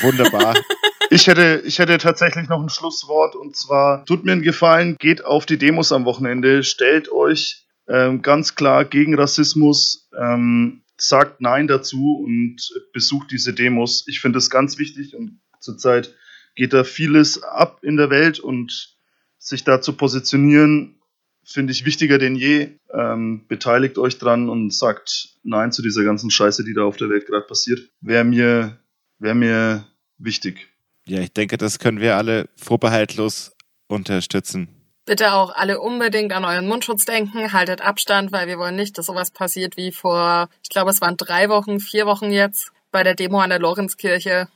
Wunderbar. 0.00 0.54
Ich 1.10 1.26
hätte, 1.26 1.62
ich 1.66 1.78
hätte 1.78 1.98
tatsächlich 1.98 2.48
noch 2.48 2.62
ein 2.62 2.70
Schlusswort 2.70 3.36
und 3.36 3.54
zwar 3.54 4.02
tut 4.06 4.24
mir 4.24 4.32
einen 4.32 4.40
Gefallen, 4.40 4.96
geht 4.98 5.26
auf 5.26 5.44
die 5.44 5.58
Demos 5.58 5.92
am 5.92 6.06
Wochenende, 6.06 6.64
stellt 6.64 7.12
euch 7.12 7.66
ähm, 7.86 8.22
ganz 8.22 8.54
klar 8.54 8.86
gegen 8.86 9.14
Rassismus, 9.14 10.08
ähm, 10.18 10.84
sagt 10.96 11.42
Nein 11.42 11.66
dazu 11.66 12.24
und 12.24 12.56
besucht 12.94 13.30
diese 13.30 13.52
Demos. 13.52 14.08
Ich 14.08 14.20
finde 14.22 14.38
es 14.38 14.48
ganz 14.48 14.78
wichtig 14.78 15.14
und 15.14 15.42
zurzeit 15.60 16.14
geht 16.54 16.72
da 16.72 16.82
vieles 16.82 17.42
ab 17.42 17.80
in 17.82 17.98
der 17.98 18.08
Welt 18.08 18.40
und 18.40 18.96
sich 19.36 19.64
da 19.64 19.82
zu 19.82 19.92
positionieren, 19.92 21.01
finde 21.44 21.72
ich 21.72 21.84
wichtiger 21.84 22.18
denn 22.18 22.36
je. 22.36 22.78
Ähm, 22.92 23.46
beteiligt 23.48 23.98
euch 23.98 24.18
dran 24.18 24.48
und 24.48 24.72
sagt 24.72 25.36
Nein 25.42 25.72
zu 25.72 25.82
dieser 25.82 26.04
ganzen 26.04 26.30
Scheiße, 26.30 26.64
die 26.64 26.74
da 26.74 26.82
auf 26.82 26.96
der 26.96 27.10
Welt 27.10 27.26
gerade 27.26 27.46
passiert. 27.46 27.80
Wäre 28.00 28.24
mir, 28.24 28.78
wäre 29.18 29.34
mir 29.34 29.86
wichtig. 30.18 30.68
Ja, 31.06 31.20
ich 31.20 31.32
denke, 31.32 31.56
das 31.56 31.78
können 31.78 32.00
wir 32.00 32.16
alle 32.16 32.48
vorbehaltlos 32.56 33.52
unterstützen. 33.88 34.68
Bitte 35.04 35.32
auch 35.32 35.52
alle 35.54 35.80
unbedingt 35.80 36.32
an 36.32 36.44
euren 36.44 36.68
Mundschutz 36.68 37.04
denken, 37.04 37.52
haltet 37.52 37.80
Abstand, 37.80 38.30
weil 38.30 38.46
wir 38.46 38.56
wollen 38.58 38.76
nicht, 38.76 38.98
dass 38.98 39.06
sowas 39.06 39.32
passiert 39.32 39.76
wie 39.76 39.90
vor, 39.90 40.48
ich 40.62 40.68
glaube, 40.68 40.90
es 40.90 41.00
waren 41.00 41.16
drei 41.16 41.48
Wochen, 41.48 41.80
vier 41.80 42.06
Wochen 42.06 42.30
jetzt 42.30 42.70
bei 42.92 43.02
der 43.02 43.16
Demo 43.16 43.40
an 43.40 43.50
der 43.50 43.58
Lorenzkirche. 43.58 44.48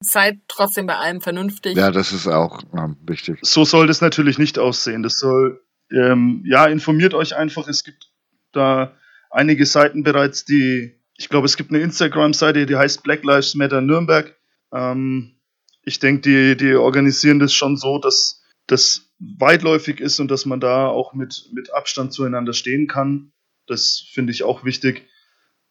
seid 0.00 0.38
trotzdem 0.48 0.86
bei 0.86 0.96
allem 0.96 1.20
vernünftig. 1.20 1.76
Ja, 1.76 1.90
das 1.90 2.12
ist 2.12 2.28
auch 2.28 2.62
ähm, 2.72 2.96
wichtig. 3.02 3.40
So 3.42 3.64
soll 3.64 3.86
das 3.86 4.00
natürlich 4.00 4.38
nicht 4.38 4.58
aussehen. 4.58 5.02
Das 5.02 5.18
soll, 5.18 5.60
ähm, 5.90 6.42
ja, 6.46 6.66
informiert 6.66 7.14
euch 7.14 7.36
einfach. 7.36 7.68
Es 7.68 7.84
gibt 7.84 8.10
da 8.52 8.96
einige 9.30 9.66
Seiten 9.66 10.02
bereits, 10.02 10.44
die, 10.44 10.94
ich 11.16 11.28
glaube, 11.28 11.46
es 11.46 11.56
gibt 11.56 11.70
eine 11.70 11.80
Instagram-Seite, 11.80 12.66
die 12.66 12.76
heißt 12.76 13.02
Black 13.02 13.24
Lives 13.24 13.54
Matter 13.54 13.80
Nürnberg. 13.80 14.36
Ähm, 14.72 15.36
ich 15.82 15.98
denke, 15.98 16.22
die, 16.22 16.56
die 16.56 16.74
organisieren 16.74 17.38
das 17.38 17.54
schon 17.54 17.76
so, 17.76 17.98
dass 17.98 18.42
das 18.66 19.10
weitläufig 19.18 20.00
ist 20.00 20.20
und 20.20 20.30
dass 20.30 20.46
man 20.46 20.60
da 20.60 20.86
auch 20.86 21.14
mit, 21.14 21.48
mit 21.52 21.72
Abstand 21.72 22.12
zueinander 22.12 22.52
stehen 22.52 22.86
kann. 22.86 23.32
Das 23.66 24.04
finde 24.12 24.32
ich 24.32 24.42
auch 24.42 24.64
wichtig. 24.64 25.08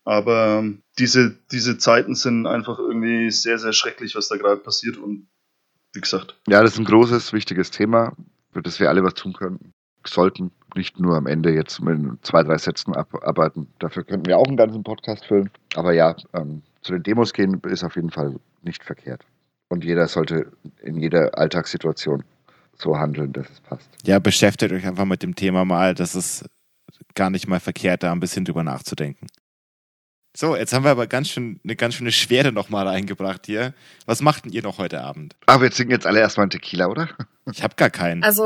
Aber 0.03 0.63
diese, 0.97 1.37
diese 1.51 1.77
Zeiten 1.77 2.15
sind 2.15 2.47
einfach 2.47 2.79
irgendwie 2.79 3.29
sehr, 3.29 3.59
sehr 3.59 3.73
schrecklich, 3.73 4.15
was 4.15 4.29
da 4.29 4.37
gerade 4.37 4.61
passiert. 4.61 4.97
Und 4.97 5.27
wie 5.93 6.01
gesagt. 6.01 6.39
Ja, 6.47 6.61
das 6.61 6.73
ist 6.73 6.79
ein 6.79 6.85
großes, 6.85 7.33
wichtiges 7.33 7.71
Thema, 7.71 8.15
für 8.51 8.61
das 8.61 8.79
wir 8.79 8.89
alle 8.89 9.03
was 9.03 9.13
tun 9.15 9.33
können. 9.33 9.73
Sollten 10.05 10.51
nicht 10.75 10.99
nur 10.99 11.15
am 11.15 11.27
Ende 11.27 11.53
jetzt 11.53 11.81
mit 11.81 11.97
zwei, 12.25 12.43
drei 12.43 12.57
Sätzen 12.57 12.95
abarbeiten. 12.95 13.67
Dafür 13.79 14.03
könnten 14.03 14.27
wir 14.27 14.37
auch 14.37 14.47
einen 14.47 14.57
ganzen 14.57 14.83
Podcast 14.83 15.25
füllen. 15.25 15.49
Aber 15.75 15.93
ja, 15.93 16.15
ähm, 16.33 16.61
zu 16.81 16.93
den 16.93 17.03
Demos 17.03 17.33
gehen 17.33 17.59
ist 17.65 17.83
auf 17.83 17.95
jeden 17.95 18.11
Fall 18.11 18.35
nicht 18.61 18.83
verkehrt. 18.83 19.25
Und 19.69 19.83
jeder 19.83 20.07
sollte 20.07 20.51
in 20.81 20.97
jeder 20.99 21.37
Alltagssituation 21.37 22.23
so 22.77 22.97
handeln, 22.97 23.33
dass 23.33 23.49
es 23.49 23.59
passt. 23.59 23.89
Ja, 24.05 24.19
beschäftigt 24.19 24.71
euch 24.71 24.85
einfach 24.85 25.05
mit 25.05 25.23
dem 25.23 25.35
Thema 25.35 25.65
mal. 25.65 25.93
Das 25.93 26.15
ist 26.15 26.45
gar 27.15 27.29
nicht 27.29 27.47
mal 27.47 27.59
verkehrt, 27.59 28.03
da 28.03 28.11
ein 28.11 28.19
bisschen 28.19 28.45
drüber 28.45 28.63
nachzudenken. 28.63 29.27
So, 30.35 30.55
jetzt 30.55 30.71
haben 30.71 30.83
wir 30.83 30.91
aber 30.91 31.07
ganz 31.07 31.29
schön, 31.29 31.59
eine 31.63 31.75
ganz 31.75 31.95
schöne 31.95 32.11
Schwere 32.11 32.51
nochmal 32.51 32.87
reingebracht 32.87 33.47
hier. 33.47 33.73
Was 34.05 34.21
macht 34.21 34.45
denn 34.45 34.51
ihr 34.51 34.61
noch 34.61 34.77
heute 34.77 35.01
Abend? 35.01 35.35
Ach, 35.47 35.59
wir 35.59 35.71
trinken 35.71 35.91
jetzt 35.91 36.05
alle 36.05 36.19
erstmal 36.19 36.43
einen 36.43 36.51
Tequila, 36.51 36.87
oder? 36.87 37.09
Ich 37.51 37.63
habe 37.63 37.73
gar 37.75 37.89
keinen. 37.89 38.23
Also, 38.23 38.45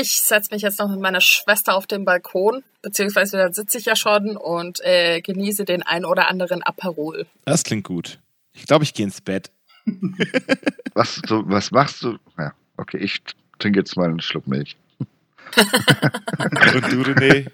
ich 0.00 0.22
setze 0.22 0.54
mich 0.54 0.62
jetzt 0.62 0.78
noch 0.78 0.88
mit 0.88 1.00
meiner 1.00 1.20
Schwester 1.20 1.74
auf 1.74 1.86
den 1.86 2.04
Balkon, 2.04 2.62
beziehungsweise 2.82 3.36
da 3.36 3.52
sitze 3.52 3.78
ich 3.78 3.86
ja 3.86 3.96
schon 3.96 4.36
und 4.36 4.80
äh, 4.84 5.20
genieße 5.20 5.64
den 5.64 5.82
ein 5.82 6.04
oder 6.04 6.28
anderen 6.28 6.62
Aperol. 6.62 7.26
Das 7.44 7.64
klingt 7.64 7.84
gut. 7.84 8.18
Ich 8.52 8.66
glaube, 8.66 8.84
ich 8.84 8.94
gehe 8.94 9.04
ins 9.06 9.20
Bett. 9.20 9.50
was, 10.94 11.20
du, 11.22 11.42
was 11.46 11.70
machst 11.70 12.02
du? 12.02 12.18
Ja, 12.38 12.52
okay, 12.76 12.98
ich 12.98 13.22
trinke 13.58 13.78
jetzt 13.78 13.96
mal 13.96 14.08
einen 14.08 14.20
Schluck 14.20 14.46
Milch. 14.46 14.76
und 15.56 16.92
du, 16.92 17.02
René? 17.02 17.50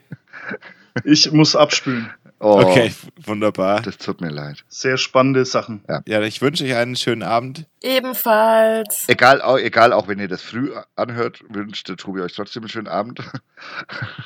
Ich 1.04 1.30
muss 1.32 1.56
abspülen. 1.56 2.10
Oh, 2.44 2.60
okay, 2.60 2.92
wunderbar. 3.24 3.82
Das 3.82 3.98
tut 3.98 4.20
mir 4.20 4.30
leid. 4.30 4.64
Sehr 4.68 4.96
spannende 4.96 5.44
Sachen. 5.44 5.84
Ja, 5.88 6.02
ja 6.06 6.22
ich 6.22 6.42
wünsche 6.42 6.64
euch 6.64 6.74
einen 6.74 6.96
schönen 6.96 7.22
Abend. 7.22 7.66
Ebenfalls. 7.80 9.04
Egal, 9.06 9.40
auch, 9.40 9.58
egal, 9.58 9.92
auch 9.92 10.08
wenn 10.08 10.18
ihr 10.18 10.26
das 10.26 10.42
früh 10.42 10.72
anhört, 10.96 11.44
wünscht 11.48 11.88
der 11.88 11.96
Tobi 11.96 12.20
euch 12.20 12.32
trotzdem 12.32 12.64
einen 12.64 12.68
schönen 12.68 12.88
Abend. 12.88 13.20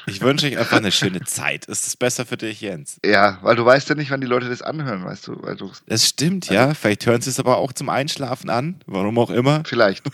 Ich 0.07 0.23
wünsche 0.23 0.47
euch 0.47 0.57
einfach 0.57 0.79
eine 0.79 0.93
schöne 0.93 1.21
Zeit. 1.25 1.67
Ist 1.67 1.87
es 1.87 1.95
besser 1.97 2.25
für 2.25 2.39
dich, 2.39 2.63
Jens? 2.63 2.99
Ja, 3.05 3.39
weil 3.43 3.55
du 3.55 3.67
weißt 3.67 3.89
ja 3.91 3.95
nicht, 3.95 4.11
wann 4.11 4.23
die 4.23 4.27
Leute 4.27 4.49
das 4.49 4.63
anhören, 4.63 5.05
weißt 5.05 5.27
du. 5.29 5.43
Weil 5.43 5.57
du 5.57 5.71
das 5.87 6.07
stimmt, 6.07 6.49
ja. 6.49 6.73
Vielleicht 6.73 7.05
hören 7.05 7.21
sie 7.21 7.29
es 7.29 7.39
aber 7.39 7.59
auch 7.59 7.75
zum 7.75 7.91
Einschlafen 7.91 8.49
an. 8.49 8.81
Warum 8.87 9.19
auch 9.19 9.31
immer. 9.31 9.63
Vielleicht. 9.67 10.05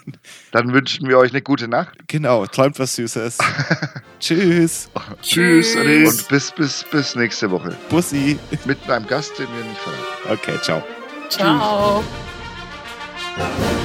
Dann 0.51 0.73
wünschen 0.73 1.09
wir 1.09 1.19
euch 1.19 1.31
eine 1.31 1.43
gute 1.43 1.69
Nacht. 1.69 1.97
Genau, 2.09 2.47
träumt 2.47 2.81
was 2.81 2.97
Süßes. 2.97 3.39
Tschüss. 4.19 4.89
Tschüss. 5.21 5.77
Und 5.77 6.29
bis, 6.29 6.53
bis, 6.53 6.85
bis 6.91 7.15
nächste 7.15 7.51
Woche. 7.51 7.77
Bussi. 7.93 8.39
Mit 8.65 8.89
meinem 8.89 9.07
Gast, 9.07 9.39
den 9.39 9.47
wir 9.55 9.65
nicht 9.65 9.81
verraten. 9.81 10.41
Okay, 10.41 10.59
ciao. 10.63 10.83
Ciao. 11.29 12.03
Tschüss. 12.03 13.83